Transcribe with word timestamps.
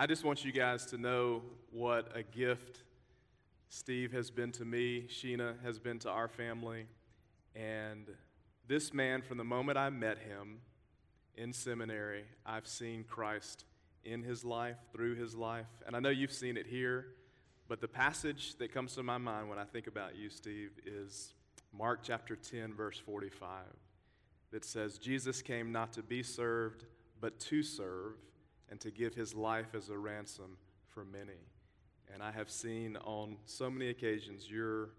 I 0.00 0.06
just 0.06 0.24
want 0.24 0.46
you 0.46 0.50
guys 0.50 0.86
to 0.86 0.96
know 0.96 1.42
what 1.72 2.16
a 2.16 2.22
gift 2.22 2.84
Steve 3.68 4.12
has 4.12 4.30
been 4.30 4.50
to 4.52 4.64
me, 4.64 5.04
Sheena 5.10 5.62
has 5.62 5.78
been 5.78 5.98
to 5.98 6.08
our 6.08 6.26
family. 6.26 6.86
And 7.54 8.06
this 8.66 8.94
man, 8.94 9.20
from 9.20 9.36
the 9.36 9.44
moment 9.44 9.76
I 9.76 9.90
met 9.90 10.16
him 10.16 10.60
in 11.36 11.52
seminary, 11.52 12.24
I've 12.46 12.66
seen 12.66 13.04
Christ 13.04 13.66
in 14.02 14.22
his 14.22 14.42
life, 14.42 14.78
through 14.90 15.16
his 15.16 15.34
life. 15.34 15.68
And 15.86 15.94
I 15.94 16.00
know 16.00 16.08
you've 16.08 16.32
seen 16.32 16.56
it 16.56 16.66
here, 16.66 17.08
but 17.68 17.82
the 17.82 17.88
passage 17.88 18.54
that 18.56 18.72
comes 18.72 18.94
to 18.94 19.02
my 19.02 19.18
mind 19.18 19.50
when 19.50 19.58
I 19.58 19.64
think 19.64 19.86
about 19.86 20.16
you, 20.16 20.30
Steve, 20.30 20.70
is 20.86 21.34
Mark 21.76 22.00
chapter 22.02 22.36
10, 22.36 22.72
verse 22.72 22.98
45, 22.98 23.64
that 24.50 24.64
says, 24.64 24.96
Jesus 24.96 25.42
came 25.42 25.72
not 25.72 25.92
to 25.92 26.02
be 26.02 26.22
served, 26.22 26.86
but 27.20 27.38
to 27.38 27.62
serve, 27.62 28.14
and 28.70 28.80
to 28.80 28.90
give 28.90 29.14
his 29.14 29.34
life 29.34 29.74
as 29.74 29.88
a 29.90 29.98
ransom 29.98 30.56
for 30.86 31.04
many. 31.04 31.40
And 32.12 32.22
I 32.22 32.30
have 32.32 32.50
seen 32.50 32.96
on 33.04 33.36
so 33.46 33.70
many 33.70 33.88
occasions 33.88 34.50
you're 34.50 34.90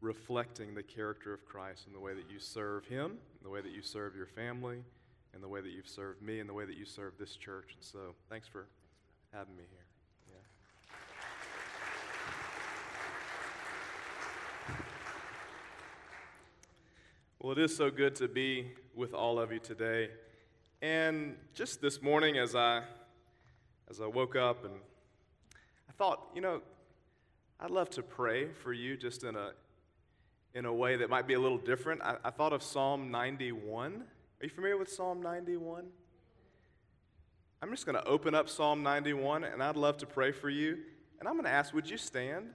reflecting 0.00 0.74
the 0.74 0.82
character 0.82 1.32
of 1.32 1.44
Christ 1.44 1.86
in 1.86 1.92
the 1.92 2.00
way 2.00 2.14
that 2.14 2.30
you 2.30 2.38
serve 2.38 2.86
him, 2.86 3.12
in 3.12 3.44
the 3.44 3.50
way 3.50 3.60
that 3.60 3.72
you 3.72 3.82
serve 3.82 4.14
your 4.14 4.26
family, 4.26 4.82
in 5.34 5.40
the 5.40 5.48
way 5.48 5.60
that 5.60 5.70
you've 5.70 5.88
served 5.88 6.22
me, 6.22 6.40
in 6.40 6.46
the 6.46 6.54
way 6.54 6.64
that 6.64 6.76
you 6.76 6.84
serve 6.84 7.14
this 7.18 7.36
church. 7.36 7.74
And 7.74 7.84
so 7.84 8.14
thanks 8.28 8.46
for 8.48 8.66
having 9.32 9.56
me 9.56 9.64
here. 9.70 9.84
Well, 17.40 17.52
it 17.52 17.58
is 17.58 17.76
so 17.76 17.88
good 17.88 18.16
to 18.16 18.26
be 18.26 18.72
with 18.96 19.14
all 19.14 19.38
of 19.38 19.52
you 19.52 19.60
today. 19.60 20.10
And 20.82 21.36
just 21.54 21.80
this 21.80 22.02
morning, 22.02 22.36
as 22.36 22.56
I, 22.56 22.82
as 23.90 24.00
I 24.00 24.06
woke 24.06 24.36
up, 24.36 24.64
and 24.64 24.74
I 25.88 25.92
thought, 25.92 26.28
you 26.34 26.40
know, 26.40 26.60
I'd 27.60 27.70
love 27.70 27.90
to 27.90 28.02
pray 28.02 28.48
for 28.52 28.72
you 28.72 28.96
just 28.96 29.24
in 29.24 29.34
a, 29.34 29.52
in 30.54 30.64
a 30.64 30.72
way 30.72 30.96
that 30.96 31.10
might 31.10 31.26
be 31.26 31.34
a 31.34 31.40
little 31.40 31.58
different. 31.58 32.02
I, 32.02 32.16
I 32.24 32.30
thought 32.30 32.52
of 32.52 32.62
Psalm 32.62 33.10
91. 33.10 33.92
Are 33.94 34.44
you 34.44 34.50
familiar 34.50 34.76
with 34.76 34.90
Psalm 34.90 35.20
91? 35.22 35.86
I'm 37.60 37.70
just 37.70 37.86
going 37.86 37.96
to 37.96 38.04
open 38.04 38.34
up 38.34 38.48
Psalm 38.48 38.82
91, 38.82 39.42
and 39.44 39.62
I'd 39.62 39.76
love 39.76 39.96
to 39.98 40.06
pray 40.06 40.30
for 40.30 40.48
you. 40.48 40.78
And 41.18 41.28
I'm 41.28 41.34
going 41.34 41.44
to 41.44 41.50
ask, 41.50 41.74
would 41.74 41.90
you 41.90 41.96
stand? 41.96 42.50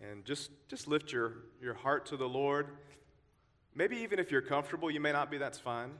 And 0.00 0.24
just, 0.24 0.50
just 0.68 0.88
lift 0.88 1.12
your, 1.12 1.34
your 1.60 1.74
heart 1.74 2.06
to 2.06 2.16
the 2.16 2.28
Lord. 2.28 2.68
Maybe 3.74 3.96
even 3.98 4.18
if 4.18 4.30
you're 4.30 4.42
comfortable, 4.42 4.90
you 4.90 5.00
may 5.00 5.12
not 5.12 5.30
be, 5.30 5.38
that's 5.38 5.58
fine. 5.58 5.90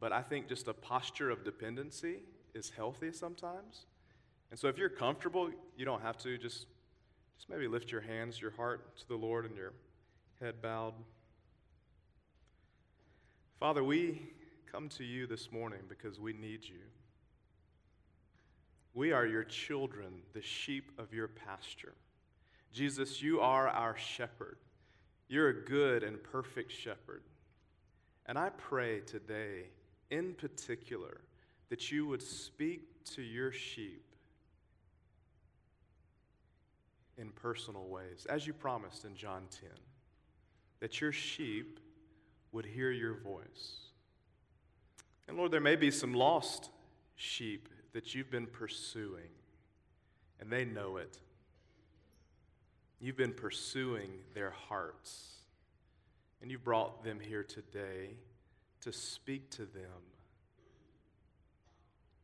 But 0.00 0.12
I 0.12 0.22
think 0.22 0.48
just 0.48 0.66
a 0.68 0.74
posture 0.74 1.30
of 1.30 1.44
dependency 1.44 2.16
is 2.54 2.70
healthy 2.70 3.12
sometimes. 3.12 3.86
And 4.50 4.58
so 4.58 4.68
if 4.68 4.76
you're 4.76 4.88
comfortable, 4.88 5.50
you 5.76 5.84
don't 5.84 6.02
have 6.02 6.18
to. 6.18 6.36
Just, 6.36 6.66
just 7.36 7.48
maybe 7.48 7.68
lift 7.68 7.92
your 7.92 8.00
hands, 8.00 8.40
your 8.40 8.50
heart 8.50 8.96
to 8.98 9.08
the 9.08 9.16
Lord, 9.16 9.46
and 9.46 9.56
your 9.56 9.72
head 10.40 10.60
bowed. 10.60 10.94
Father, 13.60 13.84
we 13.84 14.20
come 14.70 14.88
to 14.88 15.04
you 15.04 15.26
this 15.26 15.52
morning 15.52 15.80
because 15.88 16.18
we 16.18 16.32
need 16.32 16.64
you. 16.64 16.80
We 18.92 19.12
are 19.12 19.24
your 19.24 19.44
children, 19.44 20.22
the 20.34 20.42
sheep 20.42 20.90
of 20.98 21.14
your 21.14 21.28
pasture. 21.28 21.94
Jesus, 22.72 23.22
you 23.22 23.40
are 23.40 23.68
our 23.68 23.96
shepherd. 23.96 24.56
You're 25.28 25.48
a 25.48 25.64
good 25.64 26.02
and 26.02 26.22
perfect 26.22 26.72
shepherd. 26.72 27.22
And 28.26 28.38
I 28.38 28.50
pray 28.50 29.00
today, 29.00 29.66
in 30.10 30.34
particular, 30.34 31.20
that 31.68 31.90
you 31.90 32.06
would 32.06 32.22
speak 32.22 33.04
to 33.14 33.22
your 33.22 33.52
sheep 33.52 34.04
in 37.18 37.30
personal 37.30 37.86
ways, 37.88 38.26
as 38.28 38.46
you 38.46 38.52
promised 38.52 39.04
in 39.04 39.14
John 39.14 39.42
10, 39.60 39.70
that 40.80 41.00
your 41.00 41.12
sheep 41.12 41.78
would 42.52 42.64
hear 42.64 42.90
your 42.90 43.14
voice. 43.14 43.76
And 45.28 45.36
Lord, 45.36 45.52
there 45.52 45.60
may 45.60 45.76
be 45.76 45.90
some 45.90 46.14
lost 46.14 46.70
sheep 47.16 47.68
that 47.92 48.14
you've 48.14 48.30
been 48.30 48.46
pursuing, 48.46 49.30
and 50.40 50.50
they 50.50 50.64
know 50.64 50.96
it. 50.96 51.18
You've 53.02 53.16
been 53.16 53.32
pursuing 53.32 54.10
their 54.32 54.52
hearts, 54.68 55.26
and 56.40 56.52
you've 56.52 56.62
brought 56.62 57.02
them 57.02 57.18
here 57.18 57.42
today 57.42 58.10
to 58.82 58.92
speak 58.92 59.50
to 59.50 59.62
them 59.62 60.02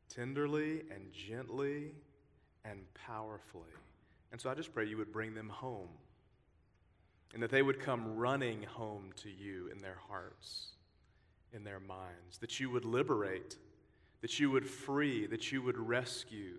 tenderly 0.09 0.85
and 0.95 1.13
gently 1.13 1.97
and 2.65 2.79
powerfully. 2.95 3.65
And 4.31 4.41
so 4.41 4.51
I 4.51 4.55
just 4.55 4.73
pray 4.73 4.87
you 4.87 4.97
would 4.99 5.13
bring 5.13 5.35
them 5.35 5.49
home 5.49 5.89
and 7.35 7.43
that 7.43 7.51
they 7.51 7.63
would 7.63 7.81
come 7.81 8.17
running 8.17 8.63
home 8.63 9.11
to 9.17 9.29
you 9.29 9.69
in 9.75 9.83
their 9.83 9.99
hearts, 10.09 10.75
in 11.53 11.65
their 11.65 11.81
minds, 11.81 12.39
that 12.41 12.61
you 12.61 12.71
would 12.71 12.85
liberate, 12.85 13.57
that 14.21 14.39
you 14.39 14.49
would 14.53 14.65
free, 14.65 15.27
that 15.27 15.51
you 15.51 15.61
would 15.61 15.77
rescue. 15.77 16.59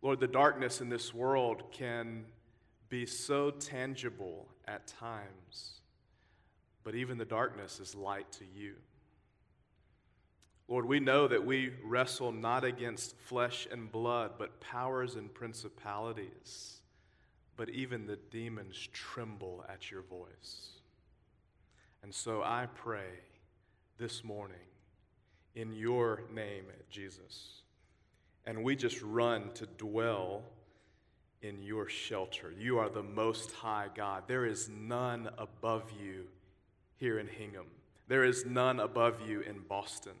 Lord, 0.00 0.18
the 0.18 0.26
darkness 0.26 0.80
in 0.80 0.88
this 0.88 1.12
world 1.12 1.70
can 1.72 2.24
be 2.88 3.06
so 3.06 3.50
tangible 3.50 4.48
at 4.66 4.86
times, 4.86 5.80
but 6.84 6.94
even 6.94 7.18
the 7.18 7.24
darkness 7.24 7.80
is 7.80 7.94
light 7.94 8.30
to 8.32 8.44
you. 8.44 8.74
Lord, 10.68 10.86
we 10.86 10.98
know 10.98 11.28
that 11.28 11.46
we 11.46 11.72
wrestle 11.84 12.32
not 12.32 12.64
against 12.64 13.16
flesh 13.18 13.68
and 13.70 13.90
blood, 13.90 14.32
but 14.36 14.60
powers 14.60 15.14
and 15.14 15.32
principalities. 15.32 16.80
But 17.56 17.70
even 17.70 18.06
the 18.06 18.18
demons 18.30 18.88
tremble 18.92 19.64
at 19.68 19.90
your 19.90 20.02
voice. 20.02 20.70
And 22.02 22.12
so 22.14 22.42
I 22.42 22.66
pray 22.74 23.20
this 23.96 24.24
morning 24.24 24.56
in 25.54 25.72
your 25.72 26.24
name, 26.34 26.64
Jesus. 26.90 27.62
And 28.44 28.62
we 28.62 28.76
just 28.76 29.00
run 29.02 29.52
to 29.54 29.66
dwell 29.66 30.42
in 31.42 31.62
your 31.62 31.88
shelter. 31.88 32.52
You 32.58 32.78
are 32.78 32.88
the 32.88 33.02
most 33.02 33.52
high 33.52 33.88
God. 33.94 34.24
There 34.26 34.46
is 34.46 34.68
none 34.68 35.28
above 35.38 35.84
you 36.02 36.26
here 36.96 37.18
in 37.18 37.26
Hingham. 37.26 37.66
There 38.08 38.24
is 38.24 38.46
none 38.46 38.80
above 38.80 39.20
you 39.26 39.40
in 39.40 39.60
Boston. 39.68 40.14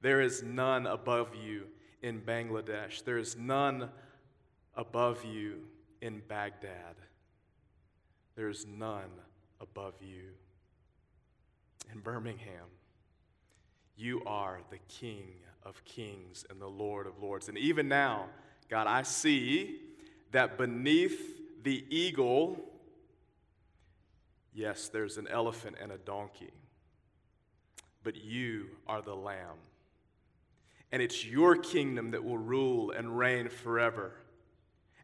There 0.00 0.20
is 0.20 0.42
none 0.42 0.86
above 0.86 1.28
you 1.34 1.64
in 2.02 2.20
Bangladesh. 2.20 3.04
There 3.04 3.18
is 3.18 3.36
none 3.36 3.90
above 4.74 5.24
you 5.24 5.60
in 6.00 6.22
Baghdad. 6.28 6.96
There 8.34 8.48
is 8.48 8.66
none 8.66 9.10
above 9.60 9.94
you 10.00 10.30
in 11.92 12.00
Birmingham. 12.00 12.66
You 13.96 14.22
are 14.26 14.60
the 14.70 14.78
King 14.88 15.34
of 15.64 15.84
kings 15.84 16.44
and 16.50 16.60
the 16.60 16.66
Lord 16.66 17.06
of 17.06 17.22
lords. 17.22 17.48
And 17.48 17.58
even 17.58 17.88
now, 17.88 18.26
God, 18.68 18.86
I 18.86 19.02
see 19.02 19.78
that 20.32 20.58
beneath 20.58 21.62
the 21.62 21.84
eagle, 21.88 22.58
yes, 24.52 24.88
there's 24.88 25.18
an 25.18 25.28
elephant 25.28 25.76
and 25.80 25.92
a 25.92 25.98
donkey, 25.98 26.50
but 28.02 28.16
you 28.16 28.66
are 28.86 29.00
the 29.00 29.14
lamb. 29.14 29.58
And 30.90 31.00
it's 31.00 31.24
your 31.24 31.56
kingdom 31.56 32.10
that 32.10 32.24
will 32.24 32.38
rule 32.38 32.90
and 32.90 33.16
reign 33.16 33.48
forever. 33.48 34.12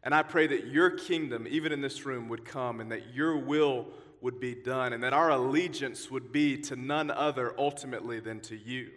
And 0.03 0.13
I 0.13 0.23
pray 0.23 0.47
that 0.47 0.67
your 0.67 0.91
kingdom, 0.91 1.47
even 1.49 1.71
in 1.71 1.81
this 1.81 2.05
room, 2.05 2.29
would 2.29 2.45
come 2.45 2.79
and 2.79 2.91
that 2.91 3.13
your 3.13 3.37
will 3.37 3.87
would 4.21 4.39
be 4.39 4.53
done 4.53 4.93
and 4.93 5.03
that 5.03 5.13
our 5.13 5.29
allegiance 5.29 6.11
would 6.11 6.31
be 6.31 6.57
to 6.57 6.75
none 6.75 7.09
other 7.09 7.53
ultimately 7.57 8.19
than 8.19 8.39
to 8.41 8.55
you. 8.55 8.91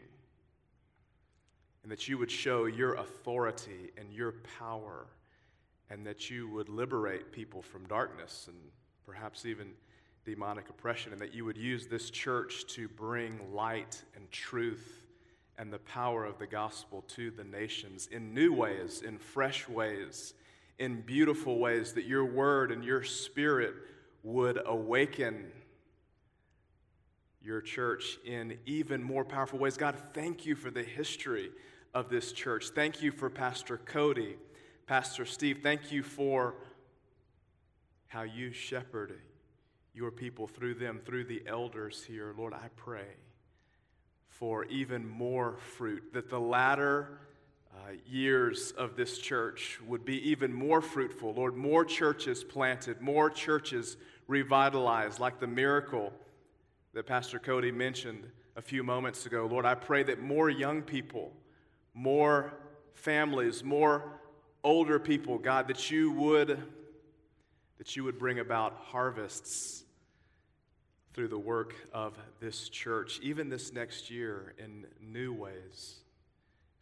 And 1.83 1.91
that 1.91 2.09
you 2.09 2.19
would 2.19 2.31
show 2.31 2.67
your 2.67 2.95
authority 2.95 3.91
and 3.97 4.13
your 4.13 4.35
power 4.59 5.07
and 5.91 6.07
that 6.07 6.31
you 6.31 6.49
would 6.49 6.69
liberate 6.69 7.33
people 7.33 7.63
from 7.63 7.87
darkness 7.87 8.47
and 8.49 8.57
perhaps 9.05 9.45
even 9.45 9.69
demonic 10.25 10.69
oppression, 10.69 11.13
and 11.13 11.21
that 11.21 11.35
you 11.35 11.45
would 11.45 11.57
use 11.57 11.87
this 11.87 12.09
church 12.09 12.67
to 12.69 12.89
bring 12.89 13.53
light 13.53 14.03
and 14.17 14.31
truth 14.31 15.07
and 15.59 15.73
the 15.73 15.79
power 15.81 16.25
of 16.25 16.39
the 16.39 16.47
gospel 16.47 17.05
to 17.09 17.31
the 17.31 17.45
nations 17.45 18.09
in 18.11 18.33
new 18.33 18.53
ways, 18.53 19.03
in 19.07 19.19
fresh 19.19 19.69
ways, 19.69 20.35
in 20.79 21.01
beautiful 21.03 21.59
ways, 21.59 21.93
that 21.93 22.05
your 22.05 22.25
word 22.25 22.71
and 22.71 22.85
your 22.85 23.03
spirit 23.03 23.75
would 24.23 24.61
awaken 24.65 25.51
your 27.43 27.61
church 27.61 28.19
in 28.25 28.57
even 28.67 29.03
more 29.03 29.25
powerful 29.25 29.59
ways. 29.59 29.77
God, 29.77 29.97
thank 30.15 30.47
you 30.47 30.55
for 30.55 30.71
the 30.71 30.83
history 30.83 31.51
of 31.93 32.09
this 32.09 32.33
church. 32.33 32.69
Thank 32.69 33.03
you 33.03 33.11
for 33.11 33.29
Pastor 33.29 33.79
Cody. 33.79 34.37
Pastor 34.87 35.25
Steve, 35.25 35.61
thank 35.63 35.93
you 35.93 36.03
for 36.03 36.55
how 38.09 38.23
you 38.23 38.53
shepherd 38.53 39.15
your 39.95 40.11
people 40.11 40.47
through 40.47 40.75
them, 40.75 41.01
through 41.05 41.25
the 41.25 41.43
elders 41.47 42.03
here. 42.05 42.35
Lord, 42.37 42.53
I 42.53 42.69
pray 42.77 43.07
for 44.29 44.65
even 44.65 45.07
more 45.09 45.57
fruit, 45.77 46.13
that 46.13 46.29
the 46.29 46.41
latter 46.41 47.21
uh, 47.75 47.93
years 48.07 48.73
of 48.73 48.97
this 48.97 49.19
church 49.19 49.79
would 49.87 50.05
be 50.05 50.31
even 50.31 50.53
more 50.53 50.81
fruitful. 50.81 51.33
Lord, 51.35 51.57
more 51.57 51.85
churches 51.85 52.43
planted, 52.43 53.01
more 53.01 53.31
churches 53.31 53.97
revitalized, 54.27 55.21
like 55.21 55.39
the 55.39 55.47
miracle 55.47 56.13
that 56.93 57.07
Pastor 57.07 57.39
Cody 57.39 57.71
mentioned 57.71 58.27
a 58.57 58.63
few 58.63 58.83
moments 58.83 59.27
ago. 59.27 59.47
Lord, 59.51 59.65
I 59.65 59.75
pray 59.75 60.03
that 60.03 60.21
more 60.21 60.51
young 60.51 60.83
people, 60.83 61.33
more 61.95 62.53
families, 62.95 63.63
more 63.63 64.21
older 64.65 64.99
people, 64.99 65.39
God, 65.39 65.69
that 65.69 65.91
you 65.91 66.13
would 66.13 66.63
that 67.79 67.97
you 67.97 68.05
would 68.05 68.17
bring 68.17 68.39
about 68.39 68.77
harvests 68.77 69.83
through 71.15 71.27
the 71.27 71.39
work 71.39 71.75
of 71.93 72.17
this 72.39 72.69
church, 72.69 73.19
even 73.23 73.49
this 73.49 73.73
next 73.73 74.09
year 74.09 74.55
in 74.57 74.87
new 75.01 75.33
ways, 75.33 75.97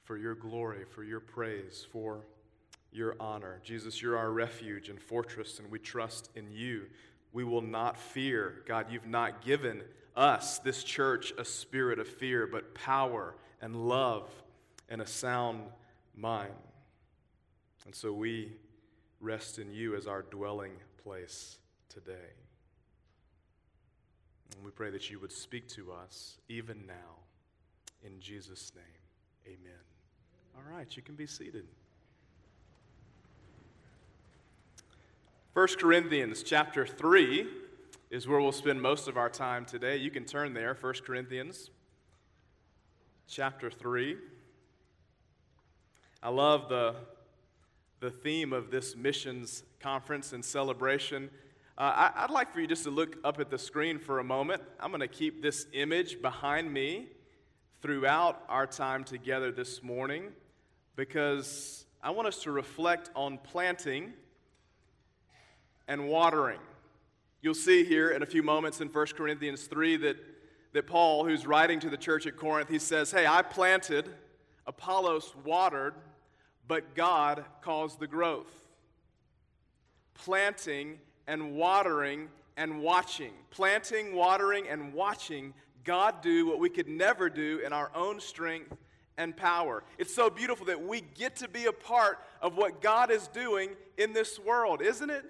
for 0.04 0.18
your 0.18 0.34
glory, 0.34 0.84
for 0.84 1.02
your 1.02 1.20
praise, 1.20 1.86
for 1.90 2.26
your 2.92 3.16
honor. 3.18 3.60
Jesus, 3.64 4.02
you're 4.02 4.18
our 4.18 4.30
refuge 4.30 4.90
and 4.90 5.00
fortress, 5.00 5.58
and 5.58 5.70
we 5.70 5.78
trust 5.78 6.28
in 6.34 6.50
you. 6.52 6.82
We 7.32 7.44
will 7.44 7.62
not 7.62 7.96
fear. 7.98 8.62
God, 8.66 8.86
you've 8.90 9.06
not 9.06 9.42
given 9.42 9.82
us, 10.14 10.58
this 10.58 10.84
church, 10.84 11.32
a 11.38 11.44
spirit 11.46 11.98
of 11.98 12.06
fear, 12.06 12.46
but 12.46 12.74
power 12.74 13.34
and 13.62 13.88
love 13.88 14.28
and 14.88 15.00
a 15.00 15.06
sound 15.06 15.62
mind. 16.14 16.52
And 17.90 17.94
so 17.96 18.12
we 18.12 18.52
rest 19.20 19.58
in 19.58 19.72
you 19.72 19.96
as 19.96 20.06
our 20.06 20.22
dwelling 20.22 20.74
place 21.02 21.58
today. 21.88 22.30
And 24.54 24.64
we 24.64 24.70
pray 24.70 24.92
that 24.92 25.10
you 25.10 25.18
would 25.18 25.32
speak 25.32 25.66
to 25.70 25.90
us 25.90 26.38
even 26.48 26.86
now. 26.86 27.18
In 28.04 28.20
Jesus' 28.20 28.70
name, 28.76 29.56
amen. 29.58 29.80
All 30.56 30.72
right, 30.72 30.86
you 30.96 31.02
can 31.02 31.16
be 31.16 31.26
seated. 31.26 31.66
1 35.54 35.66
Corinthians 35.80 36.44
chapter 36.44 36.86
3 36.86 37.44
is 38.08 38.28
where 38.28 38.40
we'll 38.40 38.52
spend 38.52 38.80
most 38.80 39.08
of 39.08 39.16
our 39.16 39.28
time 39.28 39.64
today. 39.64 39.96
You 39.96 40.12
can 40.12 40.24
turn 40.24 40.54
there, 40.54 40.78
1 40.80 40.94
Corinthians 41.04 41.70
chapter 43.26 43.68
3. 43.68 44.16
I 46.22 46.28
love 46.28 46.68
the, 46.68 46.94
the 48.00 48.10
theme 48.10 48.54
of 48.54 48.70
this 48.70 48.96
missions 48.96 49.62
conference 49.78 50.32
and 50.32 50.42
celebration. 50.42 51.28
Uh, 51.76 52.10
I, 52.14 52.22
would 52.22 52.32
like 52.32 52.52
for 52.52 52.60
you 52.60 52.66
just 52.66 52.84
to 52.84 52.90
look 52.90 53.18
up 53.24 53.38
at 53.40 53.50
the 53.50 53.58
screen 53.58 53.98
for 53.98 54.20
a 54.20 54.24
moment. 54.24 54.62
I'm 54.80 54.90
going 54.90 55.00
to 55.00 55.08
keep 55.08 55.42
this 55.42 55.66
image 55.74 56.22
behind 56.22 56.72
me 56.72 57.08
throughout 57.82 58.42
our 58.48 58.66
time 58.66 59.04
together 59.04 59.52
this 59.52 59.82
morning 59.82 60.28
because 60.96 61.84
I 62.02 62.10
want 62.10 62.26
us 62.26 62.42
to 62.44 62.50
reflect 62.50 63.10
on 63.14 63.36
planting 63.36 64.14
and 65.86 66.08
watering. 66.08 66.60
You'll 67.42 67.54
see 67.54 67.84
here 67.84 68.10
in 68.10 68.22
a 68.22 68.26
few 68.26 68.42
moments 68.42 68.80
in 68.80 68.88
1 68.88 69.06
Corinthians 69.08 69.64
3 69.64 69.98
that, 69.98 70.16
that 70.72 70.86
Paul, 70.86 71.26
who's 71.26 71.46
writing 71.46 71.80
to 71.80 71.90
the 71.90 71.98
church 71.98 72.26
at 72.26 72.36
Corinth, 72.36 72.70
he 72.70 72.78
says, 72.78 73.10
Hey, 73.10 73.26
I 73.26 73.42
planted, 73.42 74.08
Apollos 74.66 75.34
watered, 75.44 75.94
but 76.70 76.94
God 76.94 77.44
caused 77.62 77.98
the 77.98 78.06
growth. 78.06 78.62
Planting 80.14 81.00
and 81.26 81.56
watering 81.56 82.28
and 82.56 82.80
watching. 82.80 83.32
Planting, 83.50 84.14
watering, 84.14 84.68
and 84.68 84.94
watching 84.94 85.52
God 85.82 86.22
do 86.22 86.46
what 86.46 86.60
we 86.60 86.70
could 86.70 86.86
never 86.86 87.28
do 87.28 87.60
in 87.66 87.72
our 87.72 87.90
own 87.92 88.20
strength 88.20 88.72
and 89.18 89.36
power. 89.36 89.82
It's 89.98 90.14
so 90.14 90.30
beautiful 90.30 90.66
that 90.66 90.80
we 90.80 91.00
get 91.00 91.34
to 91.36 91.48
be 91.48 91.64
a 91.64 91.72
part 91.72 92.20
of 92.40 92.56
what 92.56 92.80
God 92.80 93.10
is 93.10 93.26
doing 93.26 93.70
in 93.98 94.12
this 94.12 94.38
world, 94.38 94.80
isn't 94.80 95.10
it? 95.10 95.24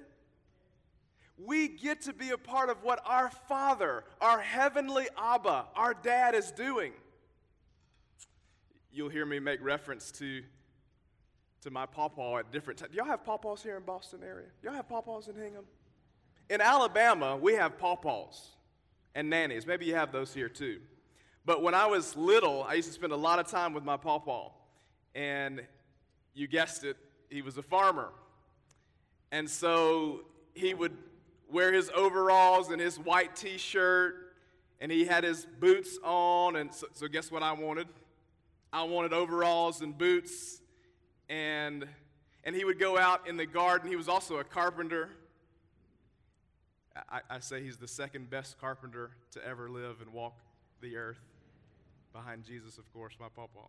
We 1.42 1.69
get 1.69 2.02
to 2.02 2.12
be 2.12 2.32
a 2.32 2.38
part 2.38 2.69
of 2.69 2.82
what 2.82 3.00
our 3.06 3.31
Father, 3.48 4.04
our 4.20 4.40
heavenly 4.42 5.06
Abba, 5.16 5.69
our 5.75 5.94
dad 5.94 6.34
is 6.34 6.52
doing. 6.52 6.92
You'll 8.92 9.08
hear 9.08 9.25
me 9.25 9.38
make 9.38 9.62
reference 9.62 10.10
to, 10.19 10.42
to 11.62 11.71
my 11.71 11.87
pawpaw 11.87 12.39
at 12.39 12.51
different 12.51 12.79
times. 12.79 12.95
Y'all 12.95 13.05
have 13.05 13.25
pawpaws 13.25 13.62
here 13.62 13.77
in 13.77 13.83
Boston 13.83 14.21
area? 14.23 14.47
Y'all 14.62 14.73
have 14.73 14.89
pawpaws 14.89 15.29
in 15.29 15.37
Hingham? 15.37 15.65
In 16.49 16.61
Alabama, 16.61 17.37
we 17.37 17.55
have 17.55 17.79
pawpaws 17.79 18.49
and 19.15 19.31
nannies. 19.31 19.67
Maybe 19.67 19.87
you 19.87 19.95
have 19.95 20.12
those 20.12 20.33
here 20.35 20.49
too. 20.49 20.81
But 21.45 21.62
when 21.62 21.75
I 21.75 21.87
was 21.87 22.17
little, 22.17 22.65
I 22.65 22.75
used 22.75 22.89
to 22.89 22.95
spend 22.95 23.12
a 23.12 23.17
lot 23.17 23.39
of 23.39 23.47
time 23.47 23.73
with 23.73 23.85
my 23.85 23.97
pawpaw. 23.97 24.51
And 25.15 25.62
you 26.35 26.47
guessed 26.47 26.85
it, 26.85 26.97
he 27.29 27.43
was 27.43 27.57
a 27.57 27.62
farmer. 27.62 28.11
And 29.33 29.49
so 29.49 30.23
he 30.55 30.75
would 30.75 30.97
wear 31.51 31.73
his 31.73 31.91
overalls 31.95 32.71
and 32.71 32.81
his 32.81 32.99
white 32.99 33.37
t 33.37 33.59
shirt, 33.59 34.35
and 34.81 34.91
he 34.91 35.05
had 35.05 35.25
his 35.25 35.47
boots 35.59 35.99
on. 36.03 36.57
And 36.57 36.73
so, 36.73 36.87
so, 36.93 37.09
guess 37.09 37.31
what 37.31 37.43
I 37.43 37.53
wanted? 37.53 37.89
I 38.73 38.83
wanted 38.85 39.12
overalls 39.12 39.81
and 39.81 39.97
boots. 39.97 40.61
And, 41.31 41.87
and 42.43 42.56
he 42.56 42.65
would 42.65 42.81
go 42.81 42.99
out 42.99 43.29
in 43.29 43.37
the 43.37 43.47
garden. 43.47 43.88
He 43.88 43.94
was 43.94 44.09
also 44.09 44.38
a 44.38 44.44
carpenter. 44.44 45.11
I, 47.09 47.21
I 47.31 47.38
say 47.38 47.62
he's 47.62 47.77
the 47.77 47.88
second 47.88 48.29
best 48.29 48.61
carpenter 48.61 49.12
to 49.31 49.47
ever 49.47 49.71
live 49.71 50.00
and 50.03 50.12
walk 50.12 50.35
the 50.81 50.97
earth, 50.97 51.21
behind 52.12 52.44
Jesus, 52.44 52.79
of 52.79 52.93
course, 52.93 53.15
my 53.21 53.29
papa. 53.29 53.61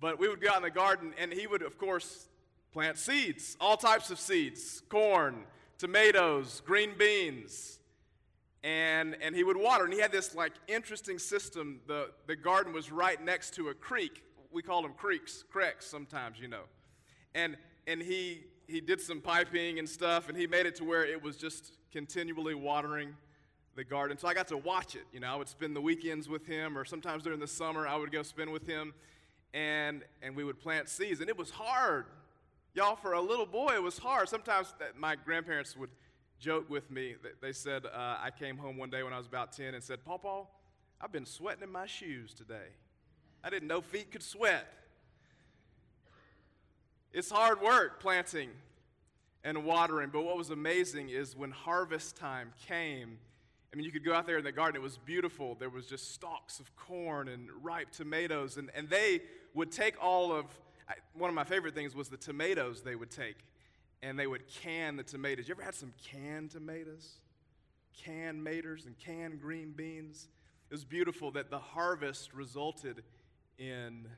But 0.00 0.18
we 0.18 0.28
would 0.28 0.40
go 0.40 0.48
out 0.50 0.56
in 0.56 0.62
the 0.62 0.70
garden, 0.70 1.14
and 1.16 1.32
he 1.32 1.46
would, 1.46 1.62
of 1.62 1.78
course, 1.78 2.26
plant 2.72 2.98
seeds, 2.98 3.56
all 3.60 3.76
types 3.76 4.10
of 4.10 4.18
seeds 4.18 4.82
corn, 4.88 5.44
tomatoes, 5.78 6.60
green 6.66 6.90
beans. 6.98 7.78
And, 8.62 9.16
and 9.22 9.34
he 9.34 9.44
would 9.44 9.56
water. 9.56 9.84
And 9.84 9.94
he 9.94 10.00
had 10.00 10.12
this 10.12 10.34
like 10.34 10.52
interesting 10.66 11.18
system. 11.18 11.80
The, 11.86 12.10
the 12.26 12.36
garden 12.36 12.72
was 12.72 12.90
right 12.90 13.22
next 13.24 13.54
to 13.54 13.68
a 13.68 13.74
creek. 13.74 14.24
We 14.52 14.62
call 14.62 14.82
them 14.82 14.92
creeks, 14.96 15.44
cracks 15.50 15.86
sometimes, 15.86 16.38
you 16.40 16.48
know. 16.48 16.64
And, 17.34 17.56
and 17.86 18.00
he, 18.00 18.44
he 18.66 18.80
did 18.80 19.00
some 19.00 19.20
piping 19.20 19.78
and 19.78 19.88
stuff, 19.88 20.28
and 20.28 20.36
he 20.36 20.46
made 20.46 20.66
it 20.66 20.74
to 20.76 20.84
where 20.84 21.04
it 21.04 21.22
was 21.22 21.36
just 21.36 21.72
continually 21.92 22.54
watering 22.54 23.14
the 23.76 23.84
garden. 23.84 24.18
So 24.18 24.28
I 24.28 24.34
got 24.34 24.48
to 24.48 24.56
watch 24.56 24.94
it. 24.94 25.04
You 25.12 25.20
know, 25.20 25.28
I 25.32 25.36
would 25.36 25.48
spend 25.48 25.74
the 25.76 25.80
weekends 25.80 26.28
with 26.28 26.46
him, 26.46 26.76
or 26.76 26.84
sometimes 26.84 27.22
during 27.22 27.40
the 27.40 27.46
summer, 27.46 27.86
I 27.86 27.96
would 27.96 28.12
go 28.12 28.22
spend 28.22 28.52
with 28.52 28.66
him, 28.66 28.92
and, 29.54 30.02
and 30.22 30.34
we 30.34 30.44
would 30.44 30.58
plant 30.58 30.88
seeds. 30.88 31.20
And 31.20 31.28
it 31.28 31.38
was 31.38 31.50
hard. 31.50 32.06
Y'all, 32.74 32.96
for 32.96 33.12
a 33.14 33.20
little 33.20 33.46
boy, 33.46 33.74
it 33.74 33.82
was 33.82 33.98
hard. 33.98 34.28
Sometimes 34.28 34.74
my 34.96 35.16
grandparents 35.16 35.76
would 35.76 35.90
joke 36.38 36.70
with 36.70 36.90
me. 36.90 37.14
They 37.40 37.52
said, 37.52 37.86
uh, 37.86 38.16
I 38.22 38.30
came 38.36 38.56
home 38.56 38.76
one 38.76 38.90
day 38.90 39.02
when 39.02 39.12
I 39.12 39.18
was 39.18 39.26
about 39.26 39.52
10 39.52 39.74
and 39.74 39.82
said, 39.82 40.04
Paul, 40.04 40.50
I've 41.00 41.12
been 41.12 41.26
sweating 41.26 41.62
in 41.62 41.70
my 41.70 41.86
shoes 41.86 42.34
today. 42.34 42.68
I 43.42 43.50
didn't 43.50 43.68
know 43.68 43.80
feet 43.80 44.10
could 44.10 44.22
sweat. 44.22 44.66
It's 47.12 47.30
hard 47.30 47.60
work 47.60 48.00
planting 48.00 48.50
and 49.42 49.64
watering, 49.64 50.10
but 50.12 50.22
what 50.22 50.36
was 50.36 50.50
amazing 50.50 51.08
is 51.08 51.34
when 51.34 51.50
harvest 51.50 52.16
time 52.16 52.52
came, 52.68 53.18
I 53.72 53.76
mean, 53.76 53.84
you 53.84 53.92
could 53.92 54.04
go 54.04 54.14
out 54.14 54.26
there 54.26 54.38
in 54.38 54.44
the 54.44 54.52
garden, 54.52 54.80
it 54.80 54.82
was 54.82 54.98
beautiful. 54.98 55.56
There 55.58 55.70
was 55.70 55.86
just 55.86 56.12
stalks 56.14 56.60
of 56.60 56.74
corn 56.76 57.28
and 57.28 57.48
ripe 57.62 57.90
tomatoes, 57.90 58.58
and, 58.58 58.70
and 58.74 58.88
they 58.88 59.22
would 59.54 59.72
take 59.72 59.94
all 60.02 60.32
of, 60.32 60.46
one 61.14 61.30
of 61.30 61.34
my 61.34 61.44
favorite 61.44 61.74
things 61.74 61.94
was 61.94 62.08
the 62.08 62.16
tomatoes 62.16 62.82
they 62.82 62.94
would 62.94 63.10
take, 63.10 63.36
and 64.02 64.18
they 64.18 64.26
would 64.26 64.46
can 64.48 64.96
the 64.96 65.02
tomatoes. 65.02 65.48
You 65.48 65.54
ever 65.54 65.62
had 65.62 65.74
some 65.74 65.94
canned 66.04 66.50
tomatoes? 66.50 67.14
Canned 67.96 68.44
maters 68.46 68.86
and 68.86 68.98
canned 68.98 69.40
green 69.40 69.72
beans? 69.72 70.28
It 70.70 70.74
was 70.74 70.84
beautiful 70.84 71.32
that 71.32 71.50
the 71.50 71.58
harvest 71.58 72.32
resulted 72.32 73.02
in 73.60 74.08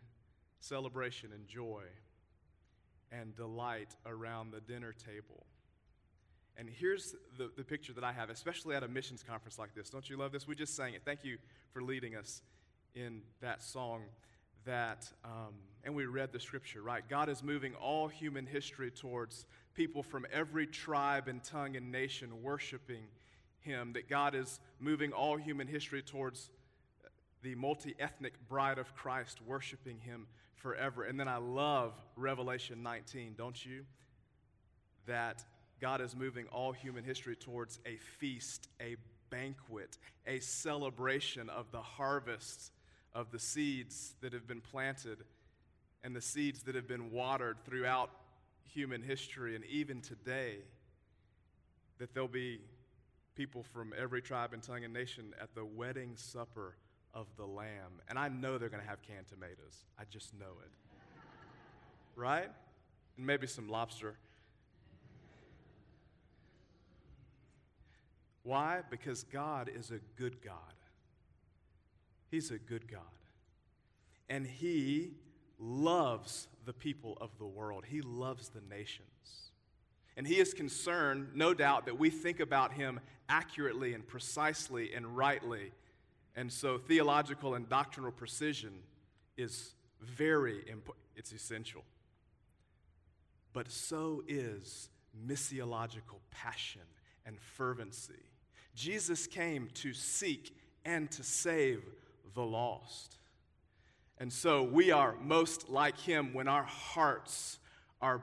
celebration 0.60 1.30
and 1.34 1.46
joy 1.46 1.82
and 3.10 3.36
delight 3.36 3.94
around 4.06 4.52
the 4.52 4.60
dinner 4.60 4.92
table. 4.92 5.44
And 6.56 6.68
here's 6.68 7.14
the, 7.36 7.50
the 7.56 7.64
picture 7.64 7.92
that 7.94 8.04
I 8.04 8.12
have, 8.12 8.30
especially 8.30 8.76
at 8.76 8.82
a 8.82 8.88
missions 8.88 9.22
conference 9.22 9.58
like 9.58 9.74
this. 9.74 9.90
Don't 9.90 10.08
you 10.08 10.16
love 10.16 10.32
this? 10.32 10.46
We 10.46 10.54
just 10.54 10.76
sang 10.76 10.94
it. 10.94 11.02
Thank 11.04 11.24
you 11.24 11.38
for 11.72 11.82
leading 11.82 12.14
us 12.14 12.42
in 12.94 13.22
that 13.40 13.62
song. 13.62 14.02
That, 14.64 15.10
um, 15.24 15.54
and 15.82 15.94
we 15.94 16.06
read 16.06 16.32
the 16.32 16.38
scripture, 16.38 16.82
right? 16.82 17.02
God 17.08 17.28
is 17.28 17.42
moving 17.42 17.74
all 17.74 18.06
human 18.06 18.46
history 18.46 18.92
towards 18.92 19.44
people 19.74 20.04
from 20.04 20.24
every 20.32 20.68
tribe 20.68 21.26
and 21.26 21.42
tongue 21.42 21.74
and 21.74 21.90
nation 21.90 22.42
worshiping 22.42 23.02
Him. 23.60 23.94
That 23.94 24.08
God 24.08 24.36
is 24.36 24.60
moving 24.78 25.12
all 25.12 25.36
human 25.36 25.66
history 25.66 26.00
towards 26.00 26.48
the 27.42 27.54
multi 27.54 27.94
ethnic 27.98 28.34
bride 28.48 28.78
of 28.78 28.94
Christ 28.94 29.40
worshiping 29.44 29.98
Him 30.00 30.26
forever. 30.56 31.04
And 31.04 31.18
then 31.18 31.28
I 31.28 31.36
love 31.36 31.92
Revelation 32.16 32.82
19, 32.82 33.34
don't 33.36 33.64
you? 33.64 33.84
That 35.06 35.44
God 35.80 36.00
is 36.00 36.14
moving 36.14 36.46
all 36.52 36.72
human 36.72 37.04
history 37.04 37.34
towards 37.34 37.80
a 37.84 37.96
feast, 38.18 38.68
a 38.80 38.96
banquet, 39.30 39.98
a 40.26 40.38
celebration 40.38 41.48
of 41.48 41.70
the 41.72 41.80
harvest 41.80 42.70
of 43.14 43.30
the 43.32 43.38
seeds 43.38 44.14
that 44.20 44.32
have 44.32 44.46
been 44.46 44.60
planted 44.60 45.18
and 46.04 46.14
the 46.14 46.20
seeds 46.20 46.62
that 46.62 46.74
have 46.74 46.86
been 46.86 47.10
watered 47.10 47.56
throughout 47.64 48.10
human 48.72 49.02
history 49.02 49.56
and 49.56 49.64
even 49.64 50.00
today. 50.00 50.56
That 51.98 52.14
there'll 52.14 52.28
be 52.28 52.60
people 53.34 53.62
from 53.62 53.92
every 53.98 54.22
tribe 54.22 54.52
and 54.52 54.62
tongue 54.62 54.84
and 54.84 54.92
nation 54.92 55.34
at 55.40 55.54
the 55.54 55.64
wedding 55.64 56.12
supper 56.16 56.76
of 57.14 57.26
the 57.36 57.46
Lamb. 57.46 58.00
And 58.08 58.18
I 58.18 58.28
know 58.28 58.58
they're 58.58 58.68
going 58.68 58.82
to 58.82 58.88
have 58.88 59.02
canned 59.02 59.28
tomatoes. 59.28 59.84
I 59.98 60.04
just 60.10 60.32
know 60.38 60.54
it. 60.64 60.70
right? 62.16 62.50
And 63.16 63.26
maybe 63.26 63.46
some 63.46 63.68
lobster. 63.68 64.16
Why? 68.42 68.80
Because 68.90 69.24
God 69.24 69.70
is 69.74 69.90
a 69.90 69.98
good 70.16 70.42
God. 70.42 70.56
He's 72.30 72.50
a 72.50 72.58
good 72.58 72.90
God. 72.90 73.00
And 74.28 74.46
He 74.46 75.12
loves 75.58 76.48
the 76.64 76.72
people 76.72 77.18
of 77.20 77.30
the 77.38 77.46
world, 77.46 77.84
He 77.86 78.00
loves 78.00 78.48
the 78.48 78.62
nations. 78.68 79.06
And 80.16 80.26
He 80.26 80.40
is 80.40 80.52
concerned, 80.52 81.28
no 81.34 81.54
doubt, 81.54 81.86
that 81.86 81.98
we 81.98 82.10
think 82.10 82.40
about 82.40 82.72
Him 82.72 83.00
accurately 83.28 83.94
and 83.94 84.06
precisely 84.06 84.92
and 84.94 85.16
rightly. 85.16 85.72
And 86.34 86.52
so 86.52 86.78
theological 86.78 87.54
and 87.54 87.68
doctrinal 87.68 88.10
precision 88.10 88.72
is 89.36 89.74
very 90.00 90.58
important, 90.68 91.04
it's 91.16 91.32
essential. 91.32 91.84
But 93.52 93.70
so 93.70 94.22
is 94.26 94.88
missiological 95.26 96.20
passion 96.30 96.82
and 97.26 97.38
fervency. 97.38 98.14
Jesus 98.74 99.26
came 99.26 99.68
to 99.74 99.92
seek 99.92 100.56
and 100.84 101.10
to 101.12 101.22
save 101.22 101.82
the 102.34 102.42
lost. 102.42 103.18
And 104.18 104.32
so 104.32 104.62
we 104.62 104.90
are 104.90 105.14
most 105.20 105.68
like 105.68 105.98
him 105.98 106.32
when 106.32 106.48
our 106.48 106.62
hearts 106.62 107.58
are 108.00 108.22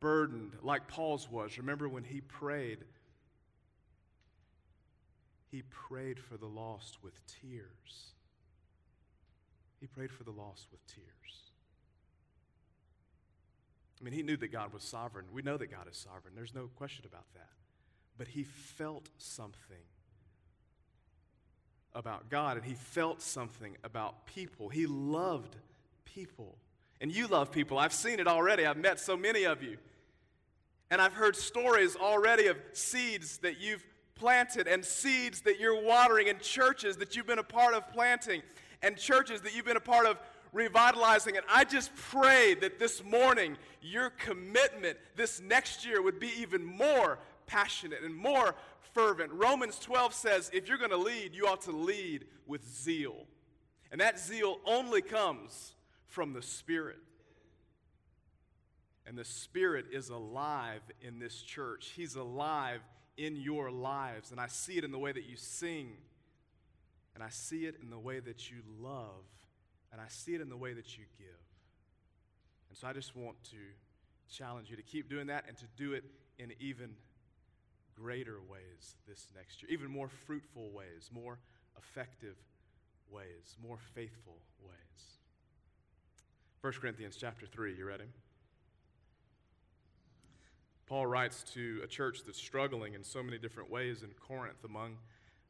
burdened, 0.00 0.52
like 0.62 0.88
Paul's 0.88 1.30
was. 1.30 1.58
Remember 1.58 1.88
when 1.88 2.04
he 2.04 2.20
prayed? 2.20 2.78
He 5.50 5.62
prayed 5.62 6.18
for 6.18 6.36
the 6.36 6.46
lost 6.46 6.98
with 7.02 7.20
tears. 7.26 8.12
He 9.80 9.86
prayed 9.86 10.12
for 10.12 10.24
the 10.24 10.30
lost 10.30 10.66
with 10.70 10.86
tears. 10.86 11.06
I 14.00 14.04
mean, 14.04 14.14
he 14.14 14.22
knew 14.22 14.36
that 14.36 14.52
God 14.52 14.72
was 14.72 14.82
sovereign. 14.82 15.26
We 15.32 15.42
know 15.42 15.56
that 15.56 15.70
God 15.70 15.86
is 15.90 15.96
sovereign. 15.96 16.34
There's 16.34 16.54
no 16.54 16.68
question 16.76 17.04
about 17.06 17.26
that. 17.34 17.48
But 18.16 18.28
he 18.28 18.44
felt 18.44 19.08
something 19.18 19.76
about 21.94 22.30
God 22.30 22.56
and 22.56 22.64
he 22.64 22.74
felt 22.74 23.20
something 23.20 23.76
about 23.82 24.26
people. 24.26 24.68
He 24.68 24.86
loved 24.86 25.56
people. 26.04 26.56
And 27.00 27.10
you 27.10 27.26
love 27.26 27.50
people. 27.50 27.78
I've 27.78 27.92
seen 27.92 28.20
it 28.20 28.26
already. 28.26 28.66
I've 28.66 28.76
met 28.76 29.00
so 29.00 29.16
many 29.16 29.44
of 29.44 29.62
you. 29.62 29.78
And 30.90 31.00
I've 31.00 31.12
heard 31.12 31.36
stories 31.36 31.96
already 31.96 32.46
of 32.46 32.56
seeds 32.72 33.38
that 33.38 33.60
you've 33.60 33.84
planted 34.20 34.68
and 34.68 34.84
seeds 34.84 35.40
that 35.40 35.58
you're 35.58 35.82
watering 35.82 36.28
and 36.28 36.40
churches 36.40 36.98
that 36.98 37.16
you've 37.16 37.26
been 37.26 37.38
a 37.38 37.42
part 37.42 37.74
of 37.74 37.90
planting 37.90 38.42
and 38.82 38.98
churches 38.98 39.40
that 39.40 39.56
you've 39.56 39.64
been 39.64 39.78
a 39.78 39.80
part 39.80 40.06
of 40.06 40.18
revitalizing. 40.52 41.38
And 41.38 41.46
I 41.50 41.64
just 41.64 41.90
pray 41.96 42.54
that 42.60 42.78
this 42.78 43.02
morning 43.02 43.56
your 43.80 44.10
commitment 44.10 44.98
this 45.16 45.40
next 45.40 45.86
year 45.86 46.02
would 46.02 46.20
be 46.20 46.30
even 46.38 46.62
more 46.62 47.18
passionate 47.46 48.02
and 48.04 48.14
more 48.14 48.54
fervent. 48.92 49.32
Romans 49.32 49.78
12 49.78 50.12
says 50.12 50.50
if 50.52 50.68
you're 50.68 50.76
going 50.76 50.90
to 50.90 50.98
lead, 50.98 51.34
you 51.34 51.46
ought 51.46 51.62
to 51.62 51.72
lead 51.72 52.26
with 52.46 52.62
zeal. 52.68 53.24
And 53.90 54.02
that 54.02 54.20
zeal 54.20 54.58
only 54.66 55.00
comes 55.00 55.72
from 56.06 56.34
the 56.34 56.42
Spirit. 56.42 56.98
And 59.06 59.16
the 59.16 59.24
Spirit 59.24 59.86
is 59.90 60.10
alive 60.10 60.82
in 61.00 61.18
this 61.18 61.40
church. 61.40 61.92
He's 61.96 62.16
alive 62.16 62.80
in 63.20 63.36
your 63.36 63.70
lives. 63.70 64.30
And 64.30 64.40
I 64.40 64.46
see 64.46 64.78
it 64.78 64.84
in 64.84 64.90
the 64.90 64.98
way 64.98 65.12
that 65.12 65.28
you 65.28 65.36
sing. 65.36 65.92
And 67.14 67.22
I 67.22 67.28
see 67.28 67.66
it 67.66 67.76
in 67.82 67.90
the 67.90 67.98
way 67.98 68.18
that 68.18 68.50
you 68.50 68.58
love. 68.80 69.24
And 69.92 70.00
I 70.00 70.08
see 70.08 70.34
it 70.34 70.40
in 70.40 70.48
the 70.48 70.56
way 70.56 70.72
that 70.72 70.96
you 70.96 71.04
give. 71.18 71.28
And 72.70 72.78
so 72.78 72.86
I 72.86 72.92
just 72.92 73.14
want 73.14 73.36
to 73.50 73.56
challenge 74.32 74.70
you 74.70 74.76
to 74.76 74.82
keep 74.82 75.10
doing 75.10 75.26
that 75.26 75.44
and 75.48 75.56
to 75.58 75.64
do 75.76 75.92
it 75.92 76.04
in 76.38 76.52
even 76.60 76.94
greater 77.94 78.38
ways 78.48 78.96
this 79.06 79.26
next 79.36 79.62
year, 79.62 79.70
even 79.70 79.90
more 79.90 80.08
fruitful 80.26 80.70
ways, 80.70 81.10
more 81.12 81.38
effective 81.76 82.36
ways, 83.10 83.56
more 83.62 83.78
faithful 83.94 84.38
ways. 84.64 85.18
1 86.62 86.72
Corinthians 86.80 87.16
chapter 87.16 87.46
3, 87.46 87.74
you 87.76 87.84
ready? 87.84 88.04
Paul 90.90 91.06
writes 91.06 91.44
to 91.54 91.80
a 91.84 91.86
church 91.86 92.24
that's 92.26 92.36
struggling 92.36 92.94
in 92.94 93.04
so 93.04 93.22
many 93.22 93.38
different 93.38 93.70
ways 93.70 94.02
in 94.02 94.08
Corinth 94.20 94.64
among 94.64 94.96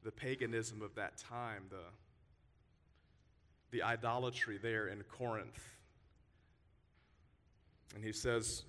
the 0.05 0.11
paganism 0.13 0.83
of 0.83 0.95
that 0.97 1.17
time, 1.17 1.63
the, 1.71 1.79
the 3.71 3.83
idolatry 3.83 4.59
there 4.59 4.89
in 4.89 5.03
Corinth. 5.05 5.59
And 7.95 8.05
he 8.05 8.13
says 8.13 8.65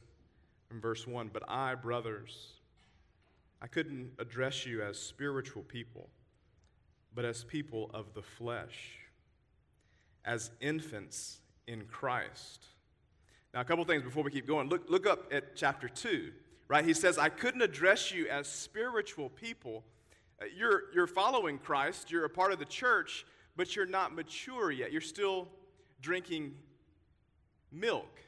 in 0.71 0.79
verse 0.79 1.05
1 1.05 1.29
But 1.33 1.43
I, 1.49 1.75
brothers, 1.75 2.53
I 3.61 3.67
couldn't 3.67 4.11
address 4.17 4.65
you 4.65 4.81
as 4.81 4.97
spiritual 4.97 5.63
people, 5.63 6.07
but 7.13 7.25
as 7.25 7.43
people 7.43 7.91
of 7.93 8.13
the 8.13 8.21
flesh, 8.21 8.93
as 10.23 10.51
infants 10.61 11.41
in 11.67 11.83
Christ. 11.83 12.63
Now, 13.53 13.59
a 13.59 13.65
couple 13.65 13.83
things 13.83 14.03
before 14.03 14.23
we 14.23 14.31
keep 14.31 14.47
going. 14.47 14.69
Look, 14.69 14.89
look 14.89 15.05
up 15.05 15.33
at 15.33 15.57
chapter 15.57 15.89
2, 15.89 16.31
right? 16.71 16.85
He 16.85 16.93
says, 16.93 17.17
I 17.17 17.27
couldn't 17.27 17.61
address 17.61 18.13
you 18.13 18.29
as 18.29 18.47
spiritual 18.47 19.27
people. 19.27 19.83
Uh, 20.41 20.45
you're, 20.57 20.83
you're 20.95 21.05
following 21.05 21.57
Christ, 21.57 22.09
you're 22.09 22.23
a 22.23 22.29
part 22.29 22.53
of 22.53 22.59
the 22.59 22.65
church, 22.65 23.25
but 23.57 23.75
you're 23.75 23.85
not 23.85 24.15
mature 24.15 24.71
yet. 24.71 24.89
You're 24.89 25.01
still 25.01 25.49
drinking 26.01 26.53
milk. 27.73 28.21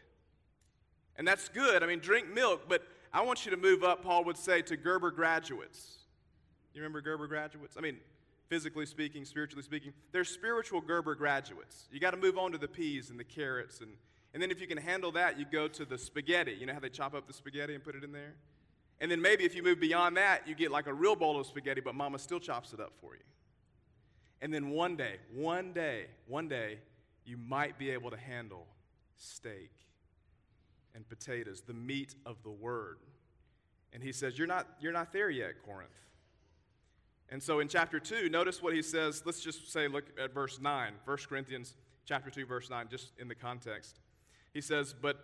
And 1.15 1.25
that's 1.25 1.47
good. 1.47 1.83
I 1.83 1.87
mean, 1.87 1.99
drink 1.99 2.33
milk, 2.33 2.63
but 2.67 2.85
I 3.13 3.21
want 3.21 3.45
you 3.45 3.51
to 3.51 3.57
move 3.57 3.81
up, 3.81 4.03
Paul 4.03 4.25
would 4.25 4.37
say, 4.37 4.61
to 4.63 4.75
Gerber 4.75 5.11
graduates. 5.11 5.99
You 6.73 6.81
remember 6.81 6.99
Gerber 6.99 7.27
graduates? 7.27 7.77
I 7.77 7.81
mean, 7.81 7.95
physically 8.49 8.85
speaking, 8.85 9.23
spiritually 9.23 9.63
speaking, 9.63 9.93
they're 10.11 10.25
spiritual 10.25 10.81
Gerber 10.81 11.15
graduates. 11.15 11.85
You 11.93 12.01
got 12.01 12.11
to 12.11 12.17
move 12.17 12.37
on 12.37 12.51
to 12.51 12.57
the 12.57 12.67
peas 12.67 13.09
and 13.09 13.17
the 13.17 13.23
carrots. 13.23 13.79
And, 13.79 13.91
and 14.33 14.41
then 14.41 14.49
if 14.49 14.59
you 14.59 14.67
can 14.67 14.77
handle 14.77 15.11
that, 15.11 15.39
you 15.39 15.45
go 15.49 15.67
to 15.67 15.85
the 15.85 15.97
spaghetti. 15.97 16.57
You 16.59 16.65
know 16.65 16.73
how 16.73 16.79
they 16.79 16.89
chop 16.89 17.13
up 17.13 17.27
the 17.27 17.33
spaghetti 17.33 17.75
and 17.75 17.83
put 17.83 17.95
it 17.95 18.03
in 18.03 18.11
there? 18.11 18.33
And 18.99 19.11
then 19.11 19.21
maybe 19.21 19.43
if 19.43 19.55
you 19.55 19.61
move 19.61 19.79
beyond 19.79 20.17
that, 20.17 20.47
you 20.47 20.55
get 20.55 20.71
like 20.71 20.87
a 20.87 20.93
real 20.93 21.15
bowl 21.15 21.39
of 21.39 21.45
spaghetti, 21.45 21.81
but 21.81 21.93
mama 21.93 22.17
still 22.17 22.39
chops 22.39 22.73
it 22.73 22.79
up 22.79 22.93
for 22.99 23.13
you. 23.13 23.21
And 24.41 24.53
then 24.53 24.71
one 24.71 24.95
day, 24.95 25.17
one 25.33 25.71
day, 25.71 26.07
one 26.27 26.47
day, 26.47 26.79
you 27.25 27.37
might 27.37 27.77
be 27.77 27.91
able 27.91 28.11
to 28.11 28.17
handle 28.17 28.67
steak 29.15 29.71
and 30.95 31.07
potatoes, 31.07 31.61
the 31.61 31.73
meat 31.73 32.15
of 32.25 32.37
the 32.43 32.49
word. 32.49 32.97
And 33.93 34.03
he 34.03 34.11
says, 34.11 34.37
You're 34.37 34.47
not, 34.47 34.67
you're 34.81 34.91
not 34.91 35.13
there 35.13 35.29
yet, 35.29 35.63
Corinth. 35.65 35.89
And 37.29 37.41
so 37.41 37.59
in 37.59 37.67
chapter 37.67 37.99
2, 37.99 38.29
notice 38.29 38.61
what 38.61 38.73
he 38.73 38.81
says. 38.81 39.23
Let's 39.25 39.41
just 39.41 39.71
say, 39.71 39.87
look 39.87 40.05
at 40.21 40.33
verse 40.33 40.59
9, 40.59 40.93
1 41.05 41.17
Corinthians 41.27 41.73
chapter 42.05 42.29
2, 42.29 42.45
verse 42.45 42.69
9, 42.69 42.87
just 42.89 43.11
in 43.17 43.27
the 43.27 43.35
context. 43.35 43.99
He 44.53 44.61
says, 44.61 44.93
But 44.99 45.17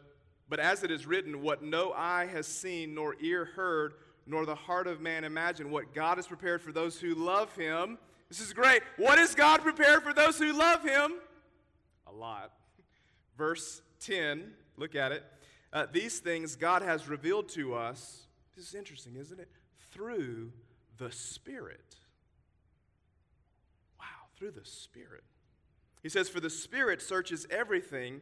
but 0.50 0.60
as 0.60 0.84
it 0.84 0.90
is 0.90 1.06
written, 1.06 1.44
what 1.44 1.64
no 1.64 1.94
eye 1.94 2.26
has 2.26 2.48
seen, 2.48 2.96
nor 2.96 3.16
ear 3.22 3.46
heard, 3.46 3.94
nor 4.26 4.46
the 4.46 4.56
heart 4.56 4.88
of 4.88 5.00
man 5.00 5.24
imagined, 5.24 5.72
what 5.72 5.94
God 5.94 6.18
has 6.18 6.26
prepared 6.26 6.62
for 6.62 6.72
those 6.72 7.00
who 7.00 7.14
love 7.14 7.56
him. 7.56 8.00
This 8.30 8.40
is 8.40 8.52
great. 8.52 8.82
What 8.98 9.20
has 9.20 9.36
God 9.36 9.62
prepared 9.62 10.04
for 10.04 10.12
those 10.12 10.40
who 10.40 10.52
love 10.52 10.84
him? 10.84 11.14
A 12.08 12.12
lot. 12.12 12.52
Verse 13.38 13.82
10, 14.02 14.52
look 14.76 14.96
at 14.96 15.12
it. 15.12 15.24
Uh, 15.72 15.86
these 15.92 16.20
things 16.20 16.56
God 16.56 16.82
has 16.82 17.08
revealed 17.08 17.50
to 17.50 17.76
us. 17.76 18.26
This 18.56 18.68
is 18.68 18.76
interesting, 18.76 19.16
isn't 19.16 19.40
it? 19.40 19.50
Through 19.92 20.52
the 20.98 21.12
Spirit. 21.12 21.96
Wow, 24.00 24.06
through 24.36 24.52
the 24.52 24.66
Spirit. 24.66 25.24
He 26.02 26.10
says, 26.10 26.28
For 26.28 26.40
the 26.40 26.50
Spirit 26.50 27.02
searches 27.02 27.46
everything, 27.52 28.22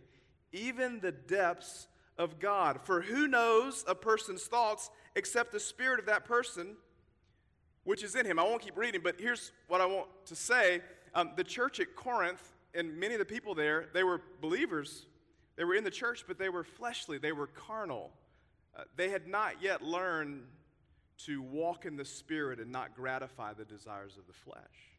even 0.51 0.99
the 0.99 1.11
depths 1.11 1.87
of 2.17 2.39
God. 2.39 2.79
For 2.83 3.01
who 3.01 3.27
knows 3.27 3.83
a 3.87 3.95
person's 3.95 4.43
thoughts 4.43 4.89
except 5.15 5.51
the 5.51 5.59
Spirit 5.59 5.99
of 5.99 6.05
that 6.07 6.25
person 6.25 6.75
which 7.83 8.03
is 8.03 8.15
in 8.15 8.25
him? 8.25 8.37
I 8.37 8.43
won't 8.43 8.61
keep 8.61 8.75
reading, 8.75 8.99
but 9.01 9.15
here's 9.17 9.53
what 9.69 9.79
I 9.79 9.85
want 9.85 10.07
to 10.25 10.35
say. 10.35 10.81
Um, 11.13 11.31
the 11.37 11.43
church 11.43 11.79
at 11.79 11.95
Corinth, 11.95 12.43
and 12.75 12.97
many 12.99 13.13
of 13.13 13.19
the 13.19 13.25
people 13.25 13.55
there, 13.55 13.85
they 13.93 14.03
were 14.03 14.21
believers, 14.41 15.05
they 15.55 15.63
were 15.63 15.73
in 15.73 15.85
the 15.85 15.91
church, 15.91 16.25
but 16.27 16.37
they 16.37 16.49
were 16.49 16.65
fleshly, 16.65 17.17
they 17.17 17.31
were 17.31 17.47
carnal. 17.47 18.11
Uh, 18.77 18.83
they 18.97 19.09
had 19.09 19.25
not 19.25 19.61
yet 19.61 19.81
learned 19.81 20.43
to 21.25 21.41
walk 21.41 21.85
in 21.85 21.95
the 21.95 22.03
Spirit 22.03 22.59
and 22.59 22.71
not 22.71 22.93
gratify 22.93 23.53
the 23.53 23.65
desires 23.65 24.17
of 24.17 24.27
the 24.27 24.33
flesh. 24.33 24.96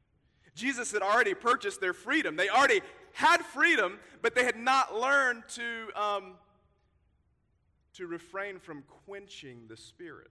Jesus 0.59 0.91
had 0.93 1.03
already 1.03 1.35
purchased 1.35 1.81
their 1.81 1.93
freedom. 1.93 2.37
They 2.37 2.49
already 2.49 2.81
had 3.13 3.45
freedom, 3.45 3.99
but 4.23 4.35
they 4.35 4.45
had 4.45 4.57
not 4.57 4.99
learned 4.99 5.45
to, 5.51 5.89
um, 5.95 6.35
to 7.95 8.07
refrain 8.07 8.59
from 8.59 8.83
quenching 9.07 9.63
the 9.69 9.77
Spirit. 9.77 10.31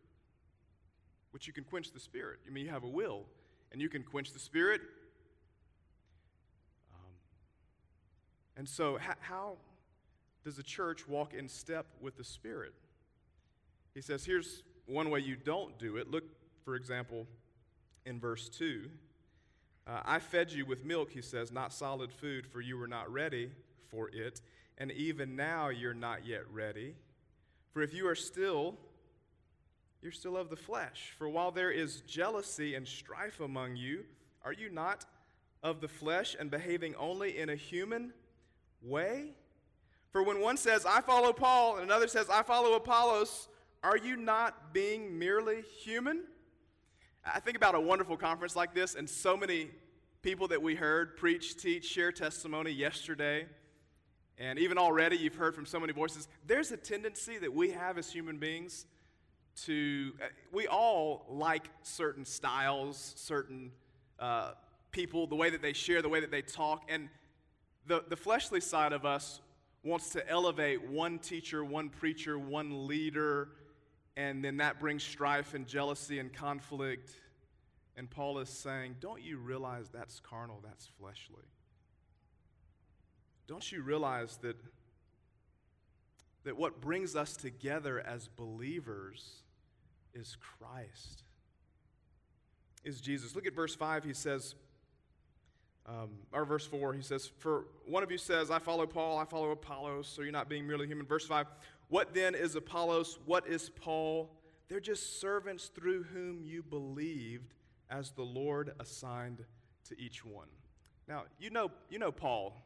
Which 1.31 1.48
you 1.48 1.53
can 1.53 1.63
quench 1.63 1.91
the 1.91 2.00
Spirit. 2.00 2.39
I 2.46 2.51
mean, 2.51 2.65
you 2.65 2.72
have 2.72 2.84
a 2.84 2.89
will, 2.89 3.24
and 3.72 3.81
you 3.81 3.89
can 3.89 4.03
quench 4.03 4.34
the 4.34 4.39
Spirit. 4.39 4.81
Um, 6.93 7.12
and 8.57 8.67
so, 8.67 8.98
how, 8.98 9.13
how 9.19 9.57
does 10.43 10.57
the 10.57 10.63
church 10.63 11.07
walk 11.07 11.34
in 11.34 11.48
step 11.48 11.86
with 12.01 12.17
the 12.17 12.24
Spirit? 12.24 12.74
He 13.93 14.01
says, 14.01 14.25
here's 14.25 14.63
one 14.88 15.10
way 15.10 15.19
you 15.22 15.36
don't 15.36 15.77
do 15.79 15.98
it. 15.98 16.12
Look, 16.12 16.24
for 16.63 16.75
example, 16.75 17.27
in 18.05 18.19
verse 18.19 18.50
2. 18.50 18.89
Uh, 19.88 20.01
I 20.03 20.20
fed 20.20 20.51
you 20.51 20.65
with 20.65 20.84
milk, 20.84 21.12
he 21.12 21.22
says, 21.22 21.51
not 21.51 21.72
solid 21.72 22.12
food, 22.12 22.46
for 22.46 22.60
you 22.60 22.77
were 22.77 22.88
not 22.88 23.12
ready 23.12 23.51
for 23.89 24.10
it. 24.10 24.41
And 24.77 24.91
even 24.91 25.36
now 25.36 25.70
you're 25.70 25.94
not 25.94 26.25
yet 26.25 26.44
ready. 26.51 26.94
For 27.72 27.82
if 27.82 27.94
you 27.94 28.08
are 28.08 28.15
still, 28.15 28.75
you're 30.01 30.12
still 30.12 30.36
of 30.36 30.50
the 30.50 30.58
flesh. 30.58 31.13
For 31.17 31.29
while 31.29 31.51
there 31.51 31.72
is 31.72 32.01
jealousy 32.01 32.75
and 32.75 32.88
strife 32.88 33.39
among 33.39 33.77
you, 33.77 34.03
are 34.44 34.53
you 34.53 34.70
not 34.70 35.06
of 35.63 35.79
the 35.79 35.88
flesh 35.88 36.36
and 36.38 36.51
behaving 36.51 36.96
only 36.96 37.38
in 37.38 37.50
a 37.50 37.56
human 37.56 38.13
way? 38.82 39.32
For 40.12 40.22
when 40.22 40.41
one 40.41 40.58
says, 40.58 40.86
I 40.86 41.01
follow 41.01 41.32
Paul, 41.32 41.75
and 41.75 41.84
another 41.84 42.08
says, 42.08 42.29
I 42.29 42.44
follow 42.44 42.74
Apollos, 42.74 43.48
are 43.84 43.98
you 43.98 44.17
not 44.17 44.74
being 44.74 45.17
merely 45.17 45.62
human? 45.62 46.24
I 47.25 47.39
think 47.39 47.57
about 47.57 47.75
a 47.75 47.79
wonderful 47.79 48.17
conference 48.17 48.55
like 48.55 48.74
this, 48.74 48.95
and 48.95 49.09
so 49.09 49.36
many 49.36 49.69
people 50.21 50.47
that 50.50 50.62
we 50.62 50.75
heard 50.75 51.17
preach, 51.17 51.57
teach, 51.57 51.86
share 51.86 52.12
testimony 52.12 52.71
yesterday. 52.71 53.45
And 54.38 54.59
even 54.59 54.77
already, 54.77 55.17
you've 55.17 55.36
heard 55.36 55.55
from 55.55 55.65
so 55.65 55.79
many 55.79 55.93
voices. 55.93 56.27
There's 56.45 56.71
a 56.71 56.77
tendency 56.77 57.38
that 57.39 57.53
we 57.53 57.71
have 57.71 57.97
as 57.97 58.12
human 58.12 58.38
beings 58.38 58.86
to, 59.65 60.13
uh, 60.21 60.25
we 60.51 60.67
all 60.67 61.25
like 61.29 61.69
certain 61.81 62.24
styles, 62.24 63.13
certain 63.17 63.71
uh, 64.19 64.51
people, 64.91 65.27
the 65.27 65.36
way 65.36 65.50
that 65.50 65.62
they 65.62 65.74
share, 65.74 66.01
the 66.01 66.09
way 66.09 66.19
that 66.19 66.31
they 66.31 66.43
talk. 66.43 66.83
And 66.89 67.09
the, 67.88 68.03
the 68.07 68.15
fleshly 68.15 68.62
side 68.62 68.93
of 68.93 69.05
us 69.05 69.41
wants 69.83 70.09
to 70.12 70.29
elevate 70.29 70.88
one 70.88 71.17
teacher, 71.17 71.63
one 71.63 71.89
preacher, 71.89 72.38
one 72.38 72.88
leader 72.88 73.50
and 74.17 74.43
then 74.43 74.57
that 74.57 74.79
brings 74.79 75.03
strife 75.03 75.53
and 75.53 75.67
jealousy 75.67 76.17
and 76.17 76.33
conflict. 76.33 77.12
And 77.95 78.09
Paul 78.09 78.39
is 78.39 78.50
saying, 78.50 78.95
Don't 79.00 79.21
you 79.21 79.38
realize 79.38 79.89
that's 79.89 80.19
carnal, 80.19 80.59
that's 80.63 80.89
fleshly? 81.00 81.45
Don't 83.47 83.71
you 83.71 83.83
realize 83.83 84.38
that, 84.38 84.57
that 86.43 86.57
what 86.57 86.81
brings 86.81 87.15
us 87.15 87.38
together 87.38 88.00
as 88.05 88.27
believers 88.27 89.43
is 90.13 90.36
Christ? 90.36 91.24
Is 92.83 93.00
Jesus. 93.00 93.36
Look 93.36 93.45
at 93.45 93.53
verse 93.53 93.75
5. 93.75 94.03
He 94.03 94.13
says, 94.13 94.55
um, 95.86 96.09
or 96.33 96.43
verse 96.43 96.65
4, 96.65 96.93
he 96.93 97.01
says, 97.01 97.31
For 97.38 97.65
one 97.86 98.03
of 98.03 98.12
you 98.12 98.17
says, 98.17 98.51
I 98.51 98.59
follow 98.59 98.86
Paul, 98.86 99.17
I 99.17 99.25
follow 99.25 99.51
Apollos, 99.51 100.07
so 100.07 100.21
you're 100.21 100.33
not 100.33 100.50
being 100.50 100.67
merely 100.67 100.86
human. 100.86 101.05
Verse 101.05 101.25
5, 101.25 101.47
what 101.89 102.13
then 102.13 102.36
is 102.36 102.56
Apollos? 102.56 103.17
What 103.25 103.48
is 103.48 103.70
Paul? 103.70 104.29
They're 104.67 104.79
just 104.79 105.22
servants 105.22 105.67
through 105.67 106.03
whom 106.03 106.41
you 106.44 106.62
believed 106.62 107.53
as 107.89 108.12
the 108.12 108.24
Lord 108.24 108.74
assigned 108.79 109.45
to 109.89 110.00
each 110.00 110.26
one. 110.26 110.47
Now, 111.08 111.23
you 111.39 111.50
know, 111.50 111.71
you 111.89 112.00
know 112.00 112.12
Paul. 112.12 112.62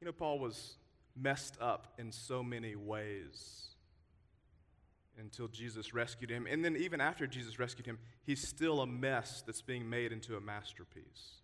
You 0.00 0.06
know, 0.06 0.12
Paul 0.12 0.38
was 0.38 0.76
messed 1.16 1.56
up 1.60 1.94
in 1.98 2.12
so 2.12 2.42
many 2.42 2.76
ways 2.76 3.74
until 5.18 5.48
Jesus 5.48 5.94
rescued 5.94 6.30
him. 6.30 6.46
And 6.48 6.64
then, 6.64 6.76
even 6.76 7.00
after 7.00 7.26
Jesus 7.26 7.58
rescued 7.58 7.86
him, 7.86 7.98
he's 8.24 8.46
still 8.46 8.80
a 8.80 8.86
mess 8.86 9.42
that's 9.46 9.62
being 9.62 9.88
made 9.88 10.12
into 10.12 10.36
a 10.36 10.40
masterpiece. 10.40 11.40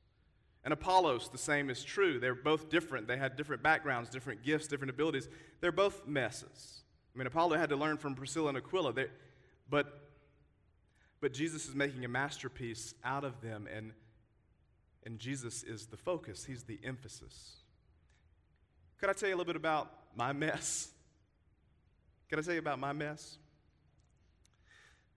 And 0.64 0.73
Apollos, 0.73 1.29
the 1.31 1.38
same 1.38 1.70
is 1.70 1.83
true. 1.83 2.18
They're 2.18 2.35
both 2.35 2.68
different. 2.68 3.09
They 3.09 3.16
had 3.16 3.37
different 3.37 3.62
backgrounds, 3.62 4.11
different 4.11 4.42
gifts, 4.42 4.66
different 4.66 4.90
abilities. 4.90 5.29
They're 5.61 5.73
both 5.73 6.07
messes. 6.07 6.83
I 7.14 7.18
mean, 7.18 7.27
Apollo 7.27 7.57
had 7.57 7.70
to 7.70 7.77
learn 7.77 7.96
from 7.96 8.14
Priscilla 8.14 8.49
and 8.49 8.59
Aquila, 8.59 8.92
they, 8.92 9.07
but, 9.68 10.09
but 11.20 11.33
Jesus 11.33 11.68
is 11.68 11.75
making 11.75 12.05
a 12.05 12.09
masterpiece 12.09 12.94
out 13.05 13.25
of 13.25 13.40
them, 13.40 13.66
and, 13.75 13.92
and 15.05 15.18
Jesus 15.18 15.62
is 15.62 15.87
the 15.87 15.96
focus, 15.96 16.44
He's 16.44 16.62
the 16.62 16.79
emphasis. 16.85 17.57
Could 18.99 19.09
I 19.09 19.12
tell 19.12 19.29
you 19.29 19.35
a 19.35 19.38
little 19.38 19.51
bit 19.51 19.57
about 19.57 19.90
my 20.14 20.33
mess? 20.33 20.88
Can 22.29 22.38
I 22.38 22.42
tell 22.42 22.55
you 22.55 22.61
about 22.61 22.79
my 22.79 22.92
mess? 22.92 23.38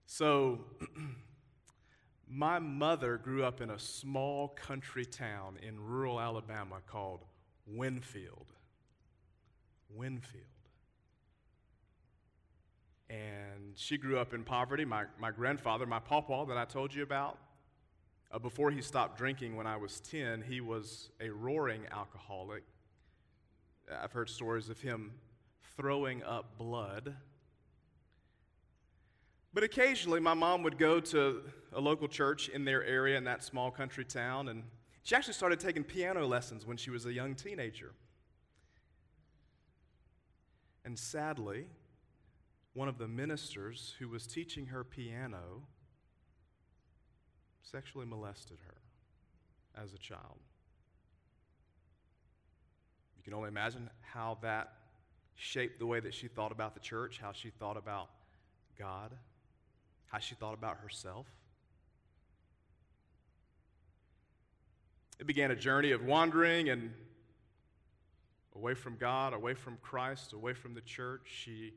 So, 0.06 0.60
My 2.36 2.58
mother 2.58 3.16
grew 3.16 3.44
up 3.44 3.60
in 3.60 3.70
a 3.70 3.78
small 3.78 4.48
country 4.48 5.04
town 5.04 5.56
in 5.62 5.78
rural 5.78 6.20
Alabama 6.20 6.78
called 6.84 7.24
Winfield. 7.64 8.46
Winfield. 9.88 10.42
And 13.08 13.74
she 13.76 13.96
grew 13.96 14.18
up 14.18 14.34
in 14.34 14.42
poverty. 14.42 14.84
My, 14.84 15.04
my 15.20 15.30
grandfather, 15.30 15.86
my 15.86 16.00
pawpaw 16.00 16.46
that 16.46 16.56
I 16.56 16.64
told 16.64 16.92
you 16.92 17.04
about, 17.04 17.38
uh, 18.32 18.40
before 18.40 18.72
he 18.72 18.82
stopped 18.82 19.16
drinking 19.16 19.54
when 19.54 19.68
I 19.68 19.76
was 19.76 20.00
10, 20.00 20.42
he 20.42 20.60
was 20.60 21.10
a 21.20 21.30
roaring 21.30 21.82
alcoholic. 21.92 22.64
I've 24.02 24.10
heard 24.10 24.28
stories 24.28 24.68
of 24.70 24.80
him 24.80 25.12
throwing 25.76 26.24
up 26.24 26.58
blood 26.58 27.14
but 29.54 29.62
occasionally, 29.62 30.18
my 30.18 30.34
mom 30.34 30.64
would 30.64 30.78
go 30.78 30.98
to 30.98 31.42
a 31.72 31.80
local 31.80 32.08
church 32.08 32.48
in 32.48 32.64
their 32.64 32.84
area 32.84 33.16
in 33.16 33.22
that 33.24 33.44
small 33.44 33.70
country 33.70 34.04
town, 34.04 34.48
and 34.48 34.64
she 35.04 35.14
actually 35.14 35.34
started 35.34 35.60
taking 35.60 35.84
piano 35.84 36.26
lessons 36.26 36.66
when 36.66 36.76
she 36.76 36.90
was 36.90 37.06
a 37.06 37.12
young 37.12 37.36
teenager. 37.36 37.92
And 40.84 40.98
sadly, 40.98 41.66
one 42.74 42.88
of 42.88 42.98
the 42.98 43.06
ministers 43.06 43.94
who 44.00 44.08
was 44.08 44.26
teaching 44.26 44.66
her 44.66 44.82
piano 44.82 45.62
sexually 47.62 48.06
molested 48.06 48.58
her 48.66 48.74
as 49.80 49.94
a 49.94 49.98
child. 49.98 50.40
You 53.16 53.22
can 53.22 53.34
only 53.34 53.48
imagine 53.48 53.88
how 54.00 54.38
that 54.42 54.72
shaped 55.36 55.78
the 55.78 55.86
way 55.86 56.00
that 56.00 56.12
she 56.12 56.26
thought 56.26 56.50
about 56.50 56.74
the 56.74 56.80
church, 56.80 57.20
how 57.22 57.32
she 57.32 57.50
thought 57.50 57.76
about 57.76 58.10
God 58.76 59.12
how 60.08 60.18
she 60.18 60.34
thought 60.34 60.54
about 60.54 60.78
herself. 60.78 61.26
It 65.18 65.26
began 65.26 65.50
a 65.50 65.56
journey 65.56 65.92
of 65.92 66.04
wandering 66.04 66.68
and 66.68 66.92
away 68.56 68.74
from 68.74 68.96
God, 68.96 69.32
away 69.32 69.54
from 69.54 69.78
Christ, 69.82 70.32
away 70.32 70.54
from 70.54 70.74
the 70.74 70.80
church. 70.80 71.22
She, 71.26 71.72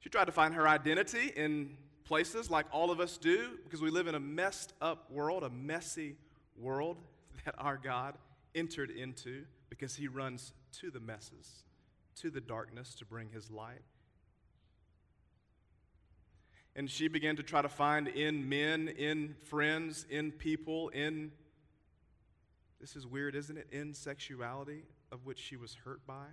she 0.00 0.08
tried 0.08 0.26
to 0.26 0.32
find 0.32 0.54
her 0.54 0.68
identity 0.68 1.32
in 1.36 1.76
places 2.04 2.50
like 2.50 2.66
all 2.70 2.90
of 2.90 3.00
us 3.00 3.16
do 3.16 3.58
because 3.64 3.80
we 3.80 3.90
live 3.90 4.06
in 4.06 4.14
a 4.14 4.20
messed 4.20 4.72
up 4.80 5.10
world, 5.10 5.42
a 5.42 5.50
messy 5.50 6.16
world 6.56 6.98
that 7.44 7.54
our 7.58 7.76
God 7.76 8.14
entered 8.54 8.90
into 8.90 9.44
because 9.68 9.96
he 9.96 10.06
runs 10.06 10.52
to 10.80 10.90
the 10.90 11.00
messes, 11.00 11.64
to 12.16 12.30
the 12.30 12.40
darkness 12.40 12.94
to 12.96 13.04
bring 13.04 13.30
his 13.30 13.50
light. 13.50 13.82
And 16.76 16.90
she 16.90 17.06
began 17.08 17.36
to 17.36 17.42
try 17.42 17.62
to 17.62 17.68
find 17.68 18.08
in 18.08 18.48
men, 18.48 18.88
in 18.88 19.36
friends, 19.44 20.06
in 20.10 20.32
people, 20.32 20.88
in, 20.88 21.30
this 22.80 22.96
is 22.96 23.06
weird, 23.06 23.36
isn't 23.36 23.56
it? 23.56 23.68
In 23.70 23.94
sexuality 23.94 24.82
of 25.12 25.24
which 25.24 25.38
she 25.38 25.56
was 25.56 25.76
hurt 25.84 26.04
by. 26.06 26.26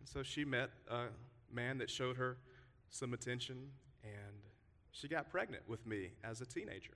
And 0.00 0.08
so 0.08 0.24
she 0.24 0.44
met 0.44 0.70
a 0.90 1.04
man 1.52 1.78
that 1.78 1.88
showed 1.88 2.16
her 2.16 2.36
some 2.90 3.14
attention, 3.14 3.70
and 4.02 4.36
she 4.90 5.06
got 5.06 5.30
pregnant 5.30 5.62
with 5.68 5.86
me 5.86 6.10
as 6.24 6.40
a 6.40 6.46
teenager. 6.46 6.94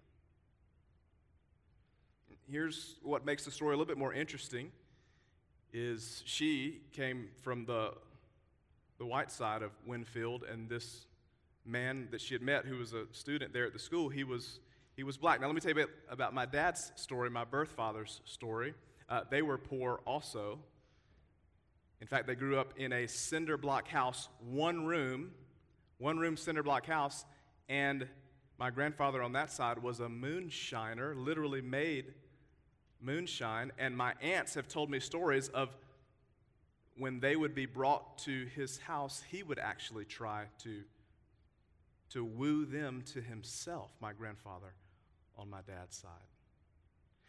Here's 2.51 2.97
what 3.03 3.25
makes 3.25 3.45
the 3.45 3.51
story 3.51 3.75
a 3.75 3.79
little 3.79 3.87
bit 3.87 3.99
more 3.99 4.13
interesting 4.13 4.73
is 5.73 6.23
she 6.25 6.81
came 6.93 7.29
from 7.43 7.67
the, 7.67 7.93
the 8.99 9.07
white 9.07 9.31
side 9.31 9.63
of 9.63 9.71
Winfield, 9.87 10.45
and 10.45 10.69
this 10.69 11.07
man 11.69 12.09
that 12.11 12.21
she 12.21 12.35
had 12.35 12.43
met 12.43 12.65
who 12.65 12.77
was 12.77 12.93
a 12.93 13.05
student 13.13 13.53
there 13.53 13.67
at 13.67 13.73
the 13.73 13.79
school, 13.79 14.09
he 14.09 14.25
was, 14.25 14.61
he 14.97 15.03
was 15.03 15.17
black. 15.17 15.41
Now, 15.41 15.47
let 15.47 15.55
me 15.55 15.61
tell 15.61 15.71
you 15.71 15.83
a 15.83 15.87
bit 15.87 15.95
about 16.09 16.35
my 16.35 16.47
dad's 16.47 16.93
story, 16.97 17.31
my 17.31 17.45
birth 17.45 17.71
father's 17.73 18.21
story. 18.25 18.75
Uh, 19.09 19.23
they 19.31 19.43
were 19.43 19.59
poor 19.59 20.01
also. 20.07 20.59
In 22.01 22.07
fact, 22.07 22.27
they 22.27 22.35
grew 22.35 22.59
up 22.59 22.75
in 22.77 22.93
a 22.93 23.07
cinder 23.07 23.57
block 23.57 23.89
house, 23.89 24.29
one 24.41 24.87
room, 24.87 25.33
one 25.99 26.19
room 26.19 26.37
cinder 26.37 26.63
block 26.63 26.87
house, 26.87 27.25
and 27.69 28.07
my 28.59 28.71
grandfather 28.71 29.23
on 29.23 29.33
that 29.33 29.53
side 29.53 29.83
was 29.83 30.01
a 30.01 30.09
moonshiner, 30.09 31.15
literally 31.17 31.61
made 31.61 32.15
moonshine. 33.01 33.73
And 33.79 33.97
my 33.97 34.15
aunts 34.21 34.55
have 34.55 34.69
told 34.69 34.91
me 34.91 35.01
stories 35.01 35.49
of 35.49 35.77
when 36.97 37.21
they 37.21 37.37
would 37.37 37.55
be 37.55 37.67
brought 37.67 38.19
to 38.19 38.47
his 38.47 38.79
house, 38.79 39.23
he 39.31 39.43
would 39.43 39.59
actually 39.59 40.05
try 40.05 40.47
to, 40.65 40.83
to 42.11 42.25
woo 42.25 42.65
them 42.65 43.03
to 43.13 43.21
himself, 43.21 43.91
my 44.01 44.13
grandfather 44.13 44.75
on 45.37 45.49
my 45.49 45.61
dad's 45.67 45.97
side. 45.97 46.11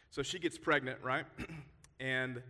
So 0.09 0.23
she 0.23 0.39
gets 0.39 0.57
pregnant, 0.57 0.99
right? 1.03 1.25
and 1.99 2.41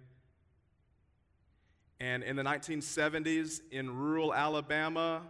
and 2.01 2.23
in 2.23 2.37
the 2.37 2.43
1970s 2.43 3.59
in 3.71 3.93
rural 3.93 4.33
Alabama, 4.33 5.21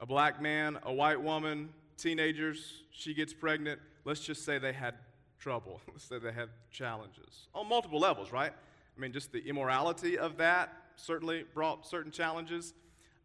a 0.00 0.06
black 0.06 0.42
man, 0.42 0.76
a 0.82 0.92
white 0.92 1.22
woman, 1.22 1.68
teenagers, 1.96 2.82
she 2.90 3.14
gets 3.14 3.32
pregnant. 3.32 3.80
Let's 4.04 4.20
just 4.20 4.44
say 4.44 4.58
they 4.58 4.72
had 4.72 4.94
trouble. 5.38 5.80
Let's 5.92 6.04
say 6.04 6.18
they 6.18 6.32
had 6.32 6.48
challenges 6.70 7.48
on 7.54 7.68
multiple 7.68 8.00
levels, 8.00 8.32
right? 8.32 8.52
I 8.52 9.00
mean, 9.00 9.12
just 9.12 9.32
the 9.32 9.46
immorality 9.46 10.18
of 10.18 10.36
that 10.38 10.72
certainly 10.96 11.44
brought 11.54 11.86
certain 11.86 12.10
challenges. 12.10 12.74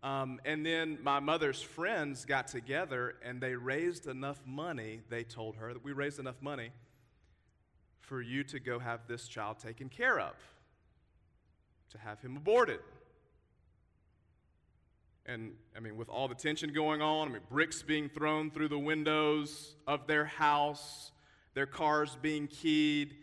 Um, 0.01 0.39
and 0.45 0.65
then 0.65 0.97
my 1.03 1.19
mother's 1.19 1.61
friends 1.61 2.23
got 2.23 2.47
together 2.47 3.15
and 3.23 3.41
they 3.41 3.55
raised 3.55 4.07
enough 4.07 4.39
money, 4.45 5.01
they 5.09 5.23
told 5.23 5.57
her 5.57 5.73
that 5.73 5.83
we 5.83 5.91
raised 5.91 6.19
enough 6.19 6.41
money 6.41 6.71
for 7.99 8.21
you 8.21 8.43
to 8.45 8.59
go 8.59 8.79
have 8.79 9.01
this 9.07 9.27
child 9.27 9.59
taken 9.59 9.89
care 9.89 10.19
of, 10.19 10.33
to 11.91 11.97
have 11.97 12.21
him 12.21 12.37
aborted. 12.37 12.79
And 15.25 15.51
I 15.75 15.79
mean, 15.79 15.97
with 15.97 16.09
all 16.09 16.27
the 16.27 16.33
tension 16.33 16.73
going 16.73 17.01
on, 17.01 17.27
I 17.27 17.31
mean, 17.31 17.41
bricks 17.51 17.83
being 17.83 18.09
thrown 18.09 18.49
through 18.49 18.69
the 18.69 18.79
windows 18.79 19.75
of 19.85 20.07
their 20.07 20.25
house, 20.25 21.11
their 21.53 21.67
cars 21.67 22.17
being 22.21 22.47
keyed, 22.47 23.15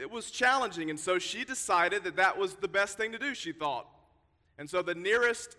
it 0.00 0.10
was 0.10 0.30
challenging. 0.30 0.88
And 0.88 0.98
so 0.98 1.18
she 1.18 1.44
decided 1.44 2.04
that 2.04 2.16
that 2.16 2.38
was 2.38 2.54
the 2.54 2.68
best 2.68 2.96
thing 2.96 3.12
to 3.12 3.18
do, 3.18 3.34
she 3.34 3.52
thought. 3.52 3.86
And 4.56 4.70
so 4.70 4.80
the 4.80 4.94
nearest 4.94 5.56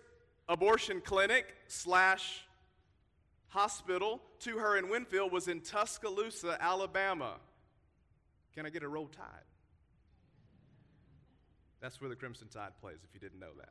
abortion 0.48 1.00
clinic 1.00 1.54
slash 1.68 2.44
hospital 3.48 4.20
to 4.40 4.58
her 4.58 4.76
in 4.76 4.88
Winfield 4.88 5.32
was 5.32 5.48
in 5.48 5.60
Tuscaloosa, 5.60 6.58
Alabama. 6.60 7.34
Can 8.54 8.66
I 8.66 8.70
get 8.70 8.82
a 8.82 8.88
roll 8.88 9.06
tide? 9.08 9.44
That's 11.80 12.00
where 12.00 12.08
the 12.08 12.16
Crimson 12.16 12.48
Tide 12.48 12.72
plays, 12.80 12.98
if 13.04 13.12
you 13.12 13.20
didn't 13.20 13.40
know 13.40 13.52
that. 13.58 13.68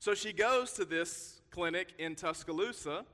So 0.00 0.14
she 0.14 0.32
goes 0.32 0.72
to 0.72 0.84
this 0.84 1.40
clinic 1.50 1.94
in 1.98 2.16
Tuscaloosa, 2.16 3.04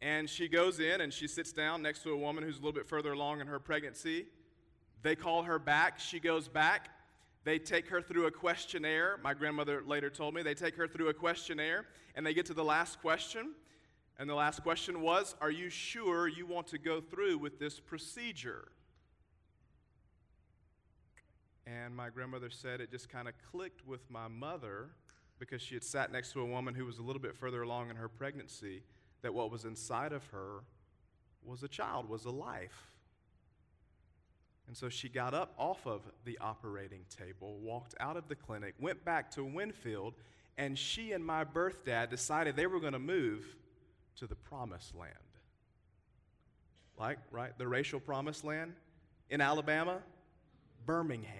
and 0.00 0.30
she 0.30 0.48
goes 0.48 0.78
in 0.78 1.00
and 1.00 1.12
she 1.12 1.26
sits 1.26 1.52
down 1.52 1.82
next 1.82 2.04
to 2.04 2.10
a 2.10 2.16
woman 2.16 2.44
who's 2.44 2.56
a 2.56 2.60
little 2.60 2.72
bit 2.72 2.86
further 2.86 3.12
along 3.12 3.40
in 3.40 3.48
her 3.48 3.58
pregnancy. 3.58 4.26
They 5.02 5.16
call 5.16 5.42
her 5.42 5.58
back. 5.58 5.98
She 5.98 6.20
goes 6.20 6.48
back. 6.48 6.90
They 7.44 7.58
take 7.58 7.88
her 7.88 8.02
through 8.02 8.26
a 8.26 8.30
questionnaire. 8.30 9.18
My 9.22 9.34
grandmother 9.34 9.82
later 9.86 10.10
told 10.10 10.34
me 10.34 10.42
they 10.42 10.54
take 10.54 10.76
her 10.76 10.86
through 10.86 11.08
a 11.08 11.14
questionnaire, 11.14 11.86
and 12.14 12.26
they 12.26 12.34
get 12.34 12.46
to 12.46 12.54
the 12.54 12.64
last 12.64 13.00
question. 13.00 13.54
And 14.18 14.28
the 14.28 14.34
last 14.34 14.62
question 14.62 15.00
was 15.00 15.34
Are 15.40 15.50
you 15.50 15.70
sure 15.70 16.28
you 16.28 16.46
want 16.46 16.66
to 16.68 16.78
go 16.78 17.00
through 17.00 17.38
with 17.38 17.58
this 17.58 17.78
procedure? 17.80 18.68
And 21.66 21.94
my 21.94 22.08
grandmother 22.08 22.50
said 22.50 22.80
it 22.80 22.90
just 22.90 23.08
kind 23.08 23.28
of 23.28 23.34
clicked 23.52 23.86
with 23.86 24.10
my 24.10 24.26
mother 24.26 24.90
because 25.38 25.60
she 25.62 25.74
had 25.74 25.84
sat 25.84 26.10
next 26.10 26.32
to 26.32 26.40
a 26.40 26.46
woman 26.46 26.74
who 26.74 26.84
was 26.84 26.98
a 26.98 27.02
little 27.02 27.20
bit 27.20 27.36
further 27.36 27.62
along 27.62 27.90
in 27.90 27.96
her 27.96 28.08
pregnancy 28.08 28.82
that 29.22 29.32
what 29.34 29.50
was 29.50 29.64
inside 29.64 30.12
of 30.12 30.26
her 30.28 30.64
was 31.44 31.62
a 31.62 31.68
child, 31.68 32.08
was 32.08 32.24
a 32.24 32.30
life. 32.30 32.92
And 34.68 34.76
so 34.76 34.90
she 34.90 35.08
got 35.08 35.32
up 35.32 35.54
off 35.58 35.86
of 35.86 36.02
the 36.24 36.38
operating 36.40 37.00
table, 37.08 37.56
walked 37.58 37.94
out 37.98 38.18
of 38.18 38.28
the 38.28 38.34
clinic, 38.36 38.74
went 38.78 39.02
back 39.02 39.30
to 39.32 39.42
Winfield, 39.42 40.12
and 40.58 40.78
she 40.78 41.12
and 41.12 41.24
my 41.24 41.42
birth 41.42 41.86
dad 41.86 42.10
decided 42.10 42.54
they 42.54 42.66
were 42.66 42.78
going 42.78 42.92
to 42.92 42.98
move 42.98 43.46
to 44.16 44.26
the 44.26 44.34
promised 44.34 44.94
land. 44.94 45.14
Like, 46.98 47.18
right? 47.30 47.56
The 47.56 47.66
racial 47.66 47.98
promised 47.98 48.44
land 48.44 48.74
in 49.30 49.40
Alabama? 49.40 50.00
Birmingham. 50.84 51.32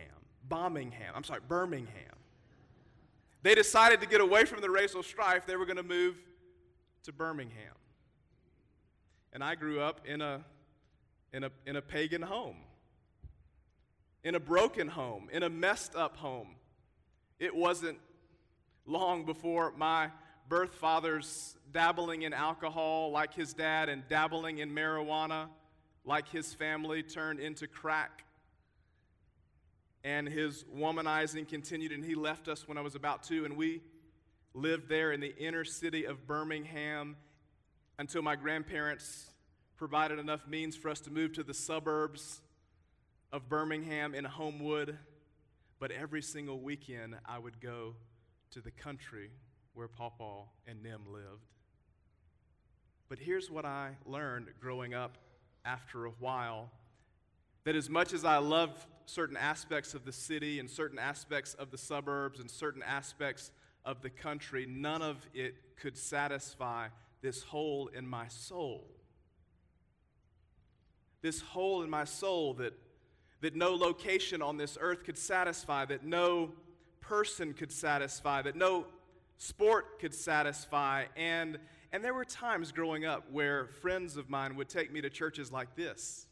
Birmingham. 0.48 1.12
I'm 1.14 1.24
sorry, 1.24 1.40
Birmingham. 1.46 2.14
They 3.42 3.54
decided 3.54 4.00
to 4.00 4.06
get 4.06 4.20
away 4.20 4.46
from 4.46 4.62
the 4.62 4.70
racial 4.70 5.02
strife. 5.02 5.46
They 5.46 5.56
were 5.56 5.66
going 5.66 5.76
to 5.76 5.82
move 5.82 6.16
to 7.04 7.12
Birmingham. 7.12 7.74
And 9.32 9.44
I 9.44 9.54
grew 9.54 9.80
up 9.80 10.00
in 10.06 10.22
a, 10.22 10.40
in 11.32 11.44
a, 11.44 11.50
in 11.66 11.76
a 11.76 11.82
pagan 11.82 12.22
home, 12.22 12.56
in 14.28 14.34
a 14.34 14.40
broken 14.40 14.88
home, 14.88 15.26
in 15.32 15.42
a 15.42 15.48
messed 15.48 15.96
up 15.96 16.18
home. 16.18 16.48
It 17.38 17.56
wasn't 17.56 17.96
long 18.84 19.24
before 19.24 19.72
my 19.74 20.10
birth 20.50 20.74
father's 20.74 21.56
dabbling 21.72 22.20
in 22.20 22.34
alcohol 22.34 23.10
like 23.10 23.32
his 23.32 23.54
dad 23.54 23.88
and 23.88 24.06
dabbling 24.06 24.58
in 24.58 24.70
marijuana 24.70 25.48
like 26.04 26.28
his 26.28 26.52
family 26.52 27.02
turned 27.02 27.40
into 27.40 27.66
crack 27.66 28.22
and 30.04 30.28
his 30.28 30.62
womanizing 30.76 31.48
continued, 31.48 31.92
and 31.92 32.04
he 32.04 32.14
left 32.14 32.48
us 32.48 32.68
when 32.68 32.76
I 32.76 32.82
was 32.82 32.94
about 32.94 33.22
two, 33.22 33.46
and 33.46 33.56
we 33.56 33.80
lived 34.52 34.90
there 34.90 35.10
in 35.10 35.20
the 35.20 35.34
inner 35.38 35.64
city 35.64 36.04
of 36.04 36.26
Birmingham 36.26 37.16
until 37.98 38.20
my 38.20 38.36
grandparents 38.36 39.30
provided 39.78 40.18
enough 40.18 40.46
means 40.46 40.76
for 40.76 40.90
us 40.90 41.00
to 41.00 41.10
move 41.10 41.32
to 41.32 41.42
the 41.42 41.54
suburbs 41.54 42.42
of 43.32 43.48
Birmingham 43.48 44.14
in 44.14 44.24
Homewood. 44.24 44.98
But 45.78 45.90
every 45.90 46.22
single 46.22 46.60
weekend, 46.60 47.16
I 47.24 47.38
would 47.38 47.60
go 47.60 47.94
to 48.50 48.60
the 48.60 48.70
country 48.70 49.30
where 49.74 49.88
Papa 49.88 50.44
and 50.66 50.82
Nim 50.82 51.02
lived. 51.12 51.46
But 53.08 53.18
here's 53.18 53.50
what 53.50 53.64
I 53.64 53.96
learned 54.04 54.48
growing 54.60 54.92
up 54.92 55.18
after 55.64 56.06
a 56.06 56.10
while 56.18 56.70
that 57.64 57.76
as 57.76 57.90
much 57.90 58.12
as 58.12 58.24
I 58.24 58.38
loved 58.38 58.86
certain 59.06 59.36
aspects 59.36 59.94
of 59.94 60.04
the 60.04 60.12
city 60.12 60.58
and 60.58 60.70
certain 60.70 60.98
aspects 60.98 61.54
of 61.54 61.70
the 61.70 61.78
suburbs 61.78 62.40
and 62.40 62.50
certain 62.50 62.82
aspects 62.82 63.50
of 63.84 64.02
the 64.02 64.10
country, 64.10 64.66
none 64.66 65.02
of 65.02 65.26
it 65.34 65.54
could 65.76 65.96
satisfy 65.96 66.88
this 67.20 67.42
hole 67.42 67.88
in 67.88 68.06
my 68.06 68.28
soul. 68.28 68.86
This 71.20 71.40
hole 71.40 71.82
in 71.82 71.90
my 71.90 72.04
soul 72.04 72.54
that, 72.54 72.72
that 73.40 73.54
no 73.54 73.74
location 73.74 74.42
on 74.42 74.56
this 74.56 74.76
earth 74.80 75.04
could 75.04 75.18
satisfy, 75.18 75.84
that 75.84 76.04
no 76.04 76.52
person 77.00 77.54
could 77.54 77.72
satisfy, 77.72 78.42
that 78.42 78.56
no 78.56 78.86
sport 79.36 80.00
could 80.00 80.14
satisfy. 80.14 81.04
And, 81.16 81.58
and 81.92 82.04
there 82.04 82.14
were 82.14 82.24
times 82.24 82.72
growing 82.72 83.04
up 83.04 83.30
where 83.30 83.66
friends 83.66 84.16
of 84.16 84.28
mine 84.28 84.56
would 84.56 84.68
take 84.68 84.92
me 84.92 85.00
to 85.00 85.10
churches 85.10 85.52
like 85.52 85.76
this 85.76 86.26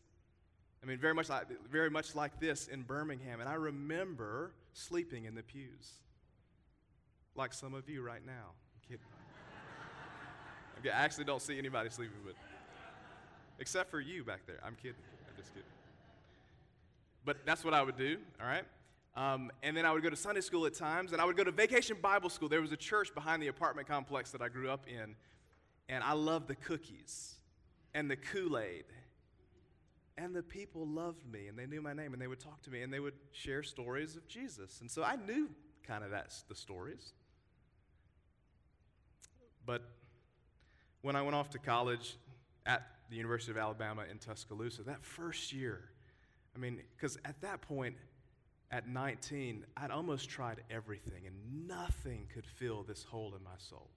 I 0.87 0.89
mean, 0.89 0.99
very 0.99 1.15
much 1.15 1.29
like, 1.29 1.47
very 1.69 1.91
much 1.91 2.15
like 2.15 2.39
this 2.39 2.69
in 2.69 2.83
Birmingham. 2.83 3.41
And 3.41 3.49
I 3.49 3.55
remember 3.55 4.53
sleeping 4.73 5.25
in 5.25 5.35
the 5.35 5.43
pews, 5.43 5.95
like 7.35 7.53
some 7.53 7.75
of 7.75 7.89
you 7.89 8.03
right 8.03 8.25
now. 8.25 8.53
I'm 8.53 8.89
kidding. 8.89 9.07
I 10.95 11.05
actually 11.05 11.25
don't 11.25 11.43
see 11.43 11.59
anybody 11.59 11.91
sleeping, 11.91 12.19
but 12.25 12.37
except 13.59 13.91
for 13.91 14.01
you 14.01 14.23
back 14.23 14.47
there. 14.47 14.61
I'm 14.65 14.77
kidding. 14.77 14.95
I'm 15.29 15.37
just 15.37 15.53
kidding. 15.53 15.67
But 17.27 17.45
that's 17.45 17.63
what 17.63 17.75
I 17.75 17.83
would 17.83 17.99
do, 17.99 18.17
all 18.41 18.47
right? 18.47 18.65
Um, 19.15 19.51
and 19.63 19.77
then 19.77 19.85
I 19.85 19.93
would 19.93 20.03
go 20.03 20.09
to 20.09 20.17
Sunday 20.17 20.41
school 20.41 20.65
at 20.65 20.73
times, 20.73 21.13
and 21.13 21.21
I 21.21 21.27
would 21.27 21.37
go 21.37 21.45
to 21.45 21.51
vacation 21.51 21.99
Bible 22.01 22.31
school. 22.31 22.49
There 22.49 22.63
was 22.63 22.73
a 22.73 22.77
church 22.77 23.15
behind 23.15 23.43
the 23.43 23.49
apartment 23.49 23.89
complex 23.89 24.31
that 24.31 24.41
I 24.41 24.49
grew 24.49 24.71
up 24.71 24.87
in, 24.89 25.15
and 25.91 26.03
I 26.03 26.15
loved 26.15 26.49
the 26.49 26.55
cookies 26.55 27.35
and 27.93 28.11
the 28.11 28.17
Kool 28.17 28.59
Aid 28.59 28.85
and 30.19 30.35
the 30.35 30.43
people 30.43 30.87
loved 30.87 31.31
me 31.31 31.49
and 31.49 31.59
they 31.59 31.67
knew 31.67 31.83
my 31.83 31.93
name 31.93 32.13
and 32.13 32.21
they 32.21 32.27
would 32.27 32.41
talk 32.41 32.63
to 32.63 32.71
me 32.71 32.83
and 32.83 32.93
they 32.93 33.01
would 33.01 33.15
share 33.33 33.63
stories 33.63 34.17
of 34.17 34.27
Jesus. 34.29 34.81
And 34.81 34.91
so 34.91 35.03
I 35.03 35.17
knew 35.17 35.51
kind 35.87 36.03
of 36.05 36.11
that's 36.11 36.43
the 36.43 36.55
stories. 36.55 37.13
But 39.65 39.83
when 41.03 41.17
I 41.17 41.23
went 41.23 41.35
off 41.35 41.51
to 41.51 41.59
college 41.59 42.17
at 42.65 42.83
the 43.11 43.17
University 43.17 43.53
of 43.53 43.59
Alabama 43.59 44.05
in 44.11 44.19
Tuscaloosa, 44.19 44.83
that 44.85 45.05
first 45.05 45.53
year, 45.53 45.85
I 46.57 46.59
mean, 46.59 46.81
because 46.97 47.19
at 47.25 47.41
that 47.43 47.61
point, 47.61 47.97
at 48.71 48.89
19, 48.89 49.65
I'd 49.77 49.91
almost 49.91 50.31
tried 50.31 50.63
everything 50.71 51.27
and 51.27 51.69
nothing 51.69 52.27
could 52.33 52.47
fill 52.47 52.83
this 52.83 53.05
hole 53.05 53.35
in 53.37 53.45
my 53.45 53.51
soul. 53.59 53.91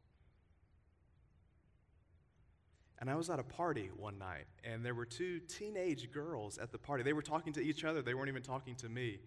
And 3.00 3.10
I 3.10 3.16
was 3.16 3.30
at 3.30 3.40
a 3.40 3.44
party 3.44 3.90
one 3.96 4.20
night, 4.20 4.46
and 4.66 4.86
there 4.86 4.94
were 4.94 5.06
two 5.06 5.40
teenage 5.40 6.12
girls 6.12 6.58
at 6.58 6.74
the 6.74 6.78
party. 6.78 7.02
They 7.02 7.14
were 7.14 7.22
talking 7.22 7.54
to 7.54 7.62
each 7.62 7.86
other, 7.86 8.02
they 8.02 8.14
weren't 8.14 8.28
even 8.28 8.44
talking 8.44 8.76
to 8.76 8.90
me. 8.90 9.20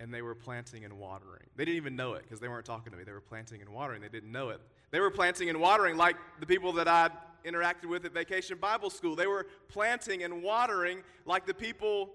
And 0.00 0.12
they 0.12 0.20
were 0.20 0.34
planting 0.34 0.84
and 0.84 0.94
watering. 0.94 1.46
They 1.54 1.64
didn't 1.64 1.76
even 1.76 1.94
know 1.94 2.14
it 2.14 2.22
because 2.22 2.40
they 2.40 2.48
weren't 2.48 2.64
talking 2.64 2.90
to 2.90 2.98
me. 2.98 3.04
They 3.04 3.12
were 3.12 3.20
planting 3.20 3.60
and 3.60 3.70
watering. 3.70 4.02
They 4.02 4.08
didn't 4.08 4.32
know 4.32 4.48
it. 4.48 4.60
They 4.90 4.98
were 4.98 5.12
planting 5.12 5.48
and 5.48 5.60
watering 5.60 5.96
like 5.96 6.16
the 6.40 6.46
people 6.46 6.72
that 6.72 6.88
I'd 6.88 7.12
interacted 7.44 7.84
with 7.84 8.04
at 8.04 8.12
Vacation 8.12 8.58
Bible 8.58 8.90
School. 8.90 9.14
They 9.14 9.28
were 9.28 9.46
planting 9.68 10.24
and 10.24 10.42
watering 10.42 11.02
like 11.24 11.46
the 11.46 11.54
people 11.54 12.14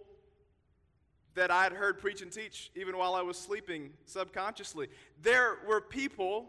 that 1.38 1.52
I'd 1.52 1.72
heard 1.72 2.00
preach 2.00 2.24
and 2.24 2.32
teach 2.32 2.72
even 2.76 2.98
while 2.98 3.14
I 3.14 3.22
was 3.22 3.38
sleeping 3.38 3.92
subconsciously. 4.06 4.88
There 5.22 5.60
were 5.68 5.80
people 5.80 6.48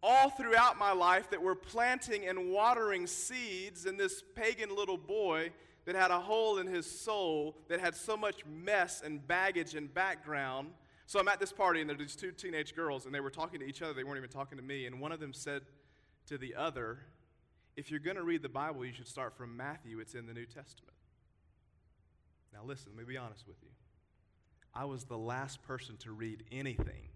all 0.00 0.30
throughout 0.30 0.78
my 0.78 0.92
life 0.92 1.28
that 1.30 1.42
were 1.42 1.56
planting 1.56 2.28
and 2.28 2.50
watering 2.50 3.08
seeds 3.08 3.84
in 3.84 3.96
this 3.96 4.22
pagan 4.36 4.74
little 4.74 4.96
boy 4.96 5.50
that 5.86 5.96
had 5.96 6.12
a 6.12 6.20
hole 6.20 6.58
in 6.58 6.68
his 6.68 6.88
soul 6.88 7.56
that 7.66 7.80
had 7.80 7.96
so 7.96 8.16
much 8.16 8.46
mess 8.46 9.02
and 9.04 9.26
baggage 9.26 9.74
and 9.74 9.92
background. 9.92 10.70
So 11.06 11.18
I'm 11.18 11.26
at 11.26 11.40
this 11.40 11.52
party, 11.52 11.80
and 11.80 11.90
there 11.90 11.96
are 11.96 11.98
these 11.98 12.14
two 12.14 12.30
teenage 12.30 12.76
girls, 12.76 13.06
and 13.06 13.14
they 13.14 13.20
were 13.20 13.30
talking 13.30 13.58
to 13.58 13.66
each 13.66 13.82
other. 13.82 13.92
They 13.92 14.04
weren't 14.04 14.18
even 14.18 14.30
talking 14.30 14.56
to 14.56 14.64
me. 14.64 14.86
And 14.86 15.00
one 15.00 15.10
of 15.10 15.18
them 15.18 15.32
said 15.32 15.62
to 16.26 16.38
the 16.38 16.54
other, 16.54 16.98
If 17.76 17.90
you're 17.90 18.00
going 18.00 18.16
to 18.16 18.24
read 18.24 18.42
the 18.42 18.48
Bible, 18.48 18.84
you 18.84 18.92
should 18.92 19.08
start 19.08 19.36
from 19.36 19.56
Matthew. 19.56 19.98
It's 19.98 20.14
in 20.14 20.26
the 20.26 20.34
New 20.34 20.46
Testament. 20.46 20.94
Now, 22.52 22.60
listen, 22.64 22.92
let 22.96 23.06
me 23.06 23.12
be 23.12 23.18
honest 23.18 23.46
with 23.46 23.56
you. 23.62 23.68
I 24.76 24.84
was 24.84 25.04
the 25.04 25.16
last 25.16 25.62
person 25.62 25.96
to 25.98 26.12
read 26.12 26.44
anything. 26.52 27.08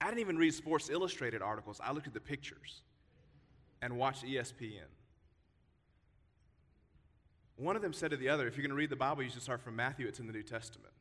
I 0.00 0.06
didn't 0.06 0.20
even 0.20 0.36
read 0.36 0.52
Sports 0.52 0.90
Illustrated 0.90 1.40
articles, 1.40 1.80
I 1.82 1.92
looked 1.92 2.06
at 2.06 2.12
the 2.12 2.20
pictures 2.20 2.82
and 3.80 3.96
watched 3.96 4.24
ESPN. 4.24 4.88
One 7.56 7.74
of 7.74 7.80
them 7.80 7.94
said 7.94 8.10
to 8.10 8.18
the 8.18 8.28
other, 8.28 8.46
If 8.46 8.56
you're 8.56 8.62
going 8.62 8.70
to 8.70 8.76
read 8.76 8.90
the 8.90 8.96
Bible, 8.96 9.22
you 9.22 9.30
should 9.30 9.42
start 9.42 9.62
from 9.62 9.76
Matthew. 9.76 10.06
It's 10.06 10.18
in 10.18 10.26
the 10.26 10.32
New 10.32 10.42
Testament. 10.42 10.92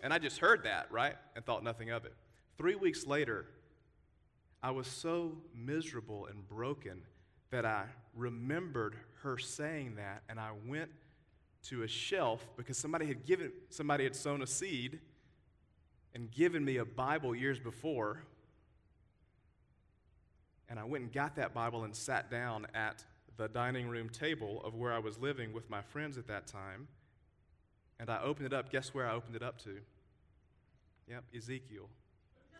And 0.00 0.12
I 0.12 0.18
just 0.18 0.38
heard 0.38 0.62
that, 0.62 0.86
right? 0.92 1.16
And 1.34 1.44
thought 1.44 1.64
nothing 1.64 1.90
of 1.90 2.04
it. 2.04 2.14
Three 2.56 2.76
weeks 2.76 3.04
later, 3.04 3.46
I 4.62 4.70
was 4.70 4.86
so 4.86 5.38
miserable 5.52 6.26
and 6.26 6.48
broken 6.48 7.02
that 7.50 7.64
I 7.64 7.86
remembered 8.14 8.94
her 9.22 9.38
saying 9.38 9.96
that, 9.96 10.22
and 10.28 10.38
I 10.38 10.50
went 10.68 10.90
to 11.64 11.82
a 11.82 11.88
shelf 11.88 12.46
because 12.56 12.78
somebody 12.78 13.06
had 13.06 13.24
given 13.24 13.52
somebody 13.68 14.04
had 14.04 14.14
sown 14.14 14.42
a 14.42 14.46
seed 14.46 15.00
and 16.14 16.30
given 16.30 16.64
me 16.64 16.78
a 16.78 16.84
Bible 16.84 17.34
years 17.34 17.58
before. 17.58 18.22
And 20.68 20.78
I 20.78 20.84
went 20.84 21.04
and 21.04 21.12
got 21.12 21.36
that 21.36 21.54
Bible 21.54 21.84
and 21.84 21.94
sat 21.94 22.30
down 22.30 22.66
at 22.74 23.04
the 23.36 23.48
dining 23.48 23.88
room 23.88 24.08
table 24.08 24.62
of 24.64 24.74
where 24.74 24.92
I 24.92 24.98
was 24.98 25.18
living 25.18 25.52
with 25.52 25.70
my 25.70 25.80
friends 25.80 26.18
at 26.18 26.26
that 26.26 26.46
time. 26.46 26.88
And 28.00 28.10
I 28.10 28.20
opened 28.22 28.46
it 28.46 28.52
up. 28.52 28.70
Guess 28.70 28.94
where 28.94 29.08
I 29.08 29.14
opened 29.14 29.36
it 29.36 29.42
up 29.42 29.58
to? 29.64 29.78
Yep, 31.08 31.24
Ezekiel. 31.34 31.88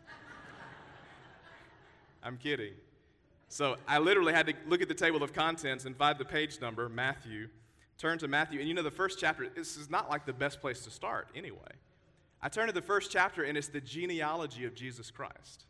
I'm 2.22 2.38
kidding. 2.38 2.72
So 3.48 3.76
I 3.86 3.98
literally 3.98 4.32
had 4.32 4.46
to 4.46 4.54
look 4.66 4.82
at 4.82 4.88
the 4.88 4.94
table 4.94 5.22
of 5.22 5.32
contents 5.32 5.84
and 5.84 5.96
find 5.96 6.18
the 6.18 6.24
page 6.24 6.60
number, 6.60 6.88
Matthew, 6.88 7.48
turn 7.98 8.18
to 8.18 8.28
Matthew. 8.28 8.60
And 8.60 8.68
you 8.68 8.74
know, 8.74 8.82
the 8.82 8.90
first 8.90 9.18
chapter, 9.18 9.48
this 9.48 9.76
is 9.76 9.90
not 9.90 10.08
like 10.08 10.24
the 10.24 10.32
best 10.32 10.60
place 10.60 10.82
to 10.84 10.90
start 10.90 11.28
anyway. 11.34 11.58
I 12.40 12.48
turn 12.48 12.68
to 12.68 12.72
the 12.72 12.80
first 12.80 13.10
chapter, 13.10 13.42
and 13.42 13.58
it's 13.58 13.68
the 13.68 13.80
genealogy 13.80 14.64
of 14.64 14.74
Jesus 14.74 15.10
Christ. 15.10 15.64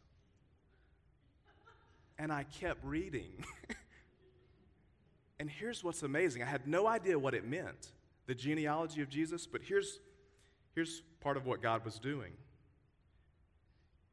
And 2.19 2.31
I 2.33 2.45
kept 2.45 2.85
reading. 2.85 3.45
And 5.41 5.49
here's 5.49 5.85
what's 5.85 6.03
amazing 6.03 6.43
I 6.43 6.47
had 6.47 6.67
no 6.67 6.87
idea 6.87 7.19
what 7.19 7.35
it 7.35 7.47
meant, 7.47 7.93
the 8.27 8.35
genealogy 8.35 9.03
of 9.03 9.09
Jesus, 9.09 9.47
but 9.47 9.63
here's, 9.63 10.01
here's 10.75 11.03
part 11.21 11.37
of 11.37 11.47
what 11.47 11.63
God 11.63 11.85
was 11.85 11.99
doing. 11.99 12.33